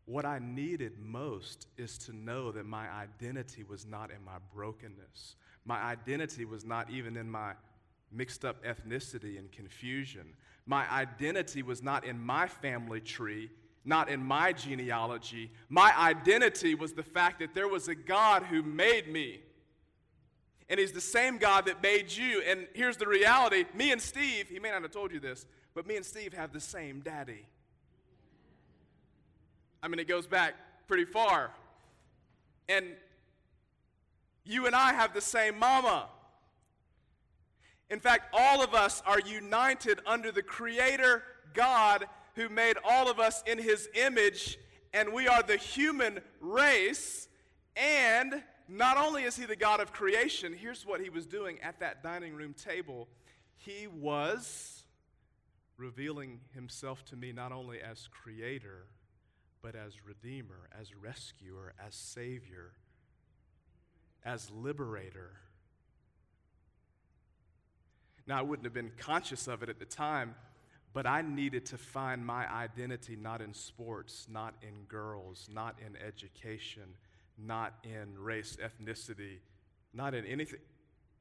What 0.05 0.23
I 0.23 0.37
needed 0.39 0.99
most 0.99 1.67
is 1.77 1.97
to 1.99 2.15
know 2.15 2.51
that 2.51 2.67
my 2.67 2.87
identity 2.91 3.63
was 3.63 3.87
not 3.87 4.11
in 4.11 4.23
my 4.23 4.37
brokenness. 4.53 5.35
My 5.65 5.81
identity 5.81 6.45
was 6.45 6.63
not 6.63 6.91
even 6.91 7.17
in 7.17 7.27
my 7.27 7.53
mixed 8.15 8.45
up 8.45 8.63
ethnicity 8.63 9.37
and 9.37 9.51
confusion. 9.51 10.33
My 10.65 10.89
identity 10.91 11.61
was 11.61 11.83
not 11.83 12.05
in 12.05 12.19
my 12.19 12.47
family 12.47 13.01
tree, 13.01 13.51
not 13.83 14.09
in 14.09 14.23
my 14.23 14.53
genealogy. 14.53 15.51
My 15.69 15.93
identity 15.97 16.73
was 16.73 16.93
the 16.93 17.03
fact 17.03 17.39
that 17.39 17.53
there 17.53 17.67
was 17.67 17.87
a 17.87 17.95
God 17.95 18.43
who 18.43 18.63
made 18.63 19.11
me 19.11 19.41
and 20.69 20.79
He's 20.79 20.91
the 20.91 21.01
same 21.01 21.37
God 21.37 21.65
that 21.65 21.81
made 21.83 22.11
you. 22.11 22.41
And 22.47 22.67
here's 22.73 22.97
the 22.97 23.07
reality 23.07 23.65
me 23.73 23.91
and 23.91 24.01
Steve, 24.01 24.49
he 24.49 24.59
may 24.59 24.71
not 24.71 24.81
have 24.81 24.91
told 24.91 25.11
you 25.11 25.19
this, 25.19 25.45
but 25.73 25.85
me 25.85 25.95
and 25.95 26.05
Steve 26.05 26.33
have 26.33 26.53
the 26.53 26.59
same 26.59 27.01
daddy. 27.01 27.45
I 29.83 29.87
mean, 29.87 29.99
it 29.99 30.07
goes 30.07 30.25
back 30.25 30.55
pretty 30.87 31.05
far. 31.05 31.51
And 32.67 32.85
you 34.43 34.65
and 34.65 34.75
I 34.75 34.93
have 34.93 35.13
the 35.13 35.21
same 35.21 35.59
mama. 35.59 36.07
In 37.89 37.99
fact, 37.99 38.33
all 38.33 38.63
of 38.63 38.73
us 38.73 39.01
are 39.05 39.19
united 39.19 39.99
under 40.05 40.31
the 40.31 40.43
Creator 40.43 41.23
God 41.53 42.05
who 42.35 42.49
made 42.49 42.77
all 42.83 43.09
of 43.09 43.19
us 43.19 43.43
in 43.45 43.57
His 43.57 43.87
image, 43.95 44.57
and 44.93 45.13
we 45.13 45.27
are 45.27 45.43
the 45.43 45.57
human 45.57 46.19
race. 46.41 47.27
And 47.75 48.43
not 48.67 48.97
only 48.97 49.23
is 49.23 49.35
he 49.35 49.45
the 49.45 49.55
God 49.55 49.79
of 49.79 49.93
creation, 49.93 50.53
here's 50.53 50.85
what 50.85 51.01
he 51.01 51.09
was 51.09 51.25
doing 51.25 51.59
at 51.61 51.79
that 51.79 52.01
dining 52.01 52.33
room 52.33 52.53
table. 52.53 53.07
He 53.57 53.87
was 53.87 54.83
revealing 55.77 56.39
himself 56.53 57.03
to 57.05 57.15
me 57.15 57.31
not 57.31 57.51
only 57.51 57.81
as 57.81 58.07
creator, 58.07 58.87
but 59.61 59.75
as 59.75 60.05
redeemer, 60.05 60.69
as 60.79 60.95
rescuer, 60.95 61.73
as 61.85 61.95
savior, 61.95 62.73
as 64.23 64.49
liberator. 64.49 65.31
Now, 68.27 68.39
I 68.39 68.41
wouldn't 68.41 68.65
have 68.65 68.73
been 68.73 68.91
conscious 68.97 69.47
of 69.47 69.63
it 69.63 69.69
at 69.69 69.79
the 69.79 69.85
time, 69.85 70.35
but 70.93 71.05
I 71.05 71.21
needed 71.21 71.65
to 71.67 71.77
find 71.77 72.25
my 72.25 72.51
identity 72.51 73.15
not 73.15 73.41
in 73.41 73.53
sports, 73.53 74.27
not 74.29 74.55
in 74.61 74.85
girls, 74.87 75.47
not 75.51 75.75
in 75.85 75.95
education 75.97 76.95
not 77.37 77.73
in 77.83 78.17
race, 78.17 78.57
ethnicity, 78.61 79.39
not 79.93 80.13
in 80.13 80.25
anything, 80.25 80.59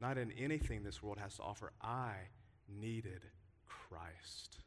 not 0.01 0.19
in 0.19 0.33
anything 0.33 0.83
this 0.83 1.03
world 1.03 1.19
has 1.19 1.37
to 1.37 1.43
offer. 1.43 1.73
I 1.83 2.15
needed 2.69 3.23
Christ. 3.67 4.59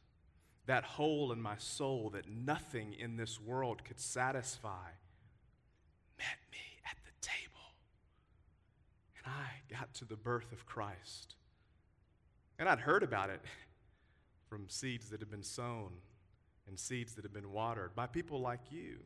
That 0.66 0.84
hole 0.84 1.32
in 1.32 1.40
my 1.40 1.56
soul 1.56 2.10
that 2.10 2.28
nothing 2.28 2.94
in 2.98 3.16
this 3.16 3.40
world 3.40 3.84
could 3.84 4.00
satisfy 4.00 4.90
met 6.18 6.38
me 6.52 6.58
at 6.84 6.96
the 7.04 7.26
table. 7.26 7.72
And 9.24 9.32
I 9.32 9.74
got 9.74 9.94
to 9.94 10.04
the 10.04 10.16
birth 10.16 10.52
of 10.52 10.66
Christ. 10.66 11.36
And 12.58 12.68
I'd 12.68 12.80
heard 12.80 13.02
about 13.02 13.30
it 13.30 13.40
from 14.48 14.68
seeds 14.68 15.10
that 15.10 15.20
had 15.20 15.30
been 15.30 15.42
sown 15.42 15.92
and 16.66 16.78
seeds 16.78 17.14
that 17.14 17.24
had 17.24 17.32
been 17.32 17.52
watered 17.52 17.94
by 17.94 18.06
people 18.06 18.40
like 18.40 18.60
you. 18.70 18.98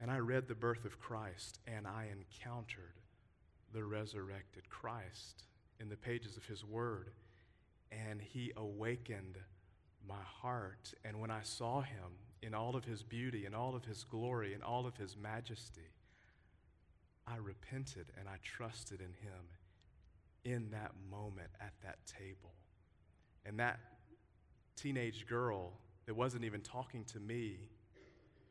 And 0.00 0.10
I 0.10 0.18
read 0.18 0.48
the 0.48 0.54
birth 0.54 0.84
of 0.84 0.98
Christ 0.98 1.60
and 1.66 1.86
I 1.86 2.08
encountered 2.12 3.00
the 3.72 3.84
resurrected 3.84 4.68
Christ 4.68 5.44
in 5.80 5.88
the 5.88 5.96
pages 5.96 6.36
of 6.36 6.44
his 6.44 6.64
word. 6.64 7.10
And 7.90 8.20
he 8.20 8.52
awakened 8.56 9.38
my 10.06 10.22
heart. 10.24 10.92
And 11.04 11.20
when 11.20 11.30
I 11.30 11.42
saw 11.42 11.82
him 11.82 12.18
in 12.42 12.54
all 12.54 12.74
of 12.74 12.84
his 12.84 13.02
beauty, 13.02 13.46
and 13.46 13.54
all 13.54 13.74
of 13.76 13.84
his 13.84 14.04
glory, 14.04 14.54
and 14.54 14.62
all 14.62 14.86
of 14.86 14.96
his 14.96 15.16
majesty, 15.16 15.92
I 17.26 17.36
repented 17.36 18.06
and 18.18 18.28
I 18.28 18.36
trusted 18.42 19.00
in 19.00 19.06
him 19.06 19.44
in 20.44 20.70
that 20.70 20.92
moment 21.10 21.50
at 21.60 21.72
that 21.82 21.98
table. 22.06 22.52
And 23.44 23.58
that 23.58 23.78
teenage 24.76 25.26
girl 25.26 25.72
that 26.06 26.14
wasn't 26.14 26.44
even 26.44 26.60
talking 26.60 27.04
to 27.04 27.20
me 27.20 27.58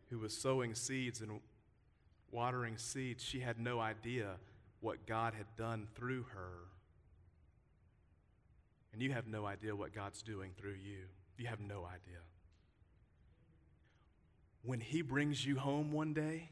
who 0.10 0.20
was 0.20 0.38
sowing 0.38 0.76
seeds 0.76 1.22
and 1.22 1.40
watering 2.32 2.78
seeds, 2.78 3.24
she 3.24 3.40
had 3.40 3.60
no 3.60 3.80
idea 3.80 4.36
what 4.80 5.06
God 5.06 5.34
had 5.34 5.48
done 5.58 5.88
through 5.96 6.24
her. 6.34 6.68
And 8.94 9.02
you 9.02 9.12
have 9.12 9.28
no 9.28 9.46
idea 9.46 9.76
what 9.76 9.94
God's 9.94 10.22
doing 10.22 10.52
through 10.58 10.76
you. 10.84 11.06
You 11.38 11.48
have 11.48 11.60
no 11.60 11.86
idea. 11.86 12.20
When 14.64 14.80
He 14.80 15.02
brings 15.02 15.46
you 15.46 15.58
home 15.58 15.92
one 15.92 16.14
day, 16.14 16.50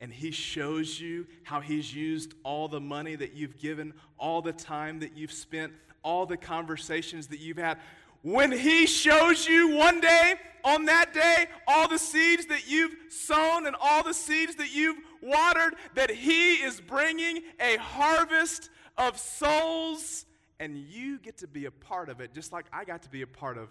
and 0.00 0.12
he 0.12 0.30
shows 0.30 1.00
you 1.00 1.26
how 1.44 1.60
he's 1.60 1.94
used 1.94 2.34
all 2.42 2.68
the 2.68 2.80
money 2.80 3.14
that 3.16 3.34
you've 3.34 3.58
given, 3.58 3.94
all 4.18 4.42
the 4.42 4.52
time 4.52 5.00
that 5.00 5.16
you've 5.16 5.32
spent, 5.32 5.72
all 6.02 6.26
the 6.26 6.36
conversations 6.36 7.28
that 7.28 7.40
you've 7.40 7.56
had 7.56 7.78
when 8.24 8.50
He 8.50 8.86
shows 8.86 9.46
you 9.46 9.76
one 9.76 10.00
day, 10.00 10.36
on 10.64 10.86
that 10.86 11.12
day, 11.12 11.46
all 11.68 11.86
the 11.88 11.98
seeds 11.98 12.46
that 12.46 12.68
you've 12.68 12.96
sown 13.10 13.66
and 13.66 13.76
all 13.78 14.02
the 14.02 14.14
seeds 14.14 14.56
that 14.56 14.74
you've 14.74 14.96
watered, 15.22 15.74
that 15.94 16.10
He 16.10 16.54
is 16.54 16.80
bringing 16.80 17.42
a 17.60 17.76
harvest 17.76 18.70
of 18.96 19.18
souls, 19.18 20.24
and 20.58 20.78
you 20.78 21.18
get 21.18 21.36
to 21.38 21.46
be 21.46 21.66
a 21.66 21.70
part 21.70 22.08
of 22.08 22.20
it, 22.22 22.32
just 22.32 22.50
like 22.50 22.64
I 22.72 22.84
got 22.84 23.02
to 23.02 23.10
be 23.10 23.20
a 23.20 23.26
part 23.26 23.58
of 23.58 23.68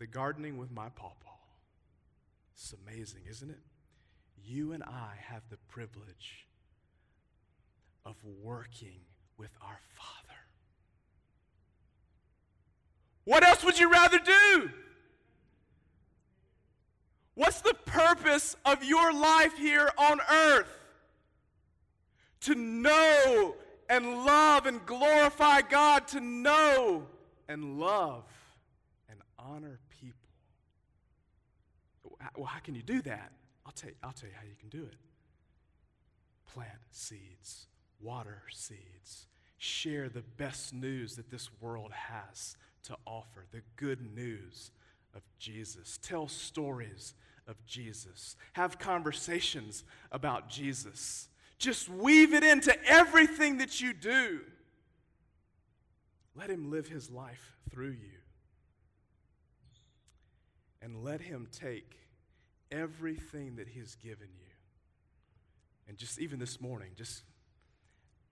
the 0.00 0.06
gardening 0.06 0.58
with 0.58 0.72
my 0.72 0.88
pawpaw. 0.88 1.14
It's 2.54 2.74
amazing, 2.84 3.22
isn't 3.30 3.50
it? 3.50 3.60
You 4.50 4.72
and 4.72 4.82
I 4.82 5.12
have 5.28 5.42
the 5.48 5.58
privilege 5.68 6.48
of 8.04 8.16
working 8.42 8.98
with 9.38 9.52
our 9.62 9.78
Father. 9.94 10.38
What 13.24 13.44
else 13.44 13.62
would 13.62 13.78
you 13.78 13.88
rather 13.88 14.18
do? 14.18 14.70
What's 17.36 17.60
the 17.60 17.74
purpose 17.86 18.56
of 18.64 18.82
your 18.82 19.12
life 19.12 19.56
here 19.56 19.88
on 19.96 20.20
earth? 20.28 20.76
To 22.40 22.56
know 22.56 23.54
and 23.88 24.24
love 24.24 24.66
and 24.66 24.84
glorify 24.84 25.60
God, 25.60 26.08
to 26.08 26.20
know 26.20 27.06
and 27.48 27.78
love 27.78 28.24
and 29.08 29.20
honor 29.38 29.78
people. 30.00 30.18
Well, 32.34 32.46
how 32.46 32.58
can 32.58 32.74
you 32.74 32.82
do 32.82 33.00
that? 33.02 33.30
I'll 33.70 33.74
tell 33.74 33.90
you, 33.90 33.96
I'll 34.02 34.12
tell 34.12 34.28
you 34.28 34.34
how 34.34 34.42
you 34.42 34.56
can 34.58 34.68
do 34.68 34.84
it. 34.84 34.96
Plant 36.52 36.80
seeds, 36.90 37.68
water 38.00 38.42
seeds, 38.50 39.28
share 39.58 40.08
the 40.08 40.24
best 40.36 40.74
news 40.74 41.14
that 41.14 41.30
this 41.30 41.48
world 41.60 41.92
has 41.92 42.56
to 42.82 42.96
offer, 43.06 43.46
the 43.52 43.62
good 43.76 44.12
news 44.12 44.72
of 45.14 45.22
Jesus. 45.38 46.00
Tell 46.02 46.26
stories 46.26 47.14
of 47.46 47.64
Jesus. 47.64 48.34
Have 48.54 48.80
conversations 48.80 49.84
about 50.10 50.48
Jesus. 50.48 51.28
Just 51.56 51.88
weave 51.88 52.34
it 52.34 52.42
into 52.42 52.76
everything 52.84 53.58
that 53.58 53.80
you 53.80 53.92
do. 53.92 54.40
Let 56.34 56.50
him 56.50 56.72
live 56.72 56.88
his 56.88 57.08
life 57.08 57.56
through 57.70 57.90
you. 57.90 58.18
And 60.82 61.04
let 61.04 61.20
him 61.20 61.46
take 61.52 62.00
everything 62.70 63.56
that 63.56 63.68
he's 63.68 63.96
given 63.96 64.28
you. 64.38 64.46
And 65.88 65.98
just 65.98 66.20
even 66.20 66.38
this 66.38 66.60
morning, 66.60 66.90
just 66.96 67.22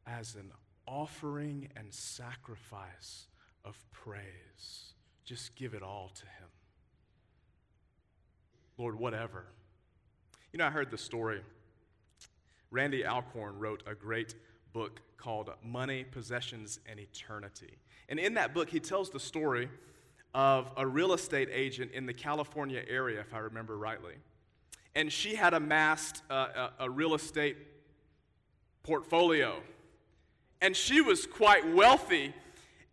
as 0.07 0.35
an 0.35 0.53
offering 0.87 1.69
and 1.77 1.93
sacrifice 1.93 3.27
of 3.65 3.77
praise, 3.91 4.95
just 5.25 5.55
give 5.57 5.75
it 5.75 5.83
all 5.83 6.11
to 6.15 6.23
him. 6.23 6.49
Lord, 8.79 8.99
whatever. 8.99 9.47
You 10.53 10.59
know, 10.59 10.67
I 10.67 10.71
heard 10.71 10.91
the 10.91 10.99
story. 10.99 11.43
Randy 12.71 13.05
Alcorn 13.05 13.59
wrote 13.59 13.83
a 13.87 13.95
great 13.95 14.35
book 14.73 15.01
called 15.17 15.51
Money, 15.65 16.05
Possessions, 16.05 16.79
and 16.87 17.01
Eternity. 17.01 17.79
And 18.09 18.19
in 18.19 18.35
that 18.35 18.55
book, 18.55 18.71
he 18.71 18.81
tells 18.81 19.11
the 19.11 19.21
story 19.21 19.69
of 20.33 20.71
a 20.77 20.87
real 20.87 21.13
estate 21.13 21.49
agent 21.53 21.93
in 21.93 22.07
the 22.07 22.15
California 22.15 22.83
area, 22.89 23.21
if 23.21 23.35
I 23.35 23.39
remember 23.39 23.77
rightly. 23.77 24.15
And 24.99 25.13
she 25.13 25.37
had 25.37 25.55
amassed 25.55 26.25
a, 26.29 26.71
a 26.81 26.91
real 26.91 27.15
estate 27.15 27.57
portfolio. 28.83 29.63
And 30.61 30.75
she 30.75 31.01
was 31.01 31.25
quite 31.25 31.73
wealthy, 31.73 32.35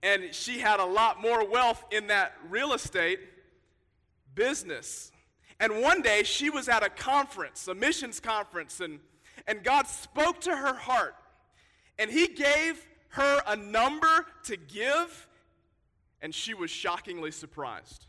and 0.03 0.31
she 0.31 0.59
had 0.59 0.79
a 0.79 0.85
lot 0.85 1.19
more 1.19 1.43
wealth 1.43 1.83
in 1.89 2.05
that 2.07 2.33
real 2.47 2.73
estate 2.73 3.21
business. 4.35 5.11
And 5.59 5.81
one 5.81 6.03
day 6.03 6.21
she 6.21 6.51
was 6.51 6.69
at 6.69 6.83
a 6.83 6.89
conference, 6.89 7.67
a 7.67 7.73
missions 7.73 8.19
conference, 8.19 8.81
and, 8.81 8.99
and 9.47 9.63
God 9.63 9.87
spoke 9.87 10.41
to 10.41 10.55
her 10.55 10.75
heart. 10.75 11.15
And 11.97 12.11
He 12.11 12.27
gave 12.27 12.85
her 13.13 13.41
a 13.47 13.55
number 13.55 14.27
to 14.43 14.57
give, 14.57 15.27
and 16.21 16.35
she 16.35 16.53
was 16.53 16.69
shockingly 16.69 17.31
surprised. 17.31 18.05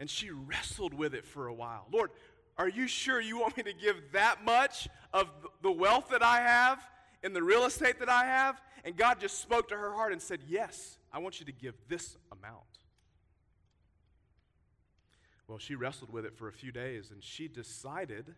And 0.00 0.10
she 0.10 0.30
wrestled 0.30 0.94
with 0.94 1.14
it 1.14 1.24
for 1.24 1.46
a 1.46 1.54
while. 1.54 1.86
Lord, 1.92 2.10
are 2.58 2.68
you 2.68 2.88
sure 2.88 3.20
you 3.20 3.38
want 3.38 3.56
me 3.56 3.62
to 3.62 3.72
give 3.72 3.96
that 4.12 4.44
much 4.44 4.88
of 5.12 5.30
the 5.62 5.70
wealth 5.70 6.08
that 6.10 6.22
I 6.22 6.40
have 6.40 6.82
in 7.22 7.32
the 7.32 7.42
real 7.42 7.64
estate 7.66 8.00
that 8.00 8.08
I 8.08 8.24
have? 8.24 8.60
And 8.84 8.96
God 8.96 9.20
just 9.20 9.40
spoke 9.40 9.68
to 9.68 9.76
her 9.76 9.92
heart 9.92 10.12
and 10.12 10.20
said, 10.20 10.40
Yes, 10.48 10.98
I 11.12 11.18
want 11.18 11.38
you 11.38 11.46
to 11.46 11.52
give 11.52 11.74
this 11.88 12.16
amount. 12.32 12.64
Well, 15.46 15.58
she 15.58 15.74
wrestled 15.74 16.10
with 16.10 16.24
it 16.24 16.36
for 16.36 16.48
a 16.48 16.52
few 16.52 16.72
days 16.72 17.10
and 17.10 17.22
she 17.22 17.48
decided 17.48 18.34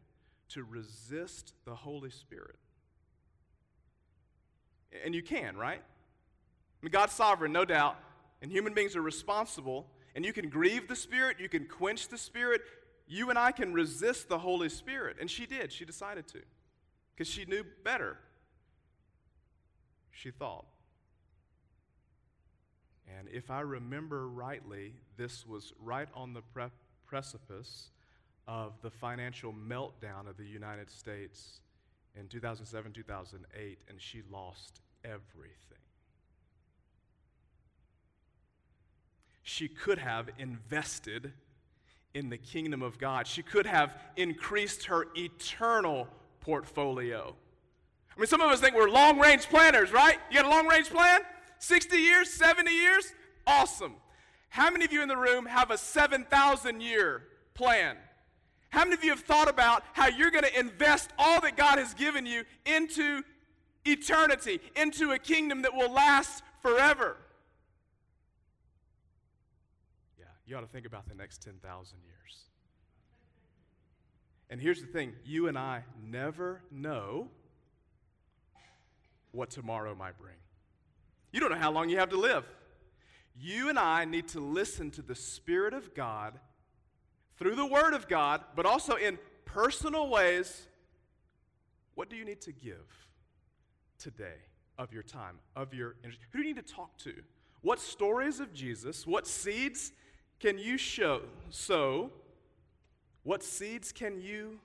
to 0.48 0.64
resist 0.64 1.52
the 1.64 1.74
Holy 1.74 2.10
Spirit. 2.10 2.56
And 5.04 5.14
you 5.14 5.22
can, 5.22 5.56
right? 5.56 5.80
I 5.80 6.84
mean, 6.84 6.90
God's 6.90 7.12
sovereign, 7.12 7.52
no 7.52 7.64
doubt, 7.64 7.96
and 8.40 8.50
human 8.50 8.74
beings 8.74 8.96
are 8.96 9.02
responsible, 9.02 9.86
and 10.14 10.24
you 10.24 10.32
can 10.32 10.48
grieve 10.48 10.88
the 10.88 10.96
Spirit, 10.96 11.38
you 11.40 11.48
can 11.48 11.66
quench 11.66 12.08
the 12.08 12.18
Spirit. 12.18 12.62
You 13.06 13.30
and 13.30 13.38
I 13.38 13.52
can 13.52 13.72
resist 13.72 14.28
the 14.28 14.38
Holy 14.38 14.68
Spirit. 14.68 15.16
And 15.20 15.30
she 15.30 15.46
did. 15.46 15.72
She 15.72 15.84
decided 15.84 16.28
to 16.28 16.40
because 17.14 17.28
she 17.28 17.44
knew 17.44 17.64
better. 17.84 18.18
She 20.10 20.30
thought. 20.30 20.66
And 23.18 23.28
if 23.28 23.50
I 23.50 23.60
remember 23.60 24.28
rightly, 24.28 24.94
this 25.16 25.46
was 25.46 25.72
right 25.80 26.08
on 26.14 26.32
the 26.32 26.42
pre- 26.54 26.70
precipice 27.06 27.90
of 28.46 28.72
the 28.82 28.90
financial 28.90 29.52
meltdown 29.52 30.28
of 30.28 30.36
the 30.36 30.44
United 30.44 30.90
States 30.90 31.60
in 32.14 32.28
2007 32.28 32.92
2008, 32.92 33.78
and 33.88 34.00
she 34.00 34.22
lost 34.30 34.80
everything. 35.04 35.81
She 39.42 39.68
could 39.68 39.98
have 39.98 40.28
invested 40.38 41.32
in 42.14 42.28
the 42.28 42.36
kingdom 42.36 42.82
of 42.82 42.98
God, 42.98 43.26
she 43.26 43.42
could 43.42 43.66
have 43.66 43.96
increased 44.16 44.84
her 44.84 45.06
eternal 45.16 46.08
portfolio. 46.40 47.34
I 48.14 48.20
mean, 48.20 48.26
some 48.26 48.42
of 48.42 48.50
us 48.50 48.60
think 48.60 48.74
we're 48.74 48.90
long 48.90 49.18
range 49.18 49.48
planners, 49.48 49.92
right? 49.92 50.18
You 50.30 50.36
got 50.36 50.44
a 50.44 50.50
long 50.50 50.66
range 50.68 50.90
plan? 50.90 51.20
60 51.58 51.96
years, 51.96 52.30
70 52.30 52.70
years? 52.70 53.14
Awesome. 53.46 53.94
How 54.50 54.70
many 54.70 54.84
of 54.84 54.92
you 54.92 55.00
in 55.00 55.08
the 55.08 55.16
room 55.16 55.46
have 55.46 55.70
a 55.70 55.78
7,000 55.78 56.82
year 56.82 57.22
plan? 57.54 57.96
How 58.68 58.84
many 58.84 58.94
of 58.94 59.04
you 59.04 59.10
have 59.10 59.20
thought 59.20 59.48
about 59.48 59.82
how 59.92 60.08
you're 60.08 60.30
going 60.30 60.44
to 60.44 60.58
invest 60.58 61.10
all 61.18 61.40
that 61.40 61.56
God 61.56 61.78
has 61.78 61.94
given 61.94 62.26
you 62.26 62.44
into 62.66 63.22
eternity, 63.84 64.60
into 64.76 65.12
a 65.12 65.18
kingdom 65.18 65.62
that 65.62 65.74
will 65.74 65.92
last 65.92 66.42
forever? 66.60 67.16
Yeah, 70.18 70.24
you 70.52 70.58
ought 70.58 70.60
to 70.60 70.66
think 70.66 70.84
about 70.84 71.08
the 71.08 71.14
next 71.14 71.42
10,000 71.42 71.98
years. 72.04 72.44
And 74.50 74.60
here's 74.60 74.82
the 74.82 74.86
thing 74.86 75.14
you 75.24 75.48
and 75.48 75.56
I 75.56 75.82
never 76.04 76.60
know 76.70 77.28
what 79.30 79.48
tomorrow 79.48 79.94
might 79.94 80.18
bring. 80.18 80.34
You 81.32 81.40
don't 81.40 81.50
know 81.50 81.56
how 81.56 81.72
long 81.72 81.88
you 81.88 81.96
have 81.96 82.10
to 82.10 82.18
live. 82.18 82.44
You 83.34 83.70
and 83.70 83.78
I 83.78 84.04
need 84.04 84.28
to 84.28 84.40
listen 84.40 84.90
to 84.90 85.00
the 85.00 85.14
Spirit 85.14 85.72
of 85.72 85.94
God 85.94 86.34
through 87.38 87.56
the 87.56 87.64
Word 87.64 87.94
of 87.94 88.06
God, 88.06 88.42
but 88.54 88.66
also 88.66 88.96
in 88.96 89.18
personal 89.46 90.10
ways. 90.10 90.68
What 91.94 92.10
do 92.10 92.16
you 92.16 92.26
need 92.26 92.42
to 92.42 92.52
give 92.52 93.08
today 93.98 94.36
of 94.76 94.92
your 94.92 95.02
time, 95.02 95.38
of 95.56 95.72
your 95.72 95.94
energy? 96.04 96.18
Who 96.32 96.42
do 96.42 96.48
you 96.48 96.54
need 96.54 96.66
to 96.66 96.74
talk 96.74 96.98
to? 96.98 97.14
What 97.62 97.80
stories 97.80 98.38
of 98.38 98.52
Jesus, 98.52 99.06
what 99.06 99.26
seeds 99.26 99.92
can 100.42 100.58
you 100.58 100.76
show, 100.76 101.22
sow? 101.50 102.10
What 103.22 103.44
seeds 103.44 103.92
can 103.92 104.20
you 104.20 104.58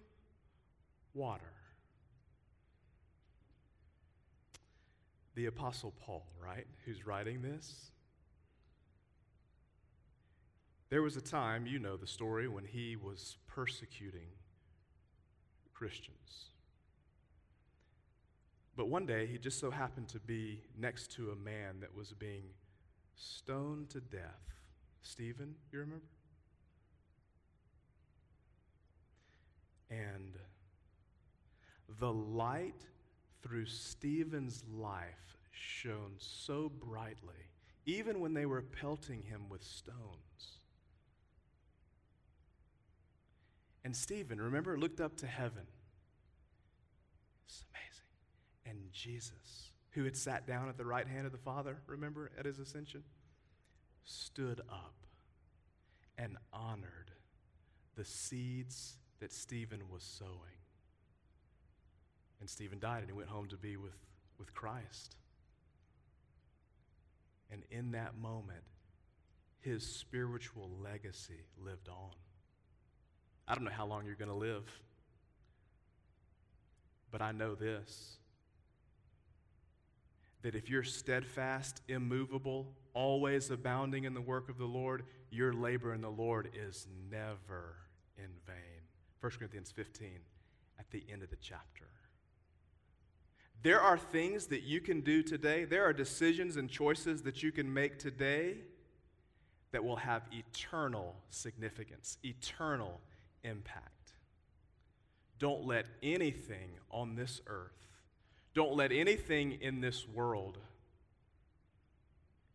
water? 1.13 1.53
The 5.35 5.45
Apostle 5.45 5.93
Paul, 6.03 6.25
right, 6.43 6.65
who's 6.83 7.05
writing 7.05 7.43
this, 7.43 7.91
there 10.89 11.03
was 11.03 11.15
a 11.15 11.21
time, 11.21 11.67
you 11.67 11.77
know 11.77 11.95
the 11.95 12.07
story, 12.07 12.47
when 12.47 12.65
he 12.65 12.95
was 12.95 13.37
persecuting 13.45 14.29
Christians. 15.75 16.45
But 18.75 18.89
one 18.89 19.05
day, 19.05 19.27
he 19.27 19.37
just 19.37 19.59
so 19.59 19.69
happened 19.69 20.07
to 20.09 20.19
be 20.19 20.63
next 20.75 21.11
to 21.17 21.29
a 21.29 21.35
man 21.35 21.81
that 21.81 21.95
was 21.95 22.13
being 22.13 22.45
stoned 23.15 23.91
to 23.91 23.99
death. 23.99 24.56
Stephen, 25.09 25.55
you 25.71 25.79
remember? 25.79 26.03
And 29.89 30.33
the 31.99 32.11
light 32.11 32.85
through 33.41 33.67
Stephen's 33.67 34.63
life 34.69 35.37
shone 35.51 36.15
so 36.17 36.69
brightly, 36.69 37.47
even 37.85 38.19
when 38.19 38.33
they 38.33 38.45
were 38.45 38.61
pelting 38.61 39.23
him 39.23 39.47
with 39.49 39.63
stones. 39.63 40.59
And 43.85 43.95
Stephen, 43.95 44.41
remember, 44.41 44.77
looked 44.77 44.99
up 44.99 45.15
to 45.17 45.27
heaven. 45.27 45.63
It's 47.45 47.63
amazing. 47.73 48.75
And 48.79 48.91
Jesus, 48.91 49.71
who 49.91 50.03
had 50.03 50.17
sat 50.17 50.45
down 50.45 50.67
at 50.67 50.77
the 50.77 50.85
right 50.85 51.07
hand 51.07 51.25
of 51.25 51.31
the 51.31 51.37
Father, 51.37 51.77
remember, 51.87 52.29
at 52.37 52.45
his 52.45 52.59
ascension, 52.59 53.03
stood 54.07 54.61
up 54.71 54.95
and 56.17 56.37
honored 56.53 57.11
the 57.95 58.05
seeds 58.05 58.95
that 59.19 59.33
Stephen 59.33 59.81
was 59.91 60.01
sowing. 60.01 60.31
And 62.39 62.49
Stephen 62.49 62.79
died 62.79 62.99
and 62.99 63.07
he 63.07 63.13
went 63.13 63.29
home 63.29 63.47
to 63.49 63.57
be 63.57 63.75
with, 63.77 63.97
with 64.39 64.53
Christ. 64.53 65.15
And 67.51 67.63
in 67.69 67.91
that 67.91 68.17
moment, 68.17 68.63
his 69.59 69.85
spiritual 69.85 70.69
legacy 70.83 71.45
lived 71.63 71.89
on. 71.89 72.11
I 73.47 73.55
don't 73.55 73.63
know 73.63 73.71
how 73.71 73.85
long 73.85 74.05
you're 74.05 74.15
going 74.15 74.29
to 74.29 74.35
live, 74.35 74.69
but 77.11 77.21
I 77.21 77.31
know 77.31 77.55
this 77.55 78.17
that 80.47 80.55
if 80.55 80.69
you're 80.69 80.81
steadfast, 80.81 81.81
immovable, 81.89 82.73
always 82.93 83.51
abounding 83.51 84.05
in 84.05 84.13
the 84.13 84.21
work 84.21 84.47
of 84.47 84.57
the 84.57 84.63
Lord, 84.63 85.03
your 85.29 85.51
labor 85.51 85.93
in 85.93 85.99
the 85.99 86.09
Lord 86.09 86.49
is 86.55 86.87
never 87.11 87.75
in 88.17 88.29
vain. 88.45 88.79
1 89.19 89.33
Corinthians 89.37 89.71
15, 89.71 90.07
at 90.79 90.89
the 90.89 91.03
end 91.11 91.21
of 91.21 91.29
the 91.29 91.35
chapter. 91.35 91.89
There 93.61 93.81
are 93.81 93.97
things 93.97 94.45
that 94.45 94.63
you 94.63 94.79
can 94.79 95.01
do 95.01 95.21
today, 95.21 95.65
there 95.65 95.83
are 95.83 95.91
decisions 95.91 96.55
and 96.55 96.69
choices 96.69 97.23
that 97.23 97.43
you 97.43 97.51
can 97.51 97.73
make 97.73 97.99
today 97.99 98.55
that 99.73 99.83
will 99.83 99.97
have 99.97 100.21
eternal 100.31 101.17
significance, 101.29 102.19
eternal 102.23 103.01
impact. 103.43 104.13
Don't 105.39 105.65
let 105.65 105.87
anything 106.01 106.69
on 106.89 107.17
this 107.17 107.41
earth, 107.47 107.86
don't 108.57 108.75
let 108.75 108.91
anything 108.91 109.59
in 109.61 109.81
this 109.81 110.07
world 110.07 110.57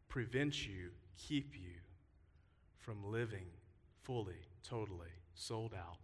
prevent 0.09 0.66
you, 0.66 0.90
keep 1.16 1.55
you 1.55 1.78
from 2.80 3.05
living 3.05 3.46
fully, 4.00 4.40
totally, 4.68 5.12
sold 5.36 5.72
out 5.72 5.98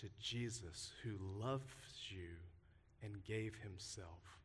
to 0.00 0.06
Jesus 0.18 0.90
who 1.02 1.18
loves 1.38 1.64
you 2.08 2.30
and 3.02 3.22
gave 3.24 3.56
himself 3.56 4.38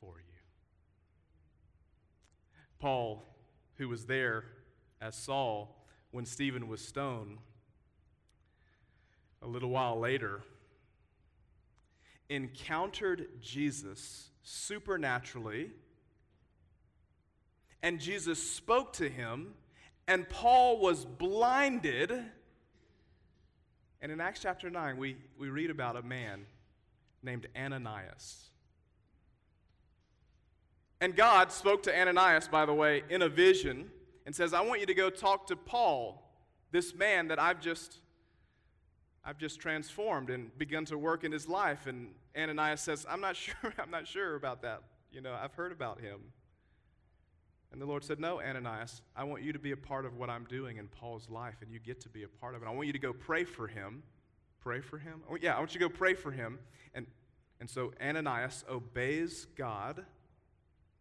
for 0.00 0.14
you. 0.18 0.40
Paul, 2.80 3.22
who 3.76 3.88
was 3.88 4.06
there 4.06 4.42
as 5.00 5.14
Saul 5.14 5.86
when 6.10 6.26
Stephen 6.26 6.66
was 6.66 6.80
stoned, 6.80 7.38
a 9.40 9.46
little 9.46 9.70
while 9.70 9.96
later, 9.96 10.42
encountered 12.28 13.28
Jesus 13.40 14.30
supernaturally, 14.42 15.70
and 17.82 18.00
Jesus 18.00 18.42
spoke 18.42 18.92
to 18.94 19.08
him, 19.08 19.54
and 20.08 20.28
Paul 20.28 20.78
was 20.78 21.04
blinded. 21.04 22.12
And 24.00 24.12
in 24.12 24.20
Acts 24.20 24.40
chapter 24.40 24.70
9, 24.70 24.96
we, 24.96 25.16
we 25.38 25.48
read 25.48 25.70
about 25.70 25.96
a 25.96 26.02
man 26.02 26.46
named 27.22 27.46
Ananias. 27.56 28.50
And 31.00 31.14
God 31.14 31.52
spoke 31.52 31.82
to 31.84 31.96
Ananias, 31.96 32.48
by 32.48 32.64
the 32.64 32.74
way, 32.74 33.02
in 33.10 33.22
a 33.22 33.28
vision 33.28 33.90
and 34.24 34.34
says, 34.34 34.54
I 34.54 34.60
want 34.62 34.80
you 34.80 34.86
to 34.86 34.94
go 34.94 35.10
talk 35.10 35.46
to 35.48 35.56
Paul, 35.56 36.22
this 36.72 36.94
man 36.94 37.28
that 37.28 37.40
I've 37.40 37.60
just 37.60 38.00
I've 39.28 39.38
just 39.38 39.58
transformed 39.58 40.30
and 40.30 40.56
begun 40.56 40.84
to 40.84 40.96
work 40.96 41.24
in 41.24 41.32
his 41.32 41.48
life. 41.48 41.88
And 41.88 42.14
Ananias 42.38 42.80
says, 42.80 43.04
I'm 43.10 43.20
not 43.20 43.34
sure, 43.36 43.74
I'm 43.78 43.90
not 43.90 44.06
sure 44.06 44.36
about 44.36 44.62
that. 44.62 44.82
You 45.10 45.20
know, 45.20 45.34
I've 45.34 45.54
heard 45.54 45.72
about 45.72 46.00
him. 46.00 46.20
And 47.72 47.82
the 47.82 47.86
Lord 47.86 48.04
said, 48.04 48.20
No, 48.20 48.40
Ananias, 48.40 49.02
I 49.16 49.24
want 49.24 49.42
you 49.42 49.52
to 49.52 49.58
be 49.58 49.72
a 49.72 49.76
part 49.76 50.06
of 50.06 50.16
what 50.16 50.30
I'm 50.30 50.44
doing 50.44 50.76
in 50.76 50.86
Paul's 50.86 51.28
life, 51.28 51.56
and 51.60 51.72
you 51.72 51.80
get 51.80 52.00
to 52.02 52.08
be 52.08 52.22
a 52.22 52.28
part 52.28 52.54
of 52.54 52.62
it. 52.62 52.66
I 52.66 52.70
want 52.70 52.86
you 52.86 52.92
to 52.92 52.98
go 52.98 53.12
pray 53.12 53.42
for 53.42 53.66
him. 53.66 54.04
Pray 54.60 54.80
for 54.80 54.98
him? 54.98 55.22
Oh, 55.28 55.36
yeah, 55.40 55.56
I 55.56 55.58
want 55.58 55.74
you 55.74 55.80
to 55.80 55.88
go 55.88 55.94
pray 55.94 56.14
for 56.14 56.30
him. 56.30 56.60
And, 56.94 57.06
and 57.60 57.68
so 57.68 57.92
Ananias 58.00 58.64
obeys 58.70 59.46
God 59.56 60.04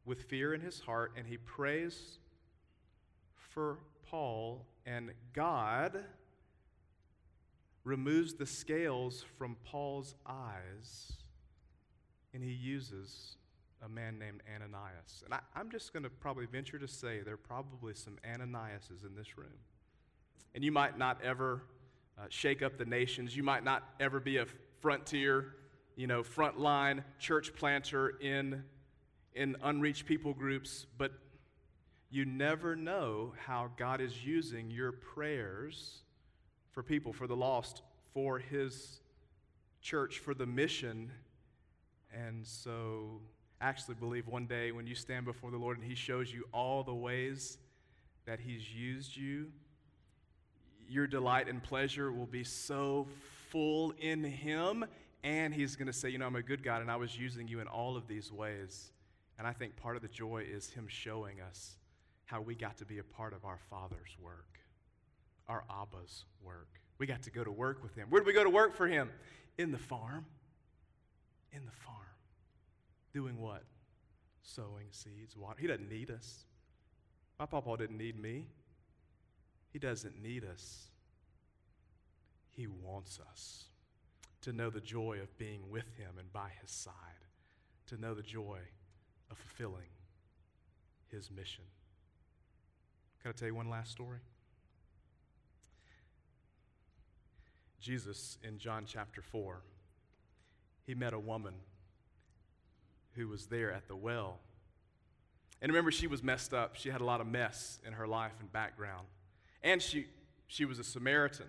with 0.03 0.23
fear 0.23 0.53
in 0.53 0.61
his 0.61 0.79
heart, 0.79 1.13
and 1.15 1.27
he 1.27 1.37
prays 1.37 2.17
for 3.35 3.77
Paul, 4.09 4.65
and 4.85 5.11
God 5.33 6.03
removes 7.85 8.33
the 8.33 8.45
scales 8.45 9.23
from 9.37 9.55
Paul's 9.63 10.15
eyes, 10.25 11.13
and 12.33 12.43
he 12.43 12.51
uses 12.51 13.37
a 13.85 13.87
man 13.87 14.17
named 14.17 14.41
Ananias. 14.53 15.23
And 15.23 15.33
I, 15.33 15.39
am 15.59 15.69
just 15.69 15.93
going 15.93 16.03
to 16.03 16.09
probably 16.09 16.47
venture 16.47 16.79
to 16.79 16.87
say 16.87 17.21
there 17.21 17.35
are 17.35 17.37
probably 17.37 17.93
some 17.93 18.17
Ananiases 18.27 19.05
in 19.05 19.15
this 19.15 19.37
room. 19.37 19.53
And 20.55 20.63
you 20.63 20.71
might 20.71 20.97
not 20.97 21.21
ever 21.23 21.61
uh, 22.17 22.23
shake 22.29 22.63
up 22.63 22.77
the 22.77 22.85
nations. 22.85 23.37
You 23.37 23.43
might 23.43 23.63
not 23.63 23.83
ever 23.99 24.19
be 24.19 24.37
a 24.37 24.45
frontier, 24.81 25.55
you 25.95 26.07
know, 26.07 26.23
frontline 26.23 27.03
church 27.19 27.53
planter 27.55 28.17
in, 28.19 28.63
in 29.35 29.55
unreached 29.61 30.07
people 30.07 30.33
groups, 30.33 30.87
but 30.97 31.11
you 32.09 32.25
never 32.25 32.75
know 32.75 33.33
how 33.45 33.69
God 33.77 34.01
is 34.01 34.25
using 34.25 34.71
your 34.71 34.91
prayers 34.91 36.01
for 36.75 36.83
people, 36.83 37.13
for 37.13 37.25
the 37.25 37.35
lost, 37.35 37.81
for 38.13 38.37
his 38.37 38.99
church, 39.81 40.19
for 40.19 40.33
the 40.33 40.45
mission. 40.45 41.09
And 42.13 42.45
so, 42.45 43.21
actually 43.61 43.95
believe 43.95 44.27
one 44.27 44.45
day 44.45 44.73
when 44.73 44.85
you 44.85 44.93
stand 44.93 45.25
before 45.25 45.51
the 45.51 45.57
Lord 45.57 45.77
and 45.77 45.87
he 45.87 45.95
shows 45.95 46.31
you 46.31 46.43
all 46.51 46.83
the 46.83 46.93
ways 46.93 47.57
that 48.25 48.41
he's 48.41 48.73
used 48.73 49.15
you, 49.15 49.47
your 50.89 51.07
delight 51.07 51.47
and 51.47 51.63
pleasure 51.63 52.11
will 52.11 52.25
be 52.25 52.43
so 52.43 53.07
full 53.49 53.93
in 53.97 54.23
him. 54.23 54.83
And 55.23 55.53
he's 55.53 55.77
going 55.77 55.87
to 55.87 55.93
say, 55.93 56.09
You 56.09 56.17
know, 56.17 56.27
I'm 56.27 56.35
a 56.35 56.43
good 56.43 56.61
God, 56.61 56.81
and 56.81 56.91
I 56.91 56.97
was 56.97 57.17
using 57.17 57.47
you 57.47 57.61
in 57.61 57.67
all 57.67 57.95
of 57.95 58.05
these 58.07 58.33
ways. 58.33 58.91
And 59.39 59.47
I 59.47 59.53
think 59.53 59.77
part 59.77 59.95
of 59.95 60.01
the 60.01 60.09
joy 60.09 60.45
is 60.47 60.69
him 60.69 60.87
showing 60.89 61.39
us 61.39 61.77
how 62.25 62.41
we 62.41 62.53
got 62.53 62.77
to 62.77 62.85
be 62.85 62.99
a 62.99 63.03
part 63.03 63.33
of 63.33 63.45
our 63.45 63.59
Father's 63.69 64.17
work 64.21 64.59
our 65.47 65.63
Abba's 65.69 66.25
work. 66.43 66.67
We 66.97 67.05
got 67.05 67.23
to 67.23 67.31
go 67.31 67.43
to 67.43 67.51
work 67.51 67.83
with 67.83 67.95
him. 67.95 68.07
Where 68.09 68.21
did 68.21 68.27
we 68.27 68.33
go 68.33 68.43
to 68.43 68.49
work 68.49 68.75
for 68.75 68.87
him? 68.87 69.09
In 69.57 69.71
the 69.71 69.77
farm. 69.77 70.25
In 71.51 71.65
the 71.65 71.71
farm. 71.71 71.97
Doing 73.13 73.39
what? 73.39 73.63
Sowing 74.43 74.87
seeds, 74.91 75.35
water. 75.35 75.57
He 75.59 75.67
doesn't 75.67 75.89
need 75.89 76.11
us. 76.11 76.45
My 77.39 77.45
papa 77.45 77.75
didn't 77.77 77.97
need 77.97 78.19
me. 78.19 78.47
He 79.73 79.79
doesn't 79.79 80.21
need 80.21 80.45
us. 80.45 80.87
He 82.51 82.67
wants 82.67 83.19
us 83.29 83.65
to 84.41 84.53
know 84.53 84.69
the 84.69 84.79
joy 84.79 85.19
of 85.21 85.37
being 85.37 85.69
with 85.69 85.97
him 85.97 86.11
and 86.17 86.31
by 86.31 86.49
his 86.61 86.71
side, 86.71 86.93
to 87.87 87.99
know 87.99 88.13
the 88.13 88.21
joy 88.21 88.59
of 89.29 89.37
fulfilling 89.37 89.89
his 91.11 91.29
mission. 91.31 91.63
Can 93.21 93.29
I 93.29 93.31
tell 93.33 93.47
you 93.47 93.55
one 93.55 93.69
last 93.69 93.91
story? 93.91 94.19
Jesus, 97.85 98.39
in 98.43 98.57
John 98.57 98.85
chapter 98.87 99.21
4, 99.21 99.61
he 100.87 100.95
met 100.95 101.13
a 101.13 101.19
woman 101.19 101.53
who 103.11 103.27
was 103.27 103.45
there 103.45 103.71
at 103.71 103.87
the 103.87 103.95
well. 103.95 104.39
And 105.61 105.71
remember, 105.71 105.91
she 105.91 106.07
was 106.07 106.23
messed 106.23 106.51
up. 106.51 106.77
She 106.77 106.89
had 106.89 106.99
a 106.99 107.05
lot 107.05 107.21
of 107.21 107.27
mess 107.27 107.77
in 107.85 107.93
her 107.93 108.07
life 108.07 108.33
and 108.39 108.51
background. 108.51 109.05
And 109.61 109.79
she, 109.79 110.07
she 110.47 110.65
was 110.65 110.79
a 110.79 110.83
Samaritan. 110.83 111.45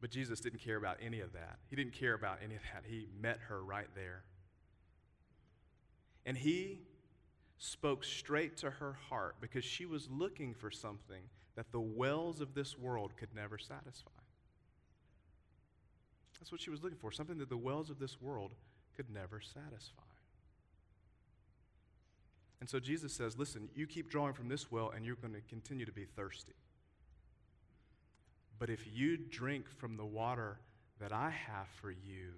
But 0.00 0.10
Jesus 0.10 0.40
didn't 0.40 0.60
care 0.60 0.78
about 0.78 0.96
any 1.04 1.20
of 1.20 1.34
that. 1.34 1.58
He 1.68 1.76
didn't 1.76 1.92
care 1.92 2.14
about 2.14 2.38
any 2.42 2.54
of 2.54 2.62
that. 2.72 2.84
He 2.88 3.08
met 3.20 3.40
her 3.48 3.62
right 3.62 3.88
there. 3.94 4.22
And 6.24 6.38
he 6.38 6.78
spoke 7.58 8.02
straight 8.02 8.56
to 8.58 8.70
her 8.70 8.96
heart 9.10 9.36
because 9.42 9.64
she 9.64 9.84
was 9.84 10.08
looking 10.10 10.54
for 10.54 10.70
something 10.70 11.24
that 11.54 11.70
the 11.70 11.80
wells 11.80 12.40
of 12.40 12.54
this 12.54 12.78
world 12.78 13.12
could 13.18 13.34
never 13.34 13.58
satisfy. 13.58 14.23
That's 16.38 16.52
what 16.52 16.60
she 16.60 16.70
was 16.70 16.82
looking 16.82 16.98
for, 16.98 17.12
something 17.12 17.38
that 17.38 17.48
the 17.48 17.56
wells 17.56 17.90
of 17.90 17.98
this 17.98 18.20
world 18.20 18.52
could 18.96 19.10
never 19.10 19.40
satisfy. 19.40 20.02
And 22.60 22.68
so 22.68 22.80
Jesus 22.80 23.12
says, 23.12 23.36
Listen, 23.36 23.68
you 23.74 23.86
keep 23.86 24.10
drawing 24.10 24.32
from 24.32 24.48
this 24.48 24.70
well, 24.70 24.92
and 24.94 25.04
you're 25.04 25.16
going 25.16 25.34
to 25.34 25.40
continue 25.42 25.84
to 25.84 25.92
be 25.92 26.04
thirsty. 26.04 26.54
But 28.58 28.70
if 28.70 28.86
you 28.92 29.16
drink 29.16 29.68
from 29.68 29.96
the 29.96 30.04
water 30.04 30.58
that 31.00 31.12
I 31.12 31.30
have 31.30 31.68
for 31.80 31.90
you, 31.90 32.32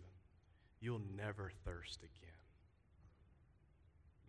you'll 0.80 1.02
never 1.16 1.52
thirst 1.64 2.00
again. 2.00 2.32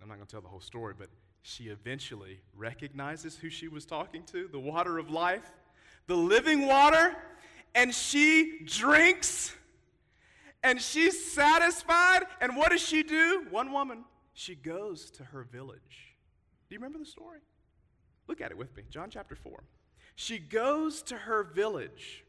I'm 0.01 0.07
not 0.07 0.15
going 0.15 0.28
to 0.28 0.32
tell 0.32 0.41
the 0.41 0.47
whole 0.47 0.61
story, 0.61 0.93
but 0.97 1.09
she 1.41 1.65
eventually 1.65 2.41
recognizes 2.55 3.38
who 3.38 3.49
she 3.49 3.68
was 3.68 3.86
talking 3.86 4.24
to 4.26 4.47
the 4.47 4.59
water 4.59 4.97
of 4.97 5.09
life, 5.09 5.51
the 6.07 6.15
living 6.15 6.68
water, 6.68 7.15
and 7.78 7.94
she 7.94 8.62
drinks 8.66 9.56
and 10.64 10.82
she's 10.82 11.32
satisfied. 11.32 12.24
And 12.42 12.58
what 12.58 12.72
does 12.72 12.82
she 12.82 13.04
do? 13.04 13.46
One 13.52 13.72
woman, 13.72 14.04
she 14.34 14.56
goes 14.56 15.12
to 15.12 15.24
her 15.24 15.44
village. 15.44 16.16
Do 16.68 16.76
you 16.76 16.80
remember 16.80 16.98
the 16.98 17.06
story? 17.06 17.40
Look 18.28 18.42
at 18.42 18.50
it 18.50 18.58
with 18.58 18.76
me. 18.76 18.84
John 18.90 19.12
chapter 19.12 19.36
4. 19.36 19.64
She 20.16 20.40
goes 20.40 21.04
to 21.04 21.16
her 21.16 21.44
village 21.44 22.26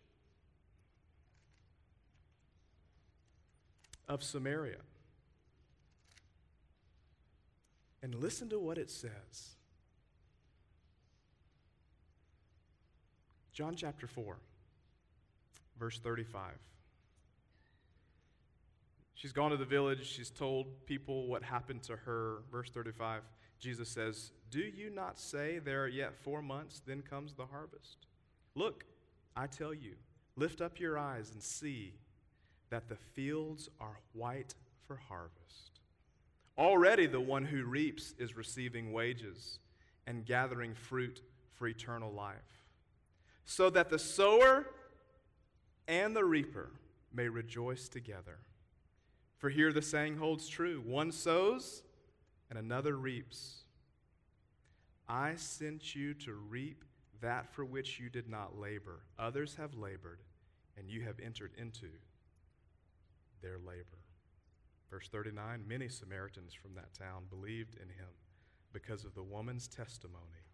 of 4.07 4.23
Samaria. 4.23 4.83
And 8.03 8.15
listen 8.15 8.51
to 8.51 8.59
what 8.59 8.77
it 8.77 8.91
says. 8.91 9.57
John 13.55 13.75
chapter 13.75 14.07
4, 14.07 14.37
verse 15.79 15.99
35. 15.99 16.53
She's 19.15 19.33
gone 19.33 19.51
to 19.51 19.57
the 19.57 19.65
village. 19.65 20.07
She's 20.07 20.31
told 20.31 20.87
people 20.87 21.27
what 21.27 21.43
happened 21.43 21.83
to 21.85 21.97
her. 21.97 22.43
Verse 22.53 22.71
35, 22.71 23.23
Jesus 23.59 23.89
says, 23.89 24.31
Do 24.51 24.61
you 24.61 24.91
not 24.91 25.19
say 25.19 25.59
there 25.59 25.83
are 25.83 25.89
yet 25.89 26.15
four 26.23 26.41
months, 26.41 26.81
then 26.87 27.03
comes 27.03 27.35
the 27.35 27.47
harvest? 27.47 28.07
Look, 28.55 28.85
I 29.37 29.47
tell 29.49 29.75
you, 29.75 29.95
lift 30.37 30.61
up 30.61 30.79
your 30.79 30.99
eyes 30.99 31.33
and 31.33 31.43
see 31.43 31.95
that 32.71 32.89
the 32.89 32.97
fields 32.97 33.69
are 33.81 33.99
white 34.13 34.55
for 34.87 34.97
harvest. 34.97 35.81
Already 36.57 37.07
the 37.07 37.21
one 37.21 37.45
who 37.45 37.65
reaps 37.65 38.15
is 38.19 38.37
receiving 38.37 38.93
wages 38.93 39.59
and 40.07 40.25
gathering 40.25 40.75
fruit 40.75 41.23
for 41.55 41.67
eternal 41.67 42.13
life, 42.13 42.37
so 43.45 43.69
that 43.71 43.91
the 43.91 43.99
sower 43.99 44.67
and 45.89 46.15
the 46.15 46.25
reaper 46.25 46.71
may 47.13 47.29
rejoice 47.29 47.89
together. 47.89 48.39
For 49.39 49.49
here 49.49 49.73
the 49.73 49.83
saying 49.83 50.19
holds 50.19 50.47
true 50.47 50.83
one 50.85 51.11
sows 51.11 51.83
and 52.51 52.59
another 52.59 52.97
reaps. 52.97 53.63
I 55.09 55.37
sent 55.37 55.95
you 55.95 56.13
to 56.15 56.35
reap 56.35 56.85
that 57.21 57.53
for 57.53 57.65
which 57.65 57.99
you 57.99 58.11
did 58.11 58.29
not 58.29 58.59
labor. 58.59 59.01
Others 59.19 59.57
have 59.57 59.75
labored, 59.75 60.21
and 60.77 60.89
you 60.89 61.01
have 61.03 61.19
entered 61.19 61.53
into 61.57 61.87
their 63.43 63.59
labor. 63.59 64.05
Verse 64.91 65.09
39 65.09 65.65
Many 65.67 65.89
Samaritans 65.89 66.53
from 66.53 66.75
that 66.75 66.95
town 66.95 67.25
believed 67.31 67.75
in 67.75 67.89
him 67.89 68.13
because 68.73 69.05
of 69.05 69.15
the 69.15 69.23
woman's 69.23 69.67
testimony. 69.67 70.45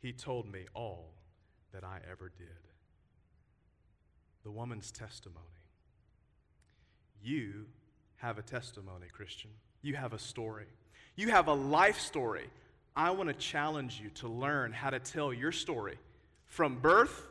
He 0.00 0.12
told 0.12 0.50
me 0.50 0.66
all 0.74 1.14
that 1.72 1.84
I 1.84 2.00
ever 2.10 2.30
did. 2.36 2.69
The 4.44 4.50
woman's 4.50 4.90
testimony. 4.90 5.44
You 7.22 7.66
have 8.16 8.38
a 8.38 8.42
testimony, 8.42 9.06
Christian. 9.12 9.50
You 9.82 9.94
have 9.94 10.12
a 10.12 10.18
story. 10.18 10.66
You 11.16 11.28
have 11.28 11.48
a 11.48 11.54
life 11.54 12.00
story. 12.00 12.48
I 12.96 13.10
want 13.10 13.28
to 13.28 13.34
challenge 13.34 14.00
you 14.02 14.10
to 14.10 14.28
learn 14.28 14.72
how 14.72 14.90
to 14.90 14.98
tell 14.98 15.32
your 15.32 15.52
story 15.52 15.98
from 16.46 16.76
birth 16.76 17.26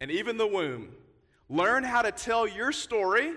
and 0.00 0.10
even 0.10 0.36
the 0.36 0.46
womb. 0.46 0.90
Learn 1.48 1.84
how 1.84 2.02
to 2.02 2.12
tell 2.12 2.46
your 2.46 2.72
story 2.72 3.32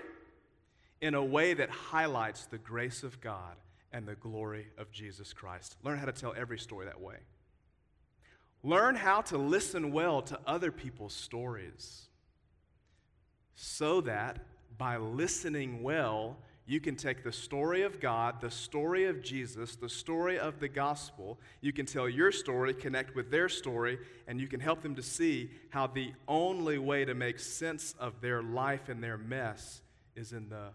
in 1.00 1.14
a 1.14 1.24
way 1.24 1.54
that 1.54 1.70
highlights 1.70 2.46
the 2.46 2.58
grace 2.58 3.02
of 3.02 3.20
God 3.20 3.56
and 3.92 4.06
the 4.06 4.14
glory 4.14 4.66
of 4.78 4.90
Jesus 4.90 5.32
Christ. 5.32 5.76
Learn 5.82 5.98
how 5.98 6.06
to 6.06 6.12
tell 6.12 6.34
every 6.36 6.58
story 6.58 6.86
that 6.86 7.00
way. 7.00 7.16
Learn 8.62 8.94
how 8.94 9.20
to 9.22 9.38
listen 9.38 9.92
well 9.92 10.22
to 10.22 10.38
other 10.46 10.72
people's 10.72 11.12
stories 11.12 12.08
so 13.54 14.00
that 14.02 14.40
by 14.76 14.96
listening 14.96 15.82
well, 15.82 16.36
you 16.66 16.80
can 16.80 16.96
take 16.96 17.22
the 17.22 17.32
story 17.32 17.82
of 17.82 18.00
God, 18.00 18.40
the 18.40 18.50
story 18.50 19.04
of 19.04 19.22
Jesus, 19.22 19.76
the 19.76 19.88
story 19.88 20.38
of 20.38 20.60
the 20.60 20.68
gospel. 20.68 21.38
You 21.60 21.74
can 21.74 21.84
tell 21.84 22.08
your 22.08 22.32
story, 22.32 22.72
connect 22.72 23.14
with 23.14 23.30
their 23.30 23.50
story, 23.50 23.98
and 24.26 24.40
you 24.40 24.48
can 24.48 24.60
help 24.60 24.80
them 24.80 24.94
to 24.94 25.02
see 25.02 25.50
how 25.68 25.86
the 25.86 26.12
only 26.26 26.78
way 26.78 27.04
to 27.04 27.14
make 27.14 27.38
sense 27.38 27.94
of 27.98 28.20
their 28.22 28.42
life 28.42 28.88
and 28.88 29.02
their 29.02 29.18
mess 29.18 29.82
is 30.16 30.32
in 30.32 30.48
the, 30.48 30.68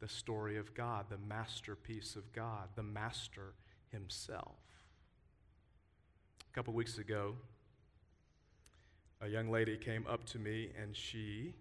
the 0.00 0.08
story 0.08 0.58
of 0.58 0.74
God, 0.74 1.06
the 1.08 1.18
masterpiece 1.26 2.16
of 2.16 2.30
God, 2.32 2.68
the 2.76 2.82
master 2.82 3.54
himself. 3.90 4.58
A 6.50 6.54
couple 6.54 6.74
weeks 6.74 6.98
ago, 6.98 7.34
a 9.22 9.28
young 9.28 9.50
lady 9.50 9.78
came 9.78 10.04
up 10.06 10.24
to 10.26 10.38
me 10.38 10.68
and 10.80 10.94
she 10.94 11.54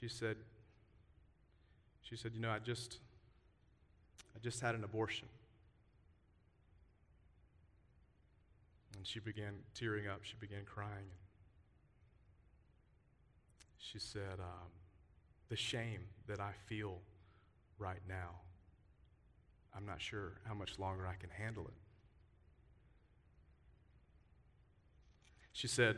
she 0.00 0.08
said 0.08 0.36
she 2.04 2.16
said, 2.16 2.32
You 2.34 2.40
know, 2.40 2.50
I 2.50 2.58
just, 2.58 2.98
I 4.36 4.38
just 4.38 4.60
had 4.60 4.74
an 4.74 4.84
abortion. 4.84 5.26
And 8.96 9.06
she 9.06 9.18
began 9.18 9.54
tearing 9.74 10.06
up. 10.06 10.20
She 10.22 10.34
began 10.38 10.64
crying. 10.64 11.10
She 13.78 13.98
said, 13.98 14.38
um, 14.38 14.70
The 15.48 15.56
shame 15.56 16.04
that 16.28 16.40
I 16.40 16.52
feel 16.66 16.98
right 17.78 18.02
now, 18.08 18.40
I'm 19.74 19.86
not 19.86 20.00
sure 20.00 20.34
how 20.46 20.54
much 20.54 20.78
longer 20.78 21.06
I 21.06 21.14
can 21.14 21.30
handle 21.30 21.64
it. 21.64 21.74
She 25.52 25.68
said, 25.68 25.96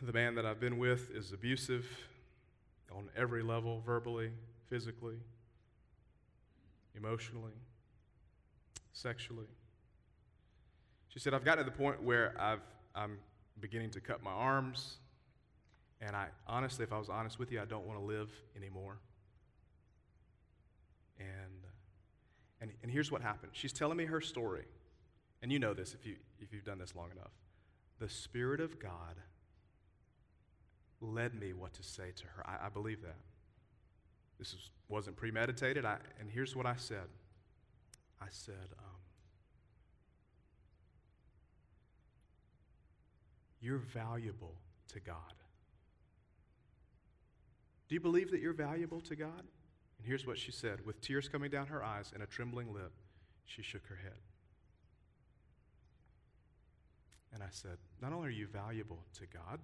The 0.00 0.12
man 0.12 0.36
that 0.36 0.46
I've 0.46 0.60
been 0.60 0.78
with 0.78 1.10
is 1.10 1.32
abusive 1.32 1.84
on 2.92 3.08
every 3.16 3.42
level 3.42 3.82
verbally, 3.84 4.30
physically, 4.70 5.16
emotionally, 6.96 7.52
sexually. 8.92 9.48
She 11.08 11.18
said, 11.18 11.34
I've 11.34 11.44
gotten 11.44 11.64
to 11.64 11.70
the 11.70 11.76
point 11.76 12.00
where 12.00 12.32
I've, 12.38 12.60
I'm 12.94 13.18
beginning 13.60 13.90
to 13.90 14.00
cut 14.00 14.22
my 14.22 14.30
arms, 14.30 14.98
and 16.00 16.14
I 16.14 16.28
honestly, 16.46 16.84
if 16.84 16.92
I 16.92 16.98
was 16.98 17.08
honest 17.08 17.40
with 17.40 17.50
you, 17.50 17.60
I 17.60 17.64
don't 17.64 17.84
want 17.84 17.98
to 17.98 18.04
live 18.04 18.30
anymore. 18.56 18.98
And, 21.18 21.64
and, 22.60 22.70
and 22.84 22.92
here's 22.92 23.10
what 23.10 23.20
happened. 23.20 23.50
She's 23.52 23.72
telling 23.72 23.96
me 23.96 24.04
her 24.04 24.20
story. 24.20 24.66
And 25.42 25.50
you 25.50 25.58
know 25.58 25.74
this 25.74 25.92
if, 25.94 26.06
you, 26.06 26.14
if 26.38 26.52
you've 26.52 26.64
done 26.64 26.78
this 26.78 26.94
long 26.94 27.10
enough. 27.10 27.32
The 27.98 28.08
Spirit 28.08 28.60
of 28.60 28.78
God 28.78 29.16
led 31.00 31.34
me 31.34 31.52
what 31.52 31.72
to 31.74 31.82
say 31.82 32.12
to 32.16 32.24
her. 32.24 32.46
I, 32.46 32.66
I 32.66 32.68
believe 32.68 33.02
that. 33.02 33.16
This 34.38 34.52
was, 34.52 34.70
wasn't 34.88 35.16
premeditated. 35.16 35.84
I, 35.84 35.98
and 36.20 36.30
here's 36.30 36.54
what 36.54 36.66
I 36.66 36.76
said 36.76 37.08
I 38.20 38.26
said, 38.30 38.54
um, 38.78 38.98
You're 43.60 43.78
valuable 43.78 44.54
to 44.92 45.00
God. 45.00 45.16
Do 47.88 47.94
you 47.94 48.00
believe 48.00 48.30
that 48.30 48.40
you're 48.40 48.52
valuable 48.52 49.00
to 49.02 49.16
God? 49.16 49.44
And 49.98 50.06
here's 50.06 50.26
what 50.26 50.38
she 50.38 50.52
said 50.52 50.84
with 50.86 51.00
tears 51.00 51.28
coming 51.28 51.50
down 51.50 51.66
her 51.66 51.82
eyes 51.82 52.12
and 52.14 52.22
a 52.22 52.26
trembling 52.26 52.72
lip, 52.72 52.92
she 53.46 53.62
shook 53.62 53.86
her 53.86 53.96
head. 53.96 54.18
And 57.32 57.42
I 57.42 57.48
said, 57.50 57.78
Not 58.00 58.12
only 58.12 58.28
are 58.28 58.32
you 58.32 58.46
valuable 58.46 59.00
to 59.14 59.26
God, 59.26 59.58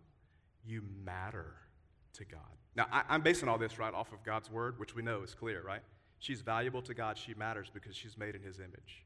you 0.67 0.83
matter 1.05 1.55
to 2.15 2.25
God. 2.25 2.41
Now, 2.77 2.87
I, 2.91 3.15
am 3.15 3.23
basing 3.23 3.49
all 3.49 3.59
this 3.59 3.79
right 3.79 3.95
off 3.95 4.12
of 4.12 4.25
God's 4.25 4.51
word, 4.51 4.79
which 4.79 4.95
we 4.95 5.03
know 5.03 5.23
is 5.23 5.35
clear, 5.35 5.62
right? 5.62 5.83
She's 6.19 6.41
valuable 6.41 6.83
to 6.83 6.95
God. 6.95 7.19
She 7.19 7.35
matters 7.35 7.71
because 7.73 7.95
she's 7.95 8.17
made 8.17 8.35
in 8.35 8.43
his 8.43 8.59
image. 8.59 9.05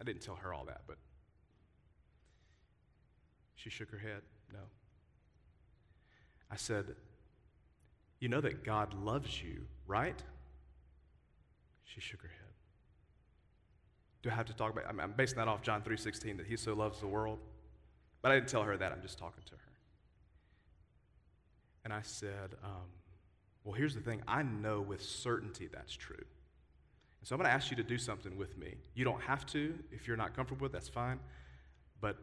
I 0.00 0.04
didn't 0.04 0.22
tell 0.22 0.36
her 0.36 0.52
all 0.52 0.64
that, 0.66 0.82
but 0.86 0.96
she 3.54 3.70
shook 3.70 3.90
her 3.90 3.98
head. 3.98 4.22
No. 4.52 4.60
I 6.50 6.56
said, 6.56 6.86
You 8.18 8.28
know 8.28 8.40
that 8.40 8.64
God 8.64 8.94
loves 8.94 9.42
you, 9.42 9.66
right? 9.86 10.20
She 11.84 12.00
shook 12.00 12.22
her 12.22 12.28
head. 12.28 12.40
Do 14.22 14.30
I 14.30 14.34
have 14.34 14.46
to 14.46 14.54
talk 14.54 14.72
about 14.72 14.84
I'm 14.86 15.12
basing 15.12 15.38
that 15.38 15.48
off 15.48 15.62
John 15.62 15.82
3:16 15.82 16.36
that 16.38 16.46
he 16.46 16.56
so 16.56 16.74
loves 16.74 17.00
the 17.00 17.06
world. 17.06 17.38
But 18.22 18.32
I 18.32 18.34
didn't 18.34 18.48
tell 18.48 18.62
her 18.62 18.76
that. 18.76 18.92
I'm 18.92 19.02
just 19.02 19.18
talking 19.18 19.42
to 19.46 19.52
her. 19.52 19.59
And 21.84 21.92
I 21.92 22.02
said, 22.02 22.56
um, 22.62 22.88
Well, 23.64 23.74
here's 23.74 23.94
the 23.94 24.00
thing 24.00 24.22
I 24.28 24.42
know 24.42 24.80
with 24.80 25.02
certainty 25.02 25.68
that's 25.72 25.94
true. 25.94 26.16
And 26.16 27.28
so 27.28 27.34
I'm 27.34 27.40
going 27.40 27.50
to 27.50 27.54
ask 27.54 27.70
you 27.70 27.76
to 27.76 27.82
do 27.82 27.98
something 27.98 28.36
with 28.36 28.56
me. 28.56 28.76
You 28.94 29.04
don't 29.04 29.20
have 29.22 29.44
to. 29.46 29.74
If 29.92 30.08
you're 30.08 30.16
not 30.16 30.34
comfortable 30.34 30.64
with 30.64 30.72
that's 30.72 30.88
fine. 30.88 31.20
But 32.00 32.16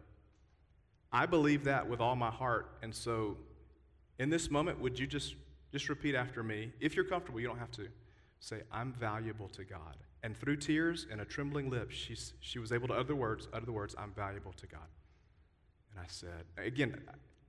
I 1.12 1.26
believe 1.26 1.64
that 1.66 1.88
with 1.88 2.02
all 2.02 2.16
my 2.16 2.32
heart. 2.32 2.78
And 2.82 2.94
so 2.94 3.38
in 4.20 4.30
this 4.30 4.50
moment, 4.50 4.80
would 4.80 4.98
you 4.98 5.06
just, 5.06 5.36
just 5.72 5.88
repeat 5.90 6.16
after 6.16 6.42
me? 6.44 6.72
If 6.80 6.96
you're 6.96 7.06
comfortable, 7.06 7.40
you 7.40 7.48
don't 7.48 7.60
have 7.60 7.72
to. 7.72 7.88
Say, 8.40 8.62
I'm 8.72 8.94
valuable 8.94 9.48
to 9.50 9.64
God. 9.64 9.98
And 10.24 10.36
through 10.36 10.58
tears 10.58 11.08
and 11.12 11.22
a 11.22 11.26
trembling 11.26 11.70
lip, 11.70 11.92
she, 11.92 12.16
she 12.40 12.60
was 12.60 12.72
able 12.72 12.88
to 12.88 12.94
utter 12.94 13.04
the 13.04 13.16
words, 13.16 13.48
utter 13.54 13.66
the 13.66 13.72
words, 13.72 13.96
I'm 13.98 14.12
valuable 14.12 14.54
to 14.54 14.68
God. 14.68 14.88
And 15.92 16.00
I 16.00 16.08
said, 16.08 16.46
again, 16.58 17.02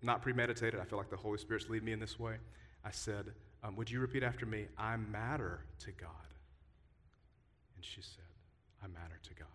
not 0.03 0.23
premeditated. 0.23 0.81
I 0.81 0.85
feel 0.85 0.99
like 0.99 1.11
the 1.11 1.17
Holy 1.17 1.39
Spirit's 1.39 1.69
leading 1.69 1.87
me 1.87 1.93
in 1.93 2.01
this 2.01 2.19
way. 2.19 2.37
I 2.85 2.91
said, 2.91 3.27
um, 3.63 3.77
Would 3.77 3.91
you 3.91 4.01
repeat 4.01 4.23
after 4.23 4.47
me? 4.47 4.67
I 4.77 4.97
matter 4.97 5.65
to 5.81 5.93
God. 5.93 6.11
And 7.77 7.85
she 7.85 8.03
said, 8.03 8.25
I 8.83 8.87
matter 8.87 9.19
to 9.23 9.35
God. 9.35 9.49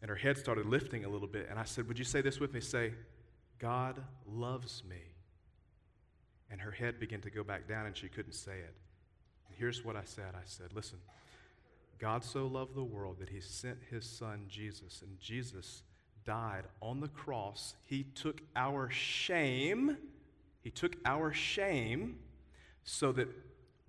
And 0.00 0.08
her 0.08 0.16
head 0.16 0.38
started 0.38 0.66
lifting 0.66 1.04
a 1.04 1.08
little 1.08 1.28
bit. 1.28 1.48
And 1.50 1.58
I 1.58 1.64
said, 1.64 1.88
Would 1.88 1.98
you 1.98 2.04
say 2.04 2.20
this 2.20 2.40
with 2.40 2.52
me? 2.52 2.60
Say, 2.60 2.92
God 3.58 4.02
loves 4.26 4.82
me. 4.88 5.02
And 6.50 6.60
her 6.60 6.70
head 6.70 6.98
began 6.98 7.20
to 7.22 7.30
go 7.30 7.44
back 7.44 7.68
down 7.68 7.86
and 7.86 7.96
she 7.96 8.08
couldn't 8.08 8.32
say 8.32 8.52
it. 8.52 8.74
And 9.48 9.56
here's 9.56 9.84
what 9.84 9.96
I 9.96 10.04
said 10.04 10.34
I 10.34 10.44
said, 10.44 10.72
Listen, 10.74 10.98
God 11.98 12.24
so 12.24 12.46
loved 12.46 12.74
the 12.74 12.84
world 12.84 13.18
that 13.18 13.28
he 13.28 13.40
sent 13.40 13.78
his 13.90 14.08
son 14.08 14.44
Jesus, 14.48 15.02
and 15.02 15.18
Jesus 15.18 15.82
died 16.28 16.64
on 16.82 17.00
the 17.00 17.08
cross. 17.08 17.74
He 17.86 18.02
took 18.02 18.42
our 18.54 18.90
shame, 18.90 19.96
he 20.60 20.70
took 20.70 20.94
our 21.06 21.32
shame 21.32 22.18
so 22.84 23.12
that 23.12 23.28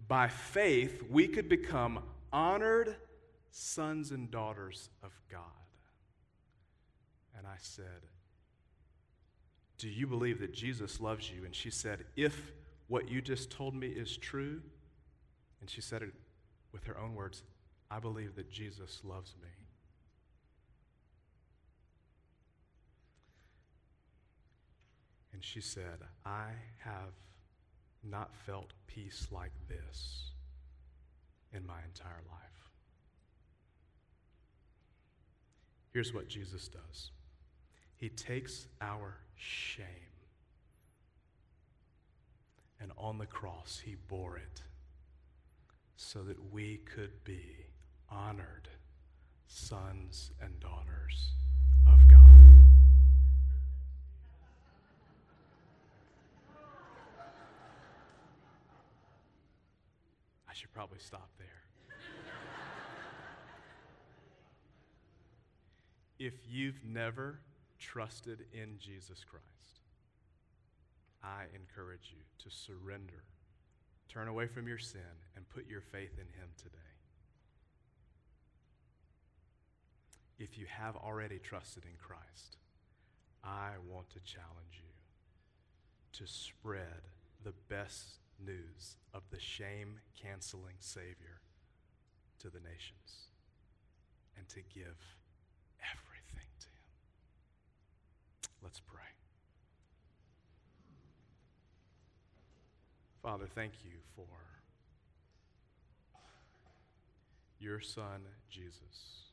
by 0.08 0.30
faith 0.30 1.04
we 1.10 1.28
could 1.28 1.50
become 1.50 2.00
honored 2.32 2.96
sons 3.52 4.12
and 4.12 4.32
daughters 4.32 4.90
of 5.04 5.12
God. 5.30 5.42
And 7.38 7.46
I 7.46 7.58
said, 7.58 8.08
Do 9.78 9.90
you 9.90 10.08
believe 10.08 10.40
that 10.40 10.54
Jesus 10.54 11.02
loves 11.02 11.30
you? 11.30 11.44
And 11.44 11.54
she 11.54 11.70
said, 11.70 12.06
If 12.16 12.54
what 12.88 13.10
you 13.10 13.22
just 13.22 13.52
told 13.52 13.76
me 13.76 13.88
is 13.88 14.16
true, 14.16 14.62
and 15.60 15.70
she 15.70 15.82
said 15.82 16.04
it 16.04 16.14
with 16.72 16.86
her 16.86 16.98
own 16.98 17.16
words, 17.16 17.44
I 17.92 18.00
believe 18.00 18.38
that 18.38 18.50
Jesus 18.50 19.02
loves 19.04 19.36
me. 19.44 19.50
And 25.40 25.46
she 25.46 25.62
said, 25.62 26.00
I 26.26 26.50
have 26.80 27.14
not 28.04 28.36
felt 28.46 28.74
peace 28.88 29.28
like 29.32 29.54
this 29.70 30.32
in 31.54 31.66
my 31.66 31.78
entire 31.88 32.22
life. 32.30 32.72
Here's 35.94 36.14
what 36.14 36.28
Jesus 36.28 36.68
does 36.68 37.12
He 37.96 38.10
takes 38.10 38.68
our 38.82 39.16
shame, 39.38 39.86
and 42.82 42.92
on 42.98 43.18
the 43.18 43.26
cross, 43.26 43.82
He 43.82 43.96
bore 44.10 44.36
it 44.36 44.62
so 45.96 46.22
that 46.24 46.52
we 46.52 46.82
could 46.94 47.24
be 47.24 47.46
honored 48.10 48.68
sons 49.48 50.32
and 50.42 50.60
daughters 50.60 51.32
I 60.50 60.54
should 60.54 60.74
probably 60.74 60.98
stop 61.00 61.30
there. 61.38 61.48
if 66.18 66.34
you've 66.50 66.84
never 66.84 67.40
trusted 67.78 68.46
in 68.52 68.78
Jesus 68.80 69.24
Christ, 69.24 69.80
I 71.24 71.44
encourage 71.54 72.12
you 72.16 72.24
to 72.44 72.50
surrender, 72.50 73.24
turn 74.10 74.28
away 74.28 74.48
from 74.48 74.68
your 74.68 74.80
sin, 74.80 75.02
and 75.36 75.48
put 75.50 75.68
your 75.68 75.82
faith 75.82 76.14
in 76.14 76.28
Him 76.40 76.50
today. 76.58 76.78
If 80.40 80.58
you 80.58 80.66
have 80.68 80.96
already 80.96 81.38
trusted 81.38 81.84
in 81.84 81.98
Christ, 82.00 82.58
I 83.44 83.72
want 83.88 84.10
to 84.12 84.20
challenge 84.22 84.82
you 84.82 84.90
to 86.14 86.28
spread 86.28 87.04
the 87.44 87.54
best 87.70 88.20
news 88.46 88.98
of 89.14 89.24
the 89.32 89.40
shame 89.40 90.00
canceling 90.22 90.76
Savior 90.80 91.42
to 92.40 92.50
the 92.50 92.60
nations 92.60 93.30
and 94.38 94.48
to 94.50 94.62
give 94.74 94.98
everything 95.82 96.48
to 96.60 96.68
Him. 96.68 96.90
Let's 98.64 98.80
pray. 98.80 99.02
Father, 103.22 103.48
thank 103.54 103.74
you 103.84 103.98
for 104.16 104.28
your 107.60 107.82
Son, 107.82 108.22
Jesus, 108.50 109.32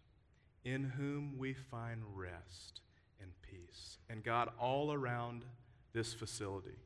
in 0.64 0.82
whom 0.82 1.38
we 1.38 1.54
find 1.54 2.02
rest 2.14 2.80
and 3.20 3.30
peace. 3.42 3.98
And 4.10 4.24
God, 4.24 4.50
all 4.60 4.92
around 4.92 5.44
this 5.92 6.12
facility, 6.12 6.78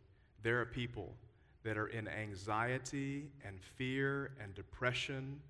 there 0.42 0.60
are 0.60 0.66
people 0.66 1.14
that 1.62 1.76
are 1.76 1.88
in 1.88 2.08
anxiety 2.08 3.30
and 3.44 3.60
fear 3.76 4.32
and 4.42 4.54
depression, 4.54 5.40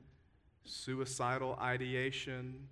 suicidal 0.64 1.56
ideation. 1.60 2.68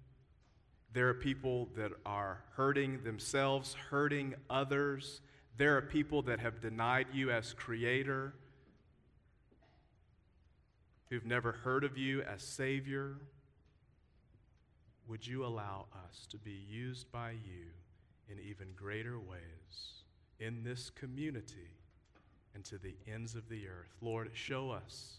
There 0.93 1.09
are 1.09 1.15
people 1.15 1.69
that 1.77 1.93
are 2.05 2.43
hurting 2.57 3.05
themselves, 3.05 3.75
hurting 3.75 4.35
others. 4.51 5.21
There 5.57 5.77
are 5.77 5.83
people 5.83 6.23
that 6.23 6.41
have 6.41 6.61
denied 6.61 7.07
you 7.13 7.31
as 7.31 7.53
creator, 7.53 8.35
who've 11.09 11.27
never 11.27 11.53
heard 11.53 11.85
of 11.85 11.97
you 11.97 12.23
as 12.23 12.43
Savior. 12.43 13.17
Would 15.07 15.27
you 15.27 15.45
allow 15.45 15.87
us 16.07 16.27
to 16.31 16.39
be 16.39 16.65
used 16.69 17.11
by 17.11 17.31
you 17.31 17.67
in 18.29 18.39
even 18.41 18.69
greater 18.77 19.19
ways 19.19 20.03
in 20.39 20.65
this 20.65 20.91
community? 20.91 21.78
And 22.55 22.65
to 22.65 22.79
the 22.79 22.95
ends 23.13 23.35
of 23.35 23.49
the 23.49 23.69
earth. 23.69 23.95
Lord, 24.01 24.31
show 24.33 24.71
us 24.71 25.19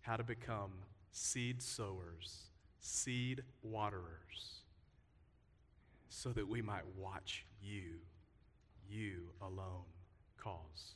how 0.00 0.16
to 0.16 0.24
become 0.24 0.72
seed 1.12 1.62
sowers, 1.62 2.44
seed 2.80 3.42
waterers, 3.62 4.62
so 6.08 6.30
that 6.30 6.48
we 6.48 6.62
might 6.62 6.86
watch 6.96 7.44
you, 7.62 8.00
you 8.88 9.30
alone, 9.42 9.84
cause 10.38 10.94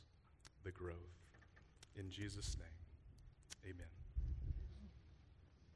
the 0.63 0.71
growth. 0.71 0.95
In 1.97 2.09
Jesus' 2.09 2.57
name, 2.57 3.73
amen. 3.73 4.00